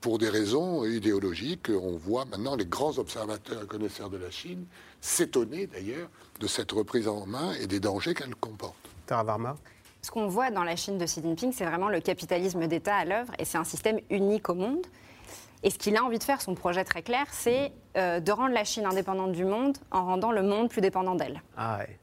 pour 0.00 0.18
des 0.18 0.28
raisons 0.28 0.84
idéologiques. 0.84 1.70
On 1.70 1.96
voit 1.96 2.26
maintenant 2.26 2.54
les 2.54 2.66
grands 2.66 2.96
observateurs 2.98 3.64
et 3.64 3.66
connaisseurs 3.66 4.10
de 4.10 4.18
la 4.18 4.30
Chine 4.30 4.66
s'étonner 5.06 5.66
d'ailleurs 5.66 6.08
de 6.40 6.46
cette 6.46 6.72
reprise 6.72 7.06
en 7.08 7.26
main 7.26 7.52
et 7.60 7.66
des 7.66 7.80
dangers 7.80 8.12
qu'elle 8.14 8.34
comporte. 8.34 8.74
Tara 9.06 9.22
Varma 9.22 9.56
Ce 10.02 10.10
qu'on 10.10 10.26
voit 10.26 10.50
dans 10.50 10.64
la 10.64 10.74
Chine 10.76 10.98
de 10.98 11.04
Xi 11.04 11.22
Jinping, 11.22 11.52
c'est 11.52 11.64
vraiment 11.64 11.88
le 11.88 12.00
capitalisme 12.00 12.66
d'État 12.66 12.96
à 12.96 13.04
l'œuvre 13.04 13.32
et 13.38 13.44
c'est 13.44 13.56
un 13.58 13.64
système 13.64 14.00
unique 14.10 14.48
au 14.48 14.54
monde. 14.54 14.84
Et 15.62 15.70
ce 15.70 15.78
qu'il 15.78 15.96
a 15.96 16.04
envie 16.04 16.18
de 16.18 16.24
faire, 16.24 16.42
son 16.42 16.54
projet 16.54 16.84
très 16.84 17.02
clair, 17.02 17.26
c'est 17.30 17.72
euh, 17.96 18.20
de 18.20 18.32
rendre 18.32 18.52
la 18.52 18.64
Chine 18.64 18.84
indépendante 18.84 19.32
du 19.32 19.44
monde 19.44 19.78
en 19.90 20.04
rendant 20.04 20.32
le 20.32 20.42
monde 20.42 20.68
plus 20.68 20.80
dépendant 20.82 21.14
d'elle. 21.14 21.40
Ah 21.56 21.78
ouais. 21.78 21.98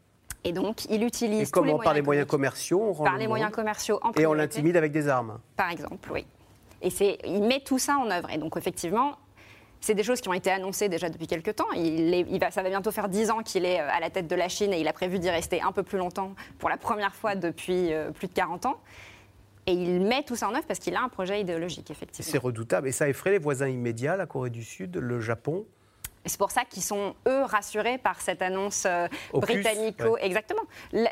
Et 0.46 0.52
donc, 0.52 0.86
il 0.90 1.04
utilise. 1.04 1.50
Et 1.50 1.52
comment 1.52 1.66
tous 1.66 1.68
les 1.68 1.72
moyens 1.74 1.84
Par 1.86 1.94
les 1.94 2.02
moyens 2.02 2.28
commerciaux 2.28 2.82
on 2.82 2.94
rend 2.94 3.04
Par 3.04 3.14
le 3.14 3.20
les 3.20 3.26
monde 3.26 3.30
moyens 3.32 3.52
commerciaux 3.52 4.00
en 4.02 4.08
Et 4.08 4.10
on 4.10 4.12
priorité. 4.14 4.42
l'intimide 4.42 4.78
avec 4.78 4.92
des 4.92 5.08
armes. 5.08 5.40
Par 5.56 5.70
exemple, 5.70 6.10
oui. 6.12 6.26
Et 6.82 6.90
c'est, 6.90 7.18
il 7.26 7.44
met 7.44 7.62
tout 7.62 7.80
ça 7.80 7.98
en 7.98 8.10
œuvre. 8.10 8.30
Et 8.30 8.38
donc, 8.38 8.58
effectivement, 8.58 9.18
c'est 9.84 9.96
des 9.96 10.04
choses 10.04 10.22
qui 10.22 10.30
ont 10.30 10.34
été 10.34 10.50
annoncées 10.50 10.88
déjà 10.88 11.10
depuis 11.10 11.28
quelques 11.28 11.58
temps. 11.58 11.70
Il 11.76 12.40
va, 12.40 12.52
ça 12.52 12.64
va 12.64 12.70
bientôt 12.70 12.90
faire 12.92 13.10
10 13.10 13.32
ans 13.32 13.44
qu'il 13.44 13.66
est 13.66 13.82
euh, 13.82 13.90
à 13.92 14.00
la 14.00 14.10
tête 14.10 14.28
de 14.28 14.36
la 14.36 14.48
Chine 14.48 14.72
et 14.72 14.80
il 14.80 14.88
a 14.88 14.94
prévu 14.94 15.20
d'y 15.20 15.30
rester 15.30 15.62
un 15.62 15.74
peu 15.74 15.84
plus 15.84 15.98
longtemps 15.98 16.36
pour 16.58 16.70
la 16.70 16.78
première 16.78 17.14
fois 17.14 17.36
depuis 17.36 17.92
euh, 17.92 18.12
plus 18.12 18.28
de 18.28 18.34
40 18.34 18.66
ans. 18.66 18.80
Et 19.68 19.74
il 19.74 20.00
met 20.00 20.24
tout 20.24 20.38
ça 20.38 20.48
en 20.48 20.56
œuvre 20.56 20.66
parce 20.66 20.80
qu'il 20.80 20.96
a 20.96 21.02
un 21.02 21.10
projet 21.10 21.42
idéologique, 21.42 21.92
effectivement. 21.92 22.32
C'est 22.32 22.38
redoutable. 22.38 22.88
Et 22.88 22.94
ça 22.94 23.10
effraie 23.10 23.32
les 23.32 23.40
voisins 23.40 23.68
immédiats, 23.68 24.16
la 24.16 24.26
Corée 24.26 24.50
du 24.50 24.64
Sud, 24.64 24.96
le 24.96 25.20
Japon. 25.20 25.66
C'est 26.26 26.38
pour 26.38 26.52
ça 26.52 26.64
qu'ils 26.66 26.84
sont, 26.84 27.16
eux, 27.28 27.44
rassurés 27.44 27.98
par 27.98 28.22
cette 28.22 28.42
annonce 28.42 28.86
euh, 28.86 29.08
britannico. 29.34 30.14
ouais. 30.14 30.26
Exactement. 30.26 30.62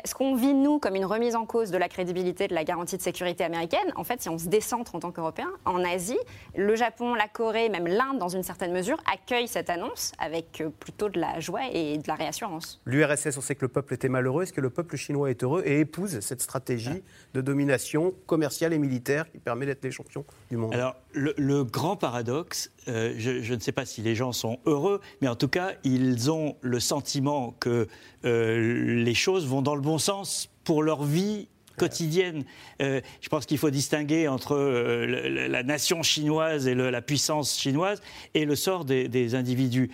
Ce 0.04 0.14
qu'on 0.14 0.34
vit, 0.34 0.54
nous, 0.54 0.78
comme 0.78 0.94
une 0.94 1.04
remise 1.04 1.36
en 1.36 1.44
cause 1.44 1.70
de 1.70 1.78
la 1.78 1.88
crédibilité 1.88 2.48
de 2.48 2.54
la 2.54 2.64
garantie 2.64 2.96
de 2.96 3.02
sécurité 3.02 3.44
américaine, 3.44 3.92
en 3.96 4.04
fait, 4.04 4.22
si 4.22 4.28
on 4.28 4.38
se 4.38 4.48
décentre 4.48 4.94
en 4.94 5.00
tant 5.00 5.12
qu'Européens, 5.12 5.52
en 5.64 5.84
Asie, 5.84 6.18
le 6.56 6.74
Japon, 6.76 7.14
la 7.14 7.28
Corée, 7.28 7.68
même 7.68 7.86
l'Inde, 7.86 8.18
dans 8.18 8.28
une 8.28 8.42
certaine 8.42 8.72
mesure, 8.72 8.96
accueillent 9.12 9.48
cette 9.48 9.70
annonce 9.70 10.12
avec 10.18 10.60
euh, 10.60 10.70
plutôt 10.70 11.08
de 11.08 11.20
la 11.20 11.40
joie 11.40 11.62
et 11.72 11.98
de 11.98 12.08
la 12.08 12.14
réassurance. 12.14 12.80
L'URSS, 12.86 13.36
on 13.36 13.40
sait 13.40 13.54
que 13.54 13.64
le 13.64 13.68
peuple 13.68 13.94
était 13.94 14.08
malheureux. 14.08 14.44
Est-ce 14.44 14.52
que 14.52 14.60
le 14.60 14.70
peuple 14.70 14.96
chinois 14.96 15.30
est 15.30 15.42
heureux 15.42 15.62
et 15.66 15.80
épouse 15.80 16.20
cette 16.20 16.40
stratégie 16.40 17.02
de 17.34 17.40
domination 17.40 18.14
commerciale 18.26 18.72
et 18.72 18.78
militaire 18.78 19.30
qui 19.30 19.38
permet 19.38 19.66
d'être 19.66 19.84
les 19.84 19.90
champions 19.90 20.24
du 20.50 20.56
monde? 20.56 20.74
Alors, 20.74 20.96
le, 21.12 21.64
grand 21.64 21.96
paradoxe, 21.96 22.70
euh, 22.88 23.14
je, 23.18 23.54
ne 23.54 23.60
sais 23.60 23.72
pas 23.72 23.84
si 23.84 24.02
les 24.02 24.14
gens 24.14 24.32
sont 24.32 24.58
heureux, 24.66 25.00
mais 25.20 25.28
en 25.28 25.36
tout 25.36 25.48
cas, 25.48 25.72
ils 25.84 26.30
ont 26.30 26.56
le 26.60 26.80
sentiment 26.80 27.54
que 27.60 27.88
euh, 28.24 28.94
les 29.02 29.14
choses 29.14 29.46
vont 29.46 29.62
dans 29.62 29.74
le 29.74 29.80
bon 29.80 29.98
sens 29.98 30.50
pour 30.64 30.82
leur 30.82 31.04
vie 31.04 31.48
quotidienne. 31.78 32.44
Euh, 32.82 33.00
je 33.20 33.28
pense 33.28 33.46
qu'il 33.46 33.58
faut 33.58 33.70
distinguer 33.70 34.28
entre 34.28 34.56
la 34.56 35.62
nation 35.62 36.02
chinoise 36.02 36.66
et 36.66 36.74
la 36.74 37.02
puissance 37.02 37.58
chinoise 37.58 38.02
et 38.34 38.44
le 38.44 38.54
sort 38.56 38.84
des, 38.84 39.34
individus. 39.34 39.90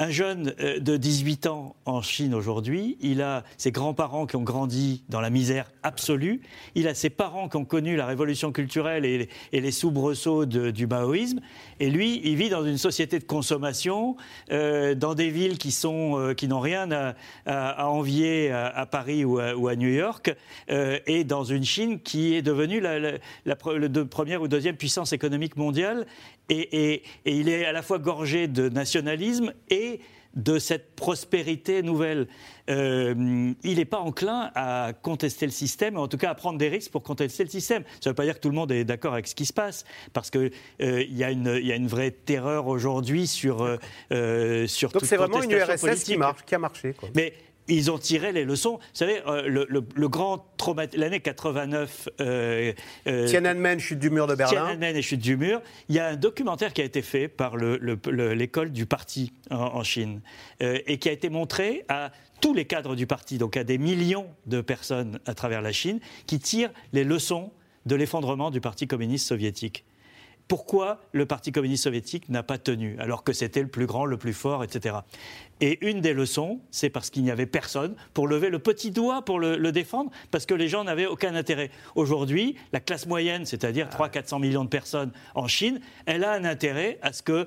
Un 0.00 0.08
jeune 0.08 0.54
euh, 0.60 0.80
de 0.80 0.96
18 0.96 1.46
ans 1.46 1.76
en 1.84 2.00
Chine 2.00 2.34
aujourd'hui, 2.34 2.96
il 3.02 3.20
a 3.20 3.44
ses 3.58 3.70
grands-parents 3.70 4.26
qui 4.26 4.36
ont 4.36 4.42
grandi 4.42 5.04
dans 5.10 5.20
la 5.20 5.28
misère 5.28 5.70
absolue, 5.82 6.40
il 6.74 6.88
a 6.88 6.94
ses 6.94 7.10
parents 7.10 7.50
qui 7.50 7.58
ont 7.58 7.66
connu 7.66 7.96
la 7.96 8.06
révolution 8.06 8.50
culturelle 8.50 9.04
et, 9.04 9.28
les 9.52 9.70
soubresauts 9.70 10.46
du 10.46 10.86
maoïsme, 10.86 11.40
et 11.80 11.90
lui, 11.90 12.22
il 12.24 12.36
vit 12.36 12.48
dans 12.48 12.64
une 12.64 12.78
société 12.78 13.18
de 13.18 13.24
consommation, 13.24 14.16
euh, 14.50 14.94
dans 14.94 15.14
des 15.14 15.28
villes 15.28 15.58
qui, 15.58 15.76
euh, 15.84 16.34
n'ont 16.48 16.60
rien 16.60 16.88
à, 17.44 17.86
envier 17.86 18.50
à, 18.50 18.86
Paris 18.86 19.24
ou 19.24 19.38
à, 19.38 19.76
New 19.76 19.90
York, 19.90 20.34
et 20.68 21.24
dans 21.24 21.44
une 21.44 21.64
Chine 21.64 22.00
qui 22.00 22.34
est 22.34 22.42
devenue 22.42 22.80
la, 22.80 22.98
la- 23.44 23.56
première 23.56 24.40
ou 24.40 24.48
deuxième 24.48 24.76
puissance 24.76 25.12
économique 25.12 25.56
mondiale, 25.56 26.06
et, 26.50 26.92
et- 26.94 27.02
et 27.24 27.32
il 27.36 27.48
est 27.48 27.64
à 27.64 27.72
la 27.72 27.82
fois 27.82 27.98
gorgé 27.98 28.48
de 28.48 28.68
nationalisme 28.68 29.52
et 29.70 30.00
de 30.34 30.60
cette 30.60 30.94
prospérité 30.94 31.82
nouvelle. 31.82 32.28
Euh, 32.68 33.52
il 33.64 33.76
n'est 33.78 33.84
pas 33.84 33.98
enclin 33.98 34.52
à 34.54 34.92
contester 35.02 35.44
le 35.44 35.50
système, 35.50 35.96
en 35.96 36.06
tout 36.06 36.18
cas 36.18 36.30
à 36.30 36.34
prendre 36.36 36.56
des 36.56 36.68
risques 36.68 36.92
pour 36.92 37.02
contester 37.02 37.42
le 37.42 37.50
système. 37.50 37.82
Ça 37.94 37.98
ne 38.06 38.10
veut 38.10 38.14
pas 38.14 38.24
dire 38.24 38.34
que 38.34 38.40
tout 38.40 38.48
le 38.48 38.54
monde 38.54 38.70
est 38.70 38.84
d'accord 38.84 39.12
avec 39.14 39.26
ce 39.26 39.34
qui 39.34 39.44
se 39.44 39.52
passe, 39.52 39.84
parce 40.12 40.30
qu'il 40.30 40.52
y, 40.80 41.24
a 41.24 41.30
une- 41.32 41.58
il 41.60 41.66
y 41.66 41.72
a 41.72 41.74
une 41.76 41.88
vraie 41.88 42.12
terreur 42.12 42.68
aujourd'hui 42.68 43.26
sur, 43.26 43.62
euh, 43.62 43.76
euh, 44.12 44.66
sur 44.68 44.90
Donc 44.92 45.04
c'est 45.04 45.16
vraiment 45.16 45.42
une 45.42 45.50
URSS 45.50 45.80
qui, 45.80 45.86
politique. 45.86 46.18
marche, 46.18 46.44
qui 46.46 46.54
a 46.54 46.58
marché. 46.58 46.92
quoi. 46.92 47.08
Mais 47.16 47.32
ils 47.70 47.90
ont 47.90 47.98
tiré 47.98 48.32
les 48.32 48.44
leçons. 48.44 48.76
Vous 48.78 48.84
savez, 48.92 49.20
euh, 49.26 49.42
le, 49.48 49.66
le- 49.68 49.84
le 49.94 50.08
grand 50.08 50.44
trauma, 50.56 50.84
l'année 50.94 51.20
89. 51.20 52.08
euh, 52.20 52.72
euh, 53.06 53.26
Tiananmen, 53.26 53.78
chute 53.80 53.98
du 53.98 54.10
mur 54.10 54.26
de 54.26 54.34
Berlin. 54.34 54.52
Tiananmen 54.66 54.96
et 54.96 55.02
chute 55.02 55.20
du 55.20 55.36
mur. 55.36 55.60
Il 55.88 55.94
y 55.94 55.98
a 55.98 56.08
un 56.08 56.16
documentaire 56.16 56.72
qui 56.72 56.80
a 56.82 56.84
été 56.84 57.02
fait 57.02 57.28
par 57.28 57.56
le- 57.56 57.78
le- 57.78 57.98
le- 58.10 58.34
l'école 58.34 58.70
du 58.72 58.86
parti 58.86 59.32
en, 59.50 59.56
en 59.56 59.82
Chine 59.84 60.20
et 60.60 60.98
qui 60.98 61.08
a 61.08 61.12
été 61.12 61.30
montré 61.30 61.84
à 61.88 62.10
tous 62.40 62.54
les 62.54 62.64
cadres 62.64 62.96
du 62.96 63.06
parti, 63.06 63.38
donc 63.38 63.56
à 63.56 63.64
des 63.64 63.78
millions 63.78 64.26
de 64.46 64.60
personnes 64.60 65.18
à 65.26 65.34
travers 65.34 65.60
la 65.62 65.72
Chine, 65.72 66.00
qui 66.26 66.38
tirent 66.38 66.70
les 66.92 67.04
leçons 67.04 67.52
de 67.86 67.94
l'effondrement 67.96 68.50
du 68.50 68.60
Parti 68.60 68.86
communiste 68.86 69.26
soviétique. 69.28 69.84
Pourquoi 70.50 71.00
le 71.12 71.26
Parti 71.26 71.52
communiste 71.52 71.84
soviétique 71.84 72.28
n'a 72.28 72.42
pas 72.42 72.58
tenu, 72.58 72.96
alors 72.98 73.22
que 73.22 73.32
c'était 73.32 73.62
le 73.62 73.68
plus 73.68 73.86
grand, 73.86 74.04
le 74.04 74.16
plus 74.16 74.32
fort, 74.32 74.64
etc. 74.64 74.96
Et 75.60 75.78
une 75.88 76.00
des 76.00 76.12
leçons, 76.12 76.60
c'est 76.72 76.90
parce 76.90 77.08
qu'il 77.08 77.22
n'y 77.22 77.30
avait 77.30 77.46
personne 77.46 77.94
pour 78.14 78.26
lever 78.26 78.50
le 78.50 78.58
petit 78.58 78.90
doigt 78.90 79.24
pour 79.24 79.38
le, 79.38 79.56
le 79.56 79.70
défendre, 79.70 80.10
parce 80.32 80.46
que 80.46 80.54
les 80.54 80.66
gens 80.66 80.82
n'avaient 80.82 81.06
aucun 81.06 81.36
intérêt. 81.36 81.70
Aujourd'hui, 81.94 82.56
la 82.72 82.80
classe 82.80 83.06
moyenne, 83.06 83.46
c'est-à-dire 83.46 83.88
300-400 83.90 84.40
millions 84.40 84.64
de 84.64 84.68
personnes 84.68 85.12
en 85.36 85.46
Chine, 85.46 85.80
elle 86.04 86.24
a 86.24 86.32
un 86.32 86.44
intérêt 86.44 86.98
à 87.00 87.12
ce 87.12 87.22
que 87.22 87.46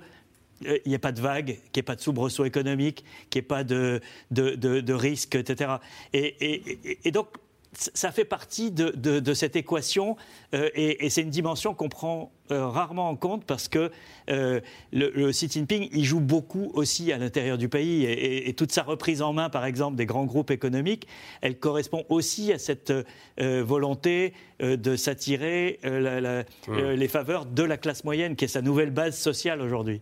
euh, 0.66 0.78
il 0.86 0.90
n'y 0.90 0.94
ait 0.94 0.98
pas 0.98 1.12
de 1.12 1.20
vague, 1.20 1.48
qu'il 1.48 1.56
n'y 1.76 1.80
ait 1.80 1.84
pas 1.84 1.98
de 1.98 2.02
soubresaut 2.02 2.46
économique, 2.46 3.04
qu'il 3.30 3.42
n'y 3.42 3.44
ait 3.44 3.48
pas 3.50 3.66
de, 3.66 4.00
de, 4.32 4.52
de, 4.56 4.80
de 4.80 4.94
risque, 4.94 5.36
etc. 5.36 5.74
Et, 6.14 6.22
et- 6.40 7.00
et- 7.04 7.12
donc, 7.12 7.28
ça 7.76 8.12
fait 8.12 8.24
partie 8.24 8.70
de, 8.72 9.34
cette 9.34 9.56
équation 9.56 10.16
euh, 10.54 10.70
et, 10.76 11.06
et 11.06 11.10
c'est 11.10 11.24
une 11.24 11.32
dimension 11.32 11.74
qu'on 11.74 11.90
prend 11.90 12.32
rarement 12.60 13.10
en 13.10 13.16
compte 13.16 13.46
parce 13.46 13.68
que 13.68 13.92
euh, 14.30 14.60
le, 14.92 15.10
le 15.16 15.32
Xi 15.32 15.48
Jinping, 15.50 15.90
il 15.92 16.04
joue 16.06 16.20
beaucoup 16.20 16.72
aussi 16.74 17.12
à 17.12 17.18
l'intérieur 17.18 17.58
du 17.58 17.70
pays 17.70 18.04
et, 18.06 18.12
et- 18.12 18.50
et 18.50 18.54
toute 18.54 18.72
sa 18.72 18.84
reprise 18.84 19.22
en 19.22 19.34
main, 19.34 19.50
par 19.50 19.66
exemple, 19.66 19.96
des 19.96 20.06
grands 20.06 20.26
groupes 20.26 20.52
économiques, 20.52 21.08
elle 21.42 21.58
correspond 21.58 22.06
aussi 22.10 22.52
à 22.54 22.58
cette 22.60 22.92
euh, 23.40 23.64
volonté 23.64 24.34
euh, 24.62 24.78
de 24.78 24.96
s'attirer 24.96 25.80
euh, 25.86 26.44
euh, 26.70 26.96
les 26.96 27.08
faveurs 27.08 27.46
de 27.46 27.64
la 27.64 27.78
classe 27.78 28.04
moyenne, 28.04 28.36
qui 28.36 28.46
est 28.46 28.48
sa 28.50 28.62
nouvelle 28.62 28.92
base 28.92 29.18
sociale 29.18 29.62
aujourd'hui. 29.62 30.02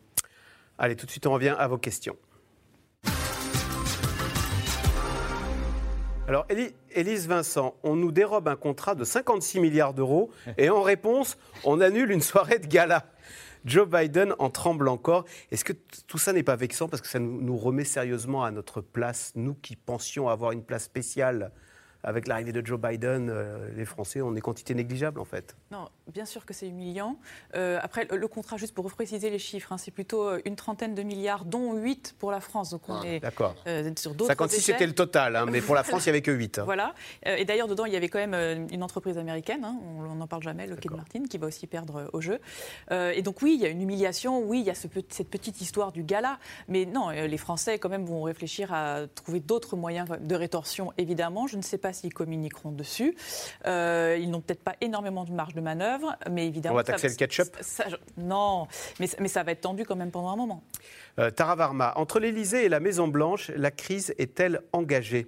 Allez, 0.78 0.96
tout 0.96 1.06
de 1.06 1.12
suite, 1.12 1.28
on 1.28 1.34
revient 1.34 1.56
à 1.58 1.68
vos 1.68 1.78
questions. 1.78 2.16
Alors, 6.32 6.46
Éli- 6.48 6.74
Élise 6.96 7.28
Vincent, 7.28 7.76
on 7.84 7.98
nous 7.98 8.14
dérobe 8.14 8.48
un 8.48 8.56
contrat 8.56 8.96
de 8.96 9.04
56 9.04 9.60
milliards 9.60 9.94
d'euros 9.94 10.32
et 10.58 10.70
en 10.70 10.82
réponse, 10.82 11.38
on 11.66 11.82
annule 11.82 12.10
une 12.10 12.22
soirée 12.22 12.58
de 12.58 12.68
gala. 12.68 13.04
Joe 13.66 13.86
Biden 13.86 14.34
en 14.40 14.50
tremble 14.50 14.88
encore. 14.88 15.26
Est-ce 15.52 15.66
que 15.66 15.74
tout 16.08 16.18
ça 16.18 16.32
n'est 16.32 16.42
pas 16.42 16.56
vexant 16.56 16.88
parce 16.88 17.02
que 17.02 17.10
ça 17.10 17.20
nous 17.20 17.42
nous 17.42 17.58
remet 17.58 17.84
sérieusement 17.84 18.46
à 18.46 18.52
notre 18.52 18.80
place, 18.80 19.34
nous 19.36 19.56
qui 19.56 19.76
pensions 19.76 20.30
avoir 20.30 20.54
une 20.54 20.64
place 20.64 20.86
spéciale? 20.86 21.52
Avec 22.04 22.28
l'arrivée 22.28 22.52
de 22.52 22.66
Joe 22.66 22.80
Biden, 22.80 23.30
euh, 23.30 23.70
les 23.76 23.86
Français, 23.86 24.22
on 24.22 24.36
est 24.36 24.42
quantité 24.42 24.74
négligeable 24.74 25.20
en 25.20 25.26
fait. 25.26 25.56
Non, 25.72 25.88
bien 26.12 26.26
sûr 26.26 26.46
que 26.46 26.54
c'est 26.54 26.68
humiliant. 26.68 27.18
Euh, 27.56 27.80
après, 27.82 28.08
le, 28.12 28.28
contrat, 28.28 28.58
juste 28.58 28.74
pour 28.74 28.86
repréciser 28.86 29.30
les 29.30 29.40
chiffres, 29.40 29.72
hein, 29.72 29.78
c'est 29.78 29.92
plutôt 29.92 30.28
euh, 30.28 30.42
une 30.46 30.56
trentaine 30.56 30.96
de 30.96 31.04
milliards, 31.04 31.46
dont 31.46 31.74
8 31.76 32.16
pour 32.20 32.32
la 32.32 32.40
France. 32.40 32.72
Donc 32.72 32.82
on 32.90 32.96
Ah, 33.02 33.06
est 33.06 33.20
d'accord. 33.20 33.56
euh, 33.68 33.92
sur 33.98 34.14
d'autres 34.14 34.32
56 34.32 34.58
échelles. 34.58 34.76
c'était 34.76 34.88
le 34.88 34.94
total, 34.96 35.36
hein, 35.36 35.46
mais 35.50 35.62
pour 35.62 35.76
la 35.76 35.84
France, 35.84 36.06
il 36.06 36.10
n'y 36.10 36.12
avait 36.12 36.22
que 36.22 36.32
8. 36.32 36.60
hein. 36.60 36.64
Voilà. 36.66 36.94
Et 37.26 37.46
d'ailleurs, 37.46 37.68
dedans, 37.68 37.86
il 37.86 37.94
y 37.94 37.96
avait 37.96 38.10
quand 38.10 38.26
même 38.26 38.68
une 38.72 38.84
entreprise 38.84 39.18
américaine, 39.18 39.66
on 39.66 40.16
n'en 40.16 40.28
parle 40.28 40.44
jamais, 40.44 40.68
Lockheed 40.68 40.92
Martin, 40.92 41.24
qui 41.30 41.38
va 41.38 41.48
aussi 41.48 41.68
perdre 41.68 42.10
au 42.14 42.22
jeu. 42.22 42.40
Et 42.92 43.22
donc, 43.22 43.42
oui, 43.42 43.54
il 43.56 43.62
y 43.62 43.66
a 43.66 43.70
une 43.70 43.82
humiliation, 43.82 44.40
oui, 44.44 44.60
il 44.60 44.66
y 44.66 44.70
a 44.70 44.76
ce 44.76 44.88
cette 45.10 45.30
petite 45.30 45.62
histoire 45.62 45.92
du 45.92 46.04
gala. 46.04 46.38
Mais 46.68 46.86
non, 46.86 47.10
les 47.10 47.38
Français, 47.38 47.80
quand 47.80 47.90
même, 47.90 48.06
vont 48.06 48.24
réfléchir 48.24 48.74
à 48.74 49.08
trouver 49.14 49.40
d'autres 49.40 49.76
moyens 49.76 50.08
de 50.20 50.36
rétorsion, 50.36 50.92
évidemment. 50.98 51.48
Je 51.48 51.58
ne 51.58 51.62
sais 51.62 51.78
pas 51.78 51.91
s'ils 51.94 52.14
communiqueront 52.14 52.72
dessus. 52.72 53.16
Euh, 53.66 54.18
ils 54.20 54.30
n'ont 54.30 54.42
peut-être 54.42 54.64
pas 54.64 54.76
énormément 54.82 55.24
de 55.24 55.32
marge 55.32 55.54
de 55.54 55.62
manœuvre, 55.62 56.16
mais 56.30 56.48
évidemment. 56.48 56.76
On 56.76 56.78
va 56.78 56.84
ça- 56.86 56.94
taxer 56.94 57.10
le 57.10 57.16
ketchup? 57.16 57.48
ça- 57.62 57.86
Non, 58.18 58.68
mais, 59.00 59.08
mais 59.20 59.28
ça 59.28 59.44
va 59.44 59.52
être 59.52 59.62
tendu 59.62 59.86
quand 59.86 59.96
même 59.96 60.12
pendant 60.12 60.30
un 60.30 60.36
moment. 60.36 60.64
Euh, 61.20 61.30
Tara 61.32 61.56
Varma, 61.56 61.94
entre 61.96 62.20
l'Élysée 62.20 62.66
et 62.66 62.70
la 62.70 62.80
Maison-Blanche, 62.80 63.52
la 63.56 63.72
crise 63.72 64.14
est-elle 64.18 64.62
engagée? 64.74 65.28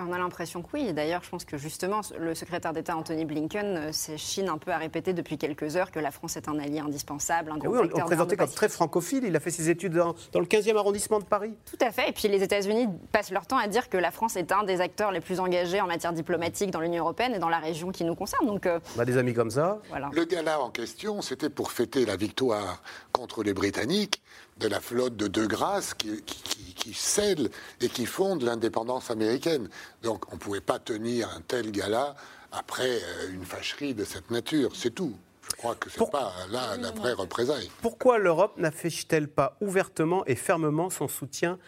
On 0.00 0.12
a 0.12 0.18
l'impression 0.18 0.62
que 0.62 0.68
oui. 0.74 0.92
D'ailleurs, 0.92 1.24
je 1.24 1.30
pense 1.30 1.44
que 1.44 1.56
justement, 1.56 2.00
le 2.18 2.34
secrétaire 2.34 2.72
d'État 2.72 2.96
Anthony 2.96 3.24
Blinken 3.24 3.76
euh, 3.76 3.92
s'échine 3.92 4.48
un 4.48 4.58
peu 4.58 4.70
à 4.70 4.78
répéter 4.78 5.12
depuis 5.12 5.38
quelques 5.38 5.76
heures 5.76 5.90
que 5.90 5.98
la 5.98 6.12
France 6.12 6.36
est 6.36 6.48
un 6.48 6.58
allié 6.58 6.78
indispensable, 6.78 7.50
un 7.50 7.58
grand 7.58 7.70
oui, 7.70 7.90
on, 7.92 8.04
présentait 8.04 8.36
comme 8.36 8.48
très 8.48 8.68
francophile. 8.68 9.24
Il 9.26 9.34
a 9.34 9.40
fait 9.40 9.50
ses 9.50 9.70
études 9.70 9.94
dans, 9.94 10.14
dans 10.32 10.38
le 10.40 10.46
15e 10.46 10.76
arrondissement 10.76 11.18
de 11.18 11.24
Paris. 11.24 11.52
Tout 11.68 11.84
à 11.84 11.90
fait. 11.90 12.08
Et 12.10 12.12
puis 12.12 12.28
les 12.28 12.42
États-Unis 12.42 12.86
passent 13.10 13.32
leur 13.32 13.46
temps 13.46 13.58
à 13.58 13.66
dire 13.66 13.88
que 13.88 13.96
la 13.96 14.12
France 14.12 14.36
est 14.36 14.52
un 14.52 14.62
des 14.62 14.80
acteurs 14.80 15.10
les 15.10 15.20
plus 15.20 15.40
engagés 15.40 15.80
en 15.80 15.88
matière 15.88 16.12
diplomatique 16.12 16.70
dans 16.70 16.80
l'Union 16.80 17.02
européenne 17.02 17.34
et 17.34 17.40
dans 17.40 17.48
la 17.48 17.58
région 17.58 17.90
qui 17.90 18.04
nous 18.04 18.14
concerne. 18.14 18.46
Donc 18.46 18.66
euh, 18.66 18.78
On 18.96 19.00
a 19.00 19.04
des 19.04 19.16
amis 19.16 19.34
comme 19.34 19.50
ça. 19.50 19.80
voilà. 19.88 20.10
Le 20.12 20.24
gala 20.24 20.60
en 20.60 20.70
question, 20.70 21.22
c'était 21.22 21.50
pour 21.50 21.72
fêter 21.72 22.06
la 22.06 22.16
victoire 22.16 22.82
contre 23.12 23.42
les 23.42 23.52
Britanniques, 23.52 24.22
de 24.58 24.68
la 24.68 24.80
flotte 24.80 25.16
de 25.16 25.26
De 25.26 25.46
Grasse 25.46 25.94
qui, 25.94 26.22
qui, 26.22 26.94
scelle 26.94 27.50
et 27.80 27.88
qui 27.88 28.06
fonde 28.06 28.42
l'indépendance 28.42 29.10
américaine. 29.10 29.68
Donc 30.02 30.30
on 30.32 30.36
ne 30.36 30.40
pouvait 30.40 30.60
pas 30.60 30.78
tenir 30.78 31.28
un 31.28 31.42
tel 31.42 31.70
gala 31.70 32.16
après 32.50 32.96
euh, 33.02 33.32
une 33.32 33.44
fâcherie 33.44 33.94
de 33.94 34.04
cette 34.04 34.30
nature, 34.30 34.74
c'est 34.74 34.94
tout. 34.94 35.14
Je 35.50 35.56
crois 35.56 35.74
que 35.74 35.90
ce 35.90 36.00
n'est 36.00 36.10
pas 36.10 36.32
là 36.50 36.76
la 36.76 36.90
vraie 36.90 37.12
représaille. 37.12 37.70
Pourquoi 37.82 38.18
l'Europe 38.18 38.56
n'affiche-t-elle 38.58 39.28
pas 39.28 39.56
ouvertement 39.60 40.24
et 40.26 40.34
fermement 40.34 40.90
son 40.90 41.08
soutien 41.08 41.58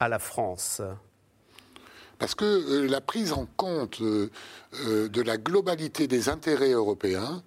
à 0.00 0.08
la 0.08 0.18
France? 0.18 0.82
Parce 2.18 2.34
que 2.34 2.44
euh, 2.44 2.88
la 2.88 3.00
prise 3.00 3.32
en 3.32 3.46
compte 3.56 4.00
euh, 4.00 4.30
de 4.72 5.22
la 5.22 5.36
globalité 5.36 6.06
des 6.06 6.28
intérêts 6.28 6.72
européens 6.72 7.42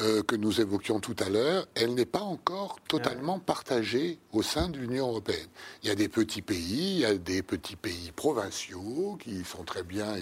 euh, 0.00 0.22
que 0.22 0.36
nous 0.36 0.60
évoquions 0.60 1.00
tout 1.00 1.16
à 1.18 1.28
l'heure, 1.28 1.66
elle 1.74 1.94
n'est 1.94 2.06
pas 2.06 2.20
encore 2.20 2.78
totalement 2.88 3.40
partagée 3.40 4.18
au 4.32 4.42
sein 4.42 4.68
de 4.68 4.78
l'Union 4.78 5.08
européenne. 5.08 5.48
Il 5.82 5.88
y 5.88 5.90
a 5.90 5.96
des 5.96 6.08
petits 6.08 6.40
pays, 6.40 6.94
il 6.94 7.00
y 7.00 7.04
a 7.04 7.14
des 7.14 7.42
petits 7.42 7.74
pays 7.74 8.12
provinciaux 8.14 9.18
qui 9.20 9.44
sont 9.44 9.64
très 9.64 9.82
bien. 9.82 10.14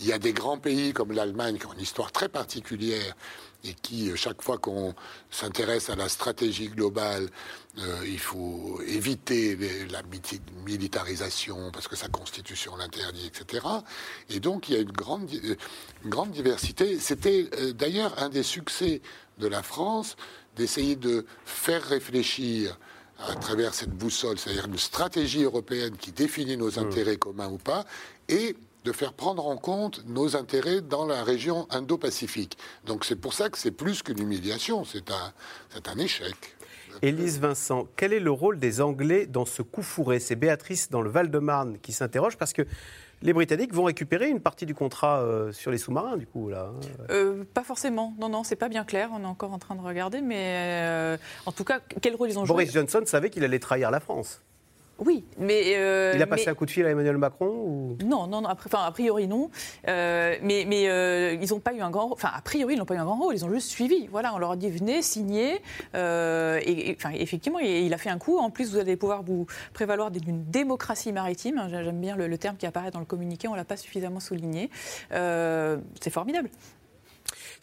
Il 0.00 0.06
y 0.06 0.12
a 0.12 0.18
des 0.18 0.32
grands 0.32 0.58
pays 0.58 0.92
comme 0.92 1.12
l'Allemagne 1.12 1.58
qui 1.58 1.66
ont 1.66 1.72
une 1.74 1.80
histoire 1.80 2.10
très 2.10 2.28
particulière 2.28 3.14
et 3.64 3.74
qui, 3.74 4.10
euh, 4.10 4.16
chaque 4.16 4.42
fois 4.42 4.58
qu'on 4.58 4.94
s'intéresse 5.30 5.90
à 5.90 5.96
la 5.96 6.08
stratégie 6.08 6.68
globale, 6.68 7.28
euh, 7.78 8.04
il 8.06 8.18
faut 8.18 8.80
éviter 8.86 9.58
la 9.90 10.02
militarisation 10.64 11.70
parce 11.72 11.88
que 11.88 11.96
sa 11.96 12.08
constitution 12.08 12.76
l'interdit, 12.76 13.26
etc. 13.26 13.66
Et 14.30 14.40
donc 14.40 14.68
il 14.68 14.74
y 14.74 14.78
a 14.78 14.80
une 14.80 14.92
grande, 14.92 15.28
euh, 15.32 15.56
grande 16.06 16.30
diversité. 16.30 16.98
C'était 16.98 17.48
d'ailleurs 17.74 18.22
un 18.22 18.28
des 18.28 18.42
succès 18.42 19.00
de 19.38 19.48
la 19.48 19.62
France 19.62 20.16
d'essayer 20.56 20.94
de 20.94 21.26
faire 21.44 21.82
réfléchir 21.82 22.78
à 23.18 23.34
travers 23.34 23.74
cette 23.74 23.90
boussole, 23.90 24.38
c'est-à-dire 24.38 24.66
une 24.66 24.78
stratégie 24.78 25.42
européenne 25.42 25.96
qui 25.96 26.12
définit 26.12 26.56
nos 26.56 26.72
mmh. 26.72 26.78
intérêts 26.78 27.16
communs 27.16 27.48
ou 27.48 27.58
pas, 27.58 27.84
et 28.28 28.56
de 28.84 28.92
faire 28.92 29.12
prendre 29.12 29.46
en 29.46 29.56
compte 29.56 30.04
nos 30.06 30.36
intérêts 30.36 30.80
dans 30.80 31.06
la 31.06 31.24
région 31.24 31.66
Indo-Pacifique. 31.70 32.58
Donc 32.84 33.04
c'est 33.04 33.16
pour 33.16 33.32
ça 33.32 33.48
que 33.48 33.58
c'est 33.58 33.70
plus 33.70 34.02
qu'une 34.02 34.20
humiliation, 34.20 34.84
c'est 34.84 35.10
un, 35.10 35.32
un 35.86 35.98
échec. 35.98 36.36
Élise 37.02 37.40
Vincent, 37.40 37.88
quel 37.96 38.12
est 38.12 38.20
le 38.20 38.30
rôle 38.30 38.58
des 38.60 38.80
Anglais 38.80 39.26
dans 39.26 39.46
ce 39.46 39.62
coup 39.62 39.82
fourré? 39.82 40.20
C'est 40.20 40.36
Béatrice 40.36 40.90
dans 40.90 41.02
le 41.02 41.10
Val-de-Marne 41.10 41.78
qui 41.82 41.92
s'interroge 41.92 42.36
parce 42.36 42.52
que 42.52 42.62
les 43.22 43.32
Britanniques 43.32 43.72
vont 43.72 43.84
récupérer 43.84 44.28
une 44.28 44.40
partie 44.40 44.66
du 44.66 44.74
contrat 44.74 45.20
euh, 45.20 45.50
sur 45.50 45.70
les 45.70 45.78
sous-marins, 45.78 46.16
du 46.16 46.26
coup, 46.26 46.50
là 46.50 46.70
hein. 46.70 46.86
euh, 47.10 47.44
Pas 47.54 47.64
forcément. 47.64 48.14
Non, 48.18 48.28
non, 48.28 48.44
c'est 48.44 48.54
pas 48.56 48.68
bien 48.68 48.84
clair. 48.84 49.08
On 49.12 49.22
est 49.22 49.26
encore 49.26 49.52
en 49.52 49.58
train 49.58 49.74
de 49.74 49.80
regarder. 49.80 50.20
Mais 50.20 50.82
euh, 50.82 51.16
en 51.46 51.52
tout 51.52 51.64
cas, 51.64 51.80
quel 52.02 52.14
rôle 52.16 52.30
ils 52.30 52.38
ont 52.38 52.44
joué? 52.44 52.52
Boris 52.52 52.72
Johnson 52.72 53.02
savait 53.06 53.30
qu'il 53.30 53.42
allait 53.42 53.58
trahir 53.58 53.90
la 53.90 54.00
France. 54.00 54.42
Oui, 55.04 55.24
mais. 55.38 55.74
Euh, 55.76 56.12
il 56.14 56.22
a 56.22 56.26
passé 56.26 56.48
un 56.48 56.54
coup 56.54 56.66
de 56.66 56.70
fil 56.70 56.84
à 56.86 56.90
Emmanuel 56.90 57.18
Macron 57.18 57.46
ou... 57.46 57.96
Non, 58.04 58.26
non, 58.26 58.40
non 58.40 58.48
enfin, 58.50 58.84
a 58.84 58.90
priori 58.90 59.28
non. 59.28 59.50
Euh, 59.88 60.36
mais 60.42 60.64
mais 60.66 60.88
euh, 60.88 61.36
ils 61.40 61.50
n'ont 61.50 61.60
pas 61.60 61.74
eu 61.74 61.80
un 61.80 61.90
grand. 61.90 62.10
Enfin, 62.12 62.30
a 62.34 62.40
priori, 62.40 62.74
ils 62.74 62.78
n'ont 62.78 62.84
pas 62.84 62.94
eu 62.94 62.98
un 62.98 63.04
grand 63.04 63.18
rôle. 63.18 63.34
Ils 63.34 63.44
ont 63.44 63.50
juste 63.50 63.68
suivi. 63.68 64.06
Voilà, 64.06 64.34
on 64.34 64.38
leur 64.38 64.52
a 64.52 64.56
dit 64.56 64.70
venez, 64.70 65.02
signez. 65.02 65.60
et, 65.94 66.96
enfin, 66.98 67.10
effectivement, 67.14 67.58
il 67.58 67.92
a 67.92 67.98
fait 67.98 68.10
un 68.10 68.18
coup. 68.18 68.38
En 68.38 68.50
plus, 68.50 68.70
vous 68.70 68.78
allez 68.78 68.96
pouvoir 68.96 69.22
vous 69.22 69.46
prévaloir 69.72 70.10
d'une 70.10 70.44
démocratie 70.44 71.12
maritime. 71.12 71.66
J'aime 71.68 72.00
bien 72.00 72.16
le, 72.16 72.26
le, 72.26 72.38
terme 72.38 72.56
qui 72.56 72.66
apparaît 72.66 72.90
dans 72.90 73.00
le 73.00 73.04
communiqué. 73.04 73.48
On 73.48 73.52
ne 73.52 73.56
l'a 73.56 73.64
pas 73.64 73.76
suffisamment 73.76 74.20
souligné. 74.20 74.70
C'est 75.10 76.10
formidable. 76.10 76.48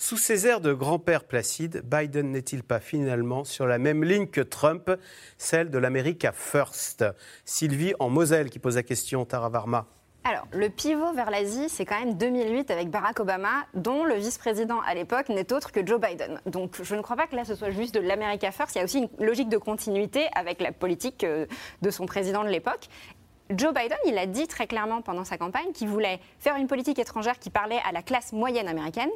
Sous 0.01 0.17
ces 0.17 0.47
airs 0.47 0.61
de 0.61 0.73
grand-père 0.73 1.25
placide, 1.25 1.83
Biden 1.85 2.31
n'est-il 2.31 2.63
pas 2.63 2.79
finalement 2.79 3.43
sur 3.43 3.67
la 3.67 3.77
même 3.77 4.03
ligne 4.03 4.25
que 4.25 4.41
Trump, 4.41 4.89
celle 5.37 5.69
de 5.69 5.77
l'America 5.77 6.31
First? 6.31 7.05
Sylvie 7.45 7.93
en 7.99 8.09
Moselle 8.09 8.49
qui 8.49 8.57
pose 8.57 8.77
la 8.77 8.81
question, 8.81 9.25
Tara 9.25 9.49
Varma. 9.49 9.85
Alors, 10.23 10.47
le 10.53 10.69
pivot 10.69 11.13
vers 11.13 11.29
l'Asie, 11.29 11.69
c'est 11.69 11.85
quand 11.85 11.99
même 11.99 12.17
2008 12.17 12.71
avec 12.71 12.89
Barack 12.89 13.19
Obama, 13.19 13.67
dont 13.75 14.03
le 14.03 14.15
vice-président 14.15 14.81
à 14.87 14.95
l'époque 14.95 15.29
n'est 15.29 15.53
autre 15.53 15.71
que 15.71 15.85
Joe 15.85 16.01
Biden. 16.01 16.41
Donc, 16.47 16.81
je 16.81 16.95
ne 16.95 17.03
crois 17.03 17.15
pas 17.15 17.27
que 17.27 17.35
là, 17.35 17.45
ce 17.45 17.53
soit 17.53 17.69
juste 17.69 17.93
de 17.93 17.99
l'America 17.99 18.51
First. 18.51 18.73
Il 18.73 18.79
y 18.79 18.81
a 18.81 18.85
aussi 18.85 18.97
une 18.97 19.23
logique 19.23 19.49
de 19.49 19.57
continuité 19.57 20.29
avec 20.33 20.61
la 20.61 20.71
politique 20.71 21.23
euh, 21.23 21.45
de 21.83 21.91
son 21.91 22.07
président 22.07 22.43
de 22.43 22.49
l'époque. 22.49 22.87
Joe 23.51 23.71
Biden, 23.71 23.97
il 24.07 24.17
a 24.17 24.25
dit 24.25 24.47
très 24.47 24.65
clairement 24.65 25.03
pendant 25.03 25.25
sa 25.25 25.37
campagne 25.37 25.73
qu'il 25.73 25.89
voulait 25.89 26.19
faire 26.39 26.55
une 26.55 26.67
politique 26.67 26.97
étrangère 26.97 27.37
qui 27.37 27.51
parlait 27.51 27.81
à 27.87 27.91
la 27.91 28.01
classe 28.01 28.33
moyenne 28.33 28.67
américaine, 28.67 29.11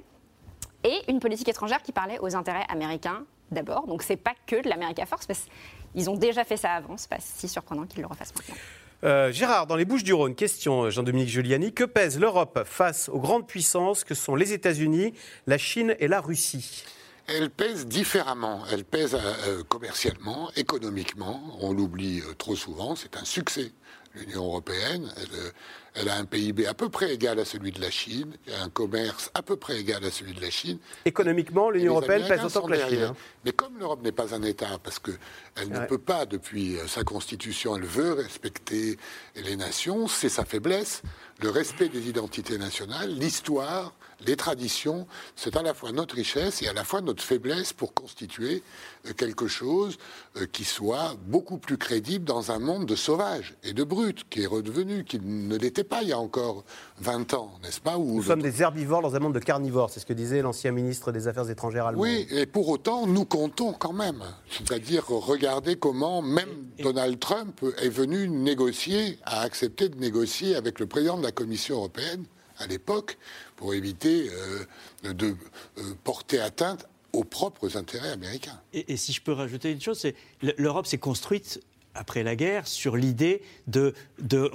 et 0.85 1.11
une 1.11 1.19
politique 1.19 1.49
étrangère 1.49 1.81
qui 1.81 1.91
parlait 1.91 2.19
aux 2.19 2.35
intérêts 2.35 2.65
américains 2.69 3.25
d'abord. 3.51 3.87
Donc 3.87 4.03
c'est 4.03 4.15
pas 4.15 4.33
que 4.47 4.61
de 4.61 4.69
l'America 4.69 5.05
Force, 5.05 5.25
parce 5.25 5.45
qu'ils 5.93 6.09
ont 6.09 6.15
déjà 6.15 6.43
fait 6.43 6.57
ça 6.57 6.73
avant, 6.73 6.95
c'est 6.97 7.09
pas 7.09 7.19
si 7.19 7.47
surprenant 7.47 7.85
qu'ils 7.85 8.01
le 8.01 8.07
refassent 8.07 8.33
maintenant. 8.35 8.55
Euh, 9.03 9.31
Gérard, 9.31 9.67
dans 9.67 9.75
les 9.75 9.85
Bouches-du-Rhône, 9.85 10.35
question 10.35 10.89
Jean-Dominique 10.89 11.29
Giuliani. 11.29 11.73
Que 11.73 11.83
pèse 11.83 12.17
l'Europe 12.19 12.63
face 12.65 13.09
aux 13.09 13.19
grandes 13.19 13.45
puissances 13.45 14.03
que 14.03 14.15
sont 14.15 14.35
les 14.35 14.53
États-Unis, 14.53 15.13
la 15.47 15.57
Chine 15.57 15.95
et 15.99 16.07
la 16.07 16.21
Russie? 16.21 16.83
Elle 17.27 17.49
pèse 17.49 17.87
différemment. 17.87 18.61
Elle 18.71 18.85
pèse 18.85 19.15
euh, 19.15 19.63
commercialement, 19.67 20.49
économiquement. 20.55 21.41
On 21.59 21.73
l'oublie 21.73 22.21
euh, 22.21 22.33
trop 22.35 22.55
souvent. 22.55 22.95
C'est 22.95 23.17
un 23.17 23.25
succès. 23.25 23.71
L'Union 24.15 24.45
européenne, 24.45 25.11
elle, 25.17 25.51
elle 25.95 26.09
a 26.09 26.17
un 26.17 26.25
PIB 26.25 26.67
à 26.67 26.73
peu 26.73 26.89
près 26.89 27.13
égal 27.13 27.39
à 27.39 27.45
celui 27.45 27.71
de 27.71 27.79
la 27.79 27.89
Chine, 27.89 28.33
un 28.61 28.69
commerce 28.69 29.31
à 29.33 29.41
peu 29.41 29.55
près 29.55 29.79
égal 29.79 30.03
à 30.03 30.11
celui 30.11 30.33
de 30.33 30.41
la 30.41 30.49
Chine. 30.49 30.77
Économiquement, 31.05 31.69
l'Union 31.69 31.93
européenne 31.93 32.27
pèse 32.27 32.43
autant 32.43 32.63
que 32.63 32.71
la 32.71 32.87
Chine. 32.87 33.03
Hein. 33.03 33.15
Mais 33.45 33.51
comme 33.53 33.77
l'Europe 33.77 34.03
n'est 34.03 34.11
pas 34.11 34.35
un 34.35 34.41
État, 34.43 34.77
parce 34.83 34.99
qu'elle 34.99 35.69
ne 35.69 35.85
peut 35.85 35.97
pas, 35.97 36.25
depuis 36.25 36.77
euh, 36.77 36.87
sa 36.87 37.03
constitution, 37.03 37.77
elle 37.77 37.85
veut 37.85 38.13
respecter 38.13 38.97
les 39.35 39.55
nations, 39.55 40.07
c'est 40.07 40.29
sa 40.29 40.43
faiblesse, 40.43 41.01
le 41.41 41.49
respect 41.49 41.87
des 41.87 42.09
identités 42.09 42.57
nationales, 42.57 43.11
l'histoire, 43.11 43.93
les 44.25 44.35
traditions, 44.35 45.07
c'est 45.35 45.55
à 45.55 45.61
la 45.61 45.73
fois 45.73 45.91
notre 45.91 46.15
richesse 46.15 46.61
et 46.61 46.67
à 46.67 46.73
la 46.73 46.83
fois 46.83 47.01
notre 47.01 47.23
faiblesse 47.23 47.73
pour 47.73 47.93
constituer 47.93 48.63
euh, 49.07 49.13
quelque 49.13 49.47
chose 49.47 49.97
euh, 50.37 50.45
qui 50.51 50.63
soit 50.63 51.15
beaucoup 51.25 51.57
plus 51.57 51.77
crédible 51.77 52.25
dans 52.25 52.51
un 52.51 52.59
monde 52.59 52.85
de 52.85 52.95
sauvages 52.95 53.55
et 53.63 53.73
de 53.73 53.83
brutes, 53.83 54.27
qui 54.29 54.43
est 54.43 54.47
redevenu, 54.47 55.03
qui 55.03 55.19
ne 55.19 55.57
l'était 55.57 55.83
pas 55.83 56.01
il 56.01 56.09
y 56.09 56.13
a 56.13 56.19
encore 56.19 56.63
20 56.99 57.33
ans, 57.33 57.51
n'est-ce 57.63 57.81
pas 57.81 57.97
Nous 57.97 58.23
sommes 58.23 58.41
des 58.41 58.61
herbivores 58.61 59.01
dans 59.01 59.15
un 59.15 59.19
monde 59.19 59.33
de 59.33 59.39
carnivores, 59.39 59.89
c'est 59.89 59.99
ce 59.99 60.05
que 60.05 60.13
disait 60.13 60.41
l'ancien 60.41 60.71
ministre 60.71 61.11
des 61.11 61.27
Affaires 61.27 61.49
étrangères 61.49 61.85
allemand. 61.85 62.01
Oui, 62.01 62.27
et 62.31 62.45
pour 62.45 62.67
autant, 62.69 63.07
nous 63.07 63.25
comptons 63.25 63.73
quand 63.73 63.93
même. 63.93 64.23
C'est-à-dire, 64.49 65.05
regardez 65.07 65.75
comment 65.75 66.21
même 66.21 66.67
Donald 66.79 67.19
Trump 67.19 67.63
est 67.81 67.89
venu 67.89 68.27
négocier, 68.27 69.19
a 69.23 69.41
accepté 69.41 69.89
de 69.89 69.97
négocier 69.99 70.55
avec 70.55 70.79
le 70.79 70.87
président 70.87 71.17
de 71.17 71.23
la 71.23 71.31
Commission 71.31 71.75
européenne 71.77 72.25
à 72.57 72.67
l'époque 72.67 73.17
pour 73.55 73.73
éviter 73.73 74.29
euh, 74.29 75.13
de 75.13 75.35
euh, 75.77 75.93
porter 76.03 76.39
atteinte 76.39 76.87
aux 77.13 77.23
propres 77.23 77.77
intérêts 77.77 78.11
américains. 78.11 78.59
Et, 78.73 78.93
et, 78.93 78.97
si 78.97 79.13
je 79.13 79.21
peux 79.21 79.31
rajouter 79.31 79.71
une 79.71 79.81
chose, 79.81 79.99
c'est 79.99 80.15
l'Europe 80.57 80.85
s'est 80.85 80.97
construite 80.97 81.61
après 81.95 82.23
la 82.23 82.35
guerre 82.35 82.67
sur 82.67 82.95
l'idée 82.97 83.41
de, 83.67 83.93
de, 84.19 84.51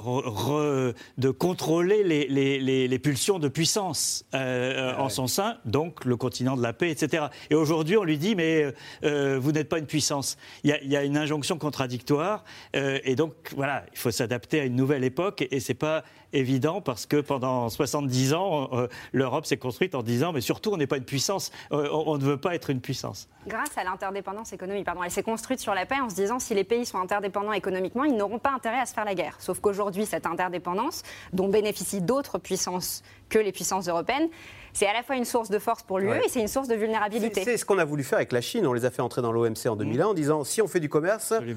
de, 1.18 1.30
contrôler 1.30 2.04
les, 2.04 2.26
les, 2.28 2.88
les, 2.88 2.98
pulsions 2.98 3.38
de 3.38 3.48
puissance 3.48 4.24
euh, 4.34 4.94
en 4.96 5.08
son 5.08 5.26
sein, 5.26 5.56
donc 5.64 6.04
le 6.04 6.16
continent 6.16 6.56
de 6.56 6.62
la 6.62 6.72
paix, 6.72 6.90
etc. 6.90 7.26
Et 7.48 7.54
aujourd'hui, 7.54 7.96
on 7.96 8.04
lui 8.04 8.18
dit, 8.18 8.34
mais 8.34 8.72
euh, 9.04 9.38
vous 9.40 9.52
n'êtes 9.52 9.68
pas 9.68 9.78
une 9.78 9.86
puissance. 9.86 10.36
Il 10.64 10.70
y, 10.70 10.72
a, 10.72 10.82
il 10.82 10.90
y, 10.90 10.96
a, 10.96 11.02
une 11.02 11.16
injonction 11.16 11.58
contradictoire, 11.58 12.44
euh, 12.76 12.98
et 13.04 13.16
donc 13.16 13.34
voilà, 13.56 13.84
il 13.92 13.98
faut 13.98 14.10
s'adapter 14.10 14.60
à 14.60 14.64
une 14.64 14.76
nouvelle 14.76 15.04
époque, 15.04 15.42
et, 15.42 15.56
et 15.56 15.60
c'est 15.60 15.74
pas 15.74 16.04
évident 16.32 16.80
parce 16.80 17.06
que 17.06 17.20
pendant 17.20 17.68
70 17.68 18.34
ans, 18.34 18.68
euh, 18.72 18.88
l'Europe 19.12 19.46
s'est 19.46 19.56
construite 19.56 19.94
en 19.94 20.02
disant 20.02 20.32
mais 20.32 20.40
surtout 20.40 20.72
on 20.72 20.76
n'est 20.76 20.86
pas 20.86 20.96
une 20.96 21.04
puissance, 21.04 21.50
euh, 21.72 21.88
on, 21.92 22.18
ne 22.18 22.24
veut 22.24 22.36
pas 22.36 22.54
être 22.54 22.70
une 22.70 22.80
puissance. 22.80 23.28
Grâce 23.46 23.76
à 23.76 23.84
l'interdépendance 23.84 24.52
économique, 24.52 24.84
pardon, 24.84 25.02
elle 25.02 25.10
s'est 25.10 25.22
construite 25.22 25.60
sur 25.60 25.74
la 25.74 25.86
paix 25.86 26.00
en 26.00 26.08
se 26.08 26.14
disant 26.14 26.38
si 26.38 26.54
les 26.54 26.64
pays 26.64 26.86
sont 26.86 26.98
interdépendants 26.98 27.52
économiquement, 27.52 28.04
ils 28.04 28.16
n'auront 28.16 28.38
pas 28.38 28.52
intérêt 28.52 28.80
à 28.80 28.86
se 28.86 28.94
faire 28.94 29.04
la 29.04 29.14
guerre. 29.14 29.36
Sauf 29.38 29.60
qu'aujourd'hui, 29.60 30.06
cette 30.06 30.26
interdépendance, 30.26 31.02
dont 31.32 31.48
bénéficient 31.48 32.02
d'autres 32.02 32.38
puissances 32.38 33.02
que 33.28 33.38
les 33.38 33.52
puissances 33.52 33.88
européennes, 33.88 34.28
c'est 34.72 34.86
à 34.86 34.92
la 34.92 35.02
fois 35.02 35.16
une 35.16 35.24
source 35.24 35.50
de 35.50 35.58
force 35.58 35.82
pour 35.82 35.98
l'UE 35.98 36.10
et 36.24 36.28
c'est 36.28 36.40
une 36.40 36.48
source 36.48 36.68
de 36.68 36.74
vulnérabilité. 36.74 37.42
C'est 37.44 37.56
ce 37.56 37.64
qu'on 37.64 37.78
a 37.78 37.84
voulu 37.84 38.04
faire 38.04 38.18
avec 38.18 38.32
la 38.32 38.40
Chine. 38.40 38.66
On 38.66 38.72
les 38.72 38.84
a 38.84 38.90
fait 38.90 39.02
entrer 39.02 39.22
dans 39.22 39.32
l'OMC 39.32 39.66
en 39.66 39.76
2001 39.76 40.06
en 40.06 40.14
disant 40.14 40.44
si 40.44 40.62
on 40.62 40.68
fait 40.68 40.80
du 40.80 40.88
commerce, 40.88 41.34
ils, 41.42 41.56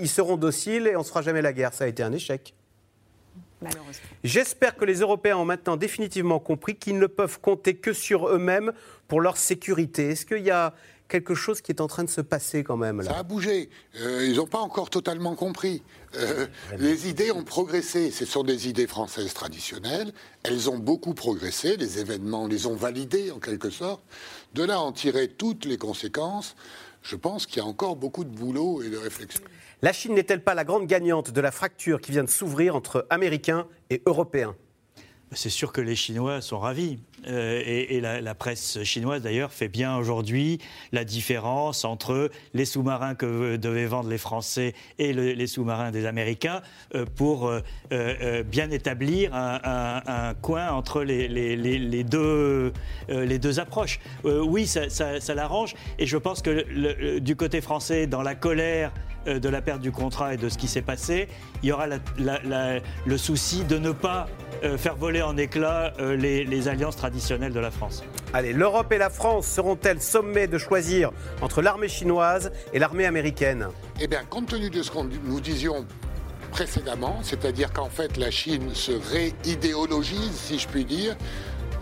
ils, 0.00 0.08
seront 0.08 0.36
dociles 0.36 0.86
et 0.86 0.96
on 0.96 1.00
ne 1.00 1.04
se 1.04 1.10
fera 1.10 1.22
jamais 1.22 1.42
la 1.42 1.52
guerre. 1.52 1.72
Ça 1.74 1.84
a 1.84 1.86
été 1.86 2.02
un 2.02 2.12
échec. 2.12 2.54
J'espère 4.24 4.76
que 4.76 4.84
les 4.84 5.00
Européens 5.00 5.36
ont 5.36 5.44
maintenant 5.44 5.76
définitivement 5.76 6.38
compris 6.38 6.76
qu'ils 6.76 6.98
ne 6.98 7.06
peuvent 7.06 7.40
compter 7.40 7.76
que 7.76 7.92
sur 7.92 8.28
eux-mêmes 8.28 8.72
pour 9.08 9.20
leur 9.20 9.36
sécurité. 9.36 10.10
Est-ce 10.10 10.26
qu'il 10.26 10.44
y 10.44 10.50
a 10.50 10.74
quelque 11.08 11.34
chose 11.34 11.60
qui 11.60 11.72
est 11.72 11.80
en 11.80 11.88
train 11.88 12.04
de 12.04 12.10
se 12.10 12.20
passer 12.20 12.64
quand 12.64 12.76
même 12.76 13.02
là? 13.02 13.10
Ça 13.10 13.18
a 13.18 13.22
bougé. 13.22 13.68
Euh, 13.96 14.26
ils 14.26 14.36
n'ont 14.36 14.46
pas 14.46 14.60
encore 14.60 14.88
totalement 14.88 15.34
compris. 15.34 15.82
Euh, 16.16 16.46
les 16.78 17.08
idées 17.08 17.32
ont 17.32 17.44
progressé. 17.44 18.10
Ce 18.10 18.24
sont 18.24 18.44
des 18.44 18.68
idées 18.68 18.86
françaises 18.86 19.34
traditionnelles. 19.34 20.12
Elles 20.44 20.70
ont 20.70 20.78
beaucoup 20.78 21.14
progressé. 21.14 21.76
Les 21.76 21.98
événements 21.98 22.46
les 22.46 22.66
ont 22.66 22.76
validées 22.76 23.30
en 23.30 23.40
quelque 23.40 23.70
sorte. 23.70 24.02
De 24.54 24.64
là 24.64 24.80
en 24.80 24.92
tirer 24.92 25.28
toutes 25.28 25.64
les 25.64 25.76
conséquences. 25.76 26.54
je 27.02 27.16
pense 27.16 27.46
qu'il 27.46 27.58
y 27.58 27.60
a 27.60 27.66
encore 27.66 27.96
beaucoup 27.96 28.24
de 28.24 28.30
boulot 28.30 28.82
et 28.82 28.88
de 28.88 28.96
réflexion. 28.96 29.42
La 29.82 29.94
Chine 29.94 30.14
n'est-elle 30.14 30.44
pas 30.44 30.54
la 30.54 30.64
grande 30.64 30.86
gagnante 30.86 31.30
de 31.30 31.40
la 31.40 31.50
fracture 31.50 32.02
qui 32.02 32.12
vient 32.12 32.24
de 32.24 32.28
s'ouvrir 32.28 32.76
entre 32.76 33.06
Américains 33.08 33.66
et 33.88 34.02
Européens? 34.04 34.54
C'est 35.32 35.48
sûr 35.48 35.72
que 35.72 35.80
les 35.80 35.96
Chinois 35.96 36.42
sont 36.42 36.58
ravis. 36.58 36.98
Euh, 37.26 37.62
et, 37.64 38.00
la, 38.00 38.34
presse 38.34 38.82
chinoise, 38.82 39.22
d'ailleurs, 39.22 39.52
fait 39.52 39.68
bien 39.68 39.96
aujourd'hui 39.96 40.58
la 40.92 41.04
différence 41.04 41.84
entre 41.84 42.30
les 42.54 42.64
sous-marins 42.64 43.14
que 43.14 43.56
devaient 43.56 43.86
vendre 43.86 44.08
les 44.08 44.18
Français 44.18 44.74
et 44.98 45.12
les 45.12 45.46
sous-marins 45.46 45.90
des 45.90 46.06
Américains 46.06 46.62
euh, 46.94 47.04
pour 47.16 47.50
euh, 47.92 48.42
bien 48.44 48.70
établir 48.70 49.34
un, 49.34 50.34
coin 50.40 50.70
entre 50.70 51.02
les, 51.02 52.04
deux, 52.04 52.72
les 53.08 53.38
deux 53.38 53.60
approches. 53.60 54.00
oui, 54.24 54.66
ça, 54.66 54.88
ça, 54.88 55.34
l'arrange. 55.34 55.74
Et 55.98 56.06
je 56.06 56.16
pense 56.16 56.42
que 56.42 57.18
du 57.18 57.36
côté 57.36 57.60
français, 57.60 58.06
dans 58.06 58.22
la 58.22 58.34
colère 58.34 58.92
de 59.26 59.48
la 59.48 59.60
perte 59.60 59.80
du 59.80 59.92
contrat 59.92 60.34
et 60.34 60.36
de 60.36 60.48
ce 60.48 60.56
qui 60.56 60.68
s'est 60.68 60.82
passé, 60.82 61.28
il 61.62 61.68
y 61.68 61.72
aura 61.72 61.86
le 61.86 63.18
souci 63.18 63.64
de 63.64 63.78
ne 63.78 63.92
pas 63.92 64.28
faire 64.78 64.96
voler 64.96 65.22
en 65.22 65.36
éclats 65.36 65.92
les, 65.98 66.44
les 66.44 66.68
alliances 66.68 66.96
traditionnelles 66.96 67.09
traditionnelle 67.10 67.52
de 67.52 67.58
la 67.58 67.72
France. 67.72 68.04
Allez, 68.32 68.52
l'Europe 68.52 68.92
et 68.92 68.98
la 68.98 69.10
France 69.10 69.46
seront-elles 69.46 70.00
sommées 70.00 70.46
de 70.46 70.58
choisir 70.58 71.10
entre 71.42 71.60
l'armée 71.60 71.88
chinoise 71.88 72.52
et 72.72 72.78
l'armée 72.78 73.04
américaine? 73.04 73.66
Eh 74.00 74.06
bien, 74.06 74.22
compte 74.24 74.46
tenu 74.46 74.70
de 74.70 74.80
ce 74.80 74.92
que 74.92 74.98
nous 75.24 75.40
disions 75.40 75.84
précédemment, 76.52 77.18
c'est-à-dire 77.22 77.72
qu'en 77.72 77.88
fait 77.88 78.16
la 78.16 78.30
Chine 78.30 78.74
se 78.74 78.92
réidéologise, 78.92 80.32
si 80.34 80.58
je 80.60 80.68
puis 80.68 80.84
dire, 80.84 81.16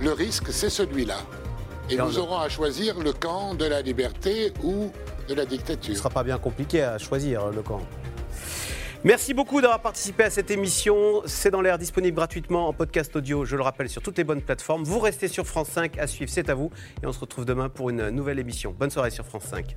le 0.01 0.13
risque 0.13 0.51
c'est 0.51 0.71
celui-là. 0.71 1.19
Et 1.91 1.97
nous 1.97 2.19
aurons 2.19 2.39
à 2.39 2.49
choisir 2.49 2.99
le 2.99 3.13
camp 3.13 3.55
de 3.55 3.67
la 3.67 3.83
liberté 3.83 4.53
ou 4.63 4.91
de 5.29 5.35
la 5.35 5.45
dictature. 5.45 5.89
Ce 5.89 5.91
ne 5.91 5.97
sera 5.97 6.11
pas 6.11 6.25
bien 6.25 6.39
compliqué 6.39 6.83
à 6.83 6.99
choisir 6.99 7.51
le 7.51 7.63
camp. 7.63 7.81
Merci 9.05 9.33
beaucoup 9.33 9.61
d'avoir 9.61 9.81
participé 9.81 10.25
à 10.25 10.31
cette 10.31 10.51
émission. 10.51 11.23
C'est 11.25 11.53
dans 11.53 11.61
l'air 11.61 11.79
disponible 11.79 12.17
gratuitement 12.17 12.67
en 12.67 12.73
podcast 12.73 13.15
audio, 13.15 13.45
je 13.45 13.55
le 13.55 13.63
rappelle, 13.63 13.89
sur 13.89 14.03
toutes 14.03 14.19
les 14.19 14.25
bonnes 14.25 14.43
plateformes. 14.43 14.83
Vous 14.83 14.99
restez 14.99 15.29
sur 15.29 15.47
France 15.47 15.69
5 15.69 15.99
à 15.99 16.09
suivre, 16.09 16.31
c'est 16.33 16.49
à 16.49 16.55
vous. 16.55 16.73
Et 17.03 17.07
on 17.07 17.13
se 17.13 17.21
retrouve 17.21 17.45
demain 17.45 17.69
pour 17.69 17.91
une 17.91 18.11
nouvelle 18.11 18.41
émission. 18.41 18.75
Bonne 18.77 18.91
soirée 18.91 19.11
sur 19.11 19.25
France 19.25 19.45
5. 19.45 19.77